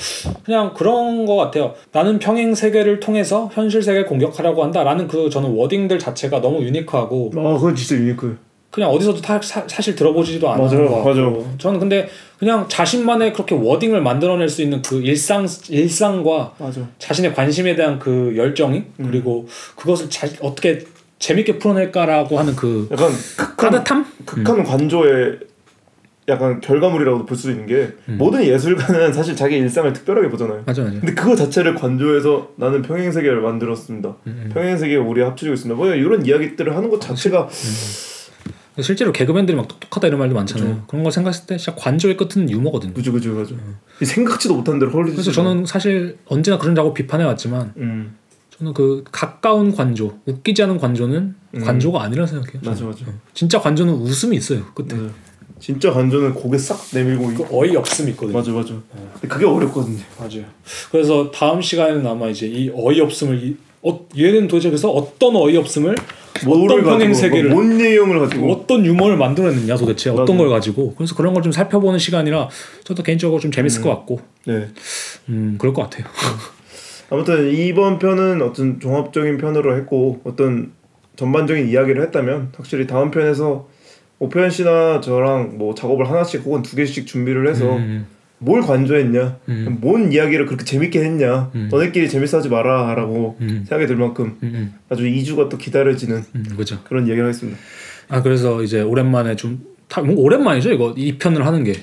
그냥 0.45 0.73
그런 0.73 1.25
것 1.25 1.35
같아요. 1.35 1.73
나는 1.91 2.17
평행세계를 2.17 3.01
통해서 3.01 3.49
현실 3.53 3.83
세계를 3.83 4.05
공격하려고 4.05 4.63
한다라는 4.63 5.09
그 5.09 5.29
저는 5.29 5.49
워딩들 5.49 5.99
자체가 5.99 6.39
너무 6.39 6.63
유니크하고 6.63 7.31
아, 7.35 7.53
그건 7.57 7.75
진짜 7.75 7.95
유니크. 8.01 8.37
그냥 8.76 8.89
어디서도 8.89 9.21
타- 9.21 9.39
사, 9.41 9.63
사실 9.67 9.95
들어보지도 9.95 10.49
않은 10.49 10.65
맞아요, 10.65 10.89
맞아요. 11.01 11.53
저는 11.57 11.80
근데 11.80 12.09
그냥 12.38 12.65
자신만의 12.67 13.32
그렇게 13.32 13.55
워딩을 13.55 14.01
만들어낼 14.01 14.49
수 14.49 14.61
있는 14.61 14.82
그 14.82 14.99
일상 15.01 15.47
일상과 15.69 16.53
맞아. 16.57 16.82
자신의 16.99 17.34
관심에 17.34 17.73
대한 17.78 17.97
그 17.99 18.34
열정이 18.36 18.84
음. 18.99 19.05
그리고 19.09 19.47
그것을 19.78 20.09
자, 20.09 20.28
어떻게 20.41 20.80
재밌게 21.19 21.57
풀어낼까라고 21.57 22.38
하는 22.38 22.53
그 22.57 22.89
약간 22.91 23.09
극한 23.38 23.71
따뜻함? 23.71 24.05
극한 24.26 24.63
관조의 24.65 25.39
약간 26.28 26.59
결과물이라고도 26.59 27.26
볼 27.26 27.38
수 27.38 27.51
있는 27.51 27.67
게 27.67 27.88
음. 28.09 28.17
모든 28.17 28.43
예술가는 28.43 29.13
사실 29.13 29.38
자기 29.38 29.55
일상을 29.55 29.93
특별하게 29.93 30.28
보잖아요. 30.28 30.63
맞아 30.65 30.82
맞아. 30.82 30.99
근데 30.99 31.13
그거 31.13 31.34
자체를 31.34 31.76
관조해서 31.76 32.49
나는 32.57 32.82
평행 32.82 33.09
세계를 33.09 33.39
만들었습니다. 33.39 34.17
음, 34.28 34.49
평행 34.53 34.78
세계에 34.78 34.97
우리 34.97 35.21
합쳐지고 35.21 35.53
있습니다. 35.53 35.78
뭐 35.78 35.88
이런 35.93 36.26
이야기들을 36.26 36.76
하는 36.76 36.89
것 36.89 36.99
자체가 36.99 37.47
실제로 38.82 39.11
개그맨들이 39.11 39.55
막 39.55 39.67
똑똑하다 39.67 40.07
이런 40.07 40.19
말도 40.19 40.36
많잖아요. 40.36 40.84
그런 40.88 41.03
걸 41.03 41.11
생각했을 41.11 41.45
때 41.47 41.57
진짜 41.57 41.73
관조의 41.76 42.17
끝은 42.17 42.49
유머거든요. 42.49 42.93
그죠 42.93 43.11
그죠 43.11 43.36
그죠. 43.36 43.55
생각지도 44.03 44.55
못한 44.55 44.80
대로 44.80 44.91
헐리지. 44.91 45.15
그래서 45.15 45.32
저는 45.32 45.65
사실 45.65 46.17
언제나 46.26 46.57
그런 46.57 46.76
작업 46.76 46.93
비판해 46.93 47.23
왔지만 47.23 47.73
음 47.78 48.15
저는 48.57 48.73
그 48.73 49.03
가까운 49.11 49.73
관조, 49.73 50.17
웃기지 50.26 50.63
않은 50.63 50.78
관조는 50.78 51.36
음. 51.55 51.59
관조가 51.59 52.01
아니라 52.01 52.26
생각해요. 52.26 52.61
맞아 52.63 52.86
맞아. 52.86 53.05
진짜 53.34 53.59
관조는 53.59 53.93
웃음이 53.93 54.36
있어요. 54.38 54.63
끝에. 54.73 54.88
맞아. 54.99 55.13
진짜 55.59 55.91
관조는 55.91 56.34
고개 56.34 56.57
싹 56.57 56.78
내밀고 56.93 57.34
그 57.34 57.45
어이 57.49 57.76
없음이 57.76 58.11
있거든요. 58.11 58.38
맞아 58.38 58.51
맞아. 58.51 58.73
근데 59.13 59.28
그게 59.28 59.45
어렵거든요. 59.45 59.99
맞아요. 60.17 60.43
그래서 60.91 61.32
다음 61.32 61.61
시간에는 61.61 62.05
아마 62.05 62.28
이제 62.28 62.45
이 62.45 62.69
어이 62.73 62.99
없음을 63.01 63.41
이, 63.43 63.57
어, 63.82 64.05
얘는 64.17 64.47
도대체 64.47 64.69
그래서 64.69 64.89
어떤 64.89 65.36
어이 65.36 65.55
없음을 65.57 65.95
뭐를 66.45 66.80
어떤 66.82 66.84
평행 66.84 67.13
세계를 67.13 67.49
뭔 67.51 67.78
내용을 67.78 68.19
가지고 68.19 68.47
어떤 68.66 68.86
유머를 68.86 69.16
만들어냈냐 69.18 69.76
도대체 69.78 70.09
어떤 70.09 70.26
맞아요. 70.26 70.38
걸 70.39 70.49
가지고 70.49 70.95
그래서 70.95 71.16
그런 71.16 71.34
걸 71.34 71.43
좀 71.45 71.51
살펴보는 71.51 71.99
시간이라 71.99 72.49
저도 72.84 73.03
개인적으로 73.03 73.39
좀 73.39 73.51
재밌을 73.51 73.84
것 73.84 73.89
같고 73.89 74.20
네. 74.47 74.68
음 75.30 75.55
그럴 75.59 75.74
것 75.74 75.84
같아요. 75.84 76.05
아무튼 77.11 77.51
이번 77.53 77.99
편은 77.99 78.41
어떤 78.41 78.80
종합적인 78.80 79.38
편으로 79.38 79.78
했고 79.78 80.22
어떤 80.24 80.72
전반적인 81.16 81.70
이야기를 81.70 82.01
했다면 82.03 82.53
확실히 82.55 82.88
다음 82.88 83.11
편에서 83.11 83.68
오편 84.18 84.49
씨나 84.49 85.01
저랑 85.01 85.57
뭐 85.59 85.76
작업을 85.76 86.09
하나씩 86.09 86.41
혹은 86.45 86.63
두 86.63 86.76
개씩 86.76 87.05
준비를 87.05 87.47
해서 87.47 87.76
음, 87.76 88.07
뭘 88.39 88.61
관조했냐, 88.61 89.38
음. 89.49 89.78
뭔 89.82 90.11
이야기를 90.11 90.45
그렇게 90.47 90.66
재밌게 90.66 91.03
했냐, 91.03 91.51
음. 91.53 91.68
너네끼리 91.72 92.09
재밌어하지 92.09 92.49
마라라고 92.49 93.38
음. 93.41 93.66
생각이 93.68 93.86
들 93.88 93.97
만큼 93.97 94.38
음, 94.41 94.51
음, 94.55 94.74
아주 94.89 95.03
2주가 95.03 95.49
또 95.49 95.57
기다려지는 95.57 96.24
음, 96.34 96.45
그죠. 96.57 96.80
그런 96.86 97.05
이야기를 97.07 97.26
하겠습니다. 97.26 97.57
아 98.09 98.21
그래서 98.21 98.61
이제 98.63 98.81
오랜만에 98.81 99.35
좀 99.35 99.61
다, 99.87 100.01
뭐 100.01 100.15
오랜만이죠 100.17 100.71
이거 100.71 100.93
이 100.97 101.17
편을 101.17 101.45
하는 101.45 101.63
게 101.63 101.73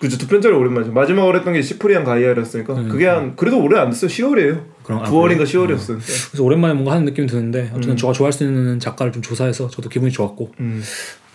그죠 0.00 0.18
두 0.18 0.26
편짜리 0.26 0.54
오랜만이죠. 0.54 0.92
마지막으로 0.92 1.38
했던 1.38 1.54
게 1.54 1.62
시프리안 1.62 2.04
가이아였으니까 2.04 2.74
그게 2.84 3.06
한 3.06 3.34
그래도 3.34 3.62
오래 3.62 3.78
안 3.78 3.90
됐어요. 3.90 4.10
10월이에요. 4.10 4.50
음. 4.52 4.64
그럼 4.82 5.00
아, 5.00 5.10
9월인가 5.10 5.38
그래요? 5.38 5.44
10월이었어요. 5.44 5.98
그래서 6.30 6.44
오랜만에 6.44 6.74
뭔가 6.74 6.92
하는 6.92 7.06
느낌이 7.06 7.26
드는데 7.26 7.70
어쨌든 7.70 7.92
음. 7.92 7.96
저가 7.96 8.12
좋아할 8.12 8.32
수 8.32 8.44
있는 8.44 8.78
작가를 8.78 9.10
좀 9.12 9.22
조사해서 9.22 9.68
저도 9.68 9.88
기분이 9.88 10.12
좋았고 10.12 10.52
음. 10.60 10.82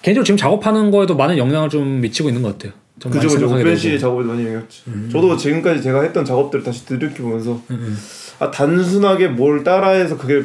개인적으로 0.03 0.23
지금 0.23 0.37
작업하는 0.37 0.91
거에도 0.91 1.15
많은 1.15 1.37
영향을 1.37 1.69
좀 1.69 2.01
미치고 2.01 2.29
있는 2.29 2.41
것 2.43 2.57
같아요. 2.57 2.73
좀 2.99 3.11
그죠 3.11 3.27
그죠 3.29 3.47
오펜 3.47 3.75
씨의 3.75 3.93
되고. 3.93 4.01
작업에도 4.01 4.29
많이 4.29 4.45
영향했죠. 4.45 4.83
저도 5.11 5.35
지금까지 5.37 5.81
제가 5.81 6.03
했던 6.03 6.23
작업들을 6.23 6.63
다시 6.63 6.85
들이켜 6.85 7.23
보면서 7.23 7.59
아 8.37 8.51
단순하게 8.51 9.29
뭘 9.29 9.63
따라해서 9.63 10.17
그게 10.17 10.43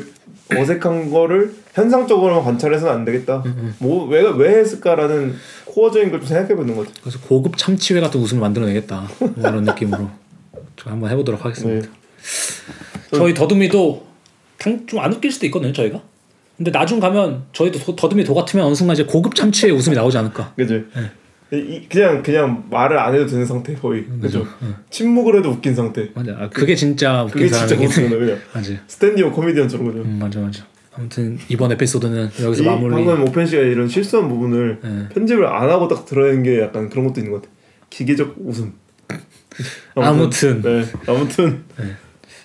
어색한 0.55 1.11
거를 1.11 1.55
현상적으로만 1.75 2.45
관찰해서는 2.45 2.93
안 2.93 3.05
되겠다. 3.05 3.43
뭐왜왜 3.79 4.33
왜 4.37 4.59
했을까라는 4.61 5.35
코어적인 5.65 6.11
걸 6.11 6.21
좀 6.21 6.29
생각해 6.29 6.55
보는 6.55 6.77
거죠. 6.77 6.91
그래서 7.01 7.19
고급 7.21 7.57
참치회 7.57 8.01
같은 8.01 8.21
웃음을 8.21 8.41
만들어내겠다 8.43 9.09
뭐 9.19 9.31
이런 9.39 9.65
느낌으로 9.65 10.09
좀 10.77 10.93
한번 10.93 11.11
해보도록 11.11 11.45
하겠습니다. 11.45 11.87
네. 11.89 11.93
저희 13.17 13.35
더듬이도 13.35 14.07
좀 14.87 15.01
안 15.01 15.13
웃길 15.13 15.31
수도 15.33 15.47
있거든요 15.47 15.73
저희가. 15.73 16.01
근데 16.57 16.71
나중 16.71 16.99
가면 17.01 17.45
저희도 17.53 17.79
도- 17.81 17.97
더듬이 17.97 18.25
도 18.25 18.35
같으면 18.35 18.65
어느 18.67 18.75
순간 18.75 18.95
이제 18.95 19.05
고급 19.05 19.35
참치회 19.35 19.71
웃음이 19.71 19.95
나오지 19.95 20.17
않을까. 20.17 20.55
그죠. 20.57 20.81
이, 21.53 21.87
그냥 21.89 22.23
그냥 22.23 22.65
말을 22.71 22.99
안 22.99 23.15
해도 23.15 23.27
되는 23.27 23.47
상태 23.47 23.75
거의 23.75 24.05
그죠. 24.21 24.47
침묵을 24.91 25.39
해도 25.39 25.51
웃긴 25.51 25.75
상태. 25.75 26.11
맞아. 26.15 26.33
아, 26.39 26.49
그게 26.49 26.75
진짜 26.75 27.23
웃긴 27.23 27.43
그게 27.49 27.49
진짜. 27.49 27.75
웃기는 27.77 28.39
맞아. 28.53 28.73
stand-up 28.89 29.33
코미디언처럼 29.33 29.87
그죠. 29.87 29.99
음, 30.01 30.19
맞아 30.21 30.41
맞아. 30.41 30.65
아무튼 30.95 31.39
이번 31.49 31.71
에피소드는 31.73 32.31
여기서 32.43 32.63
이 32.63 32.67
마무리. 32.67 32.95
방금 32.95 33.23
오펜 33.29 33.47
씨가 33.47 33.63
이런 33.63 33.87
실수한 33.87 34.29
부분을 34.29 34.79
네. 34.83 35.09
편집을 35.15 35.47
안 35.47 35.69
하고 35.71 35.87
딱 35.89 36.05
들어내는 36.07 36.43
게 36.43 36.61
약간 36.63 36.89
그런 36.89 37.07
것도 37.07 37.21
있는 37.21 37.33
것 37.33 37.43
같아. 37.43 37.53
기계적 37.91 38.35
웃음. 38.39 38.73
아무튼. 39.95 40.63
네 40.63 40.85
아무튼 41.07 41.63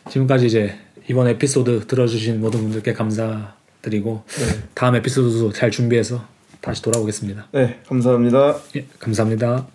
지금까지 0.10 0.46
이제 0.48 0.76
이번 1.10 1.28
에피소드 1.28 1.88
들어주신 1.88 2.40
모든 2.40 2.62
분들께 2.62 2.94
감사드리고 2.94 4.24
네. 4.28 4.64
다음 4.76 4.96
에피소드도 4.96 5.52
잘 5.54 5.72
준비해서 5.72 6.26
다시 6.62 6.82
돌아오겠습니다. 6.82 7.48
네 7.52 7.80
감사합니다. 7.88 8.56
예, 8.76 8.86
감사합니다. 9.00 9.68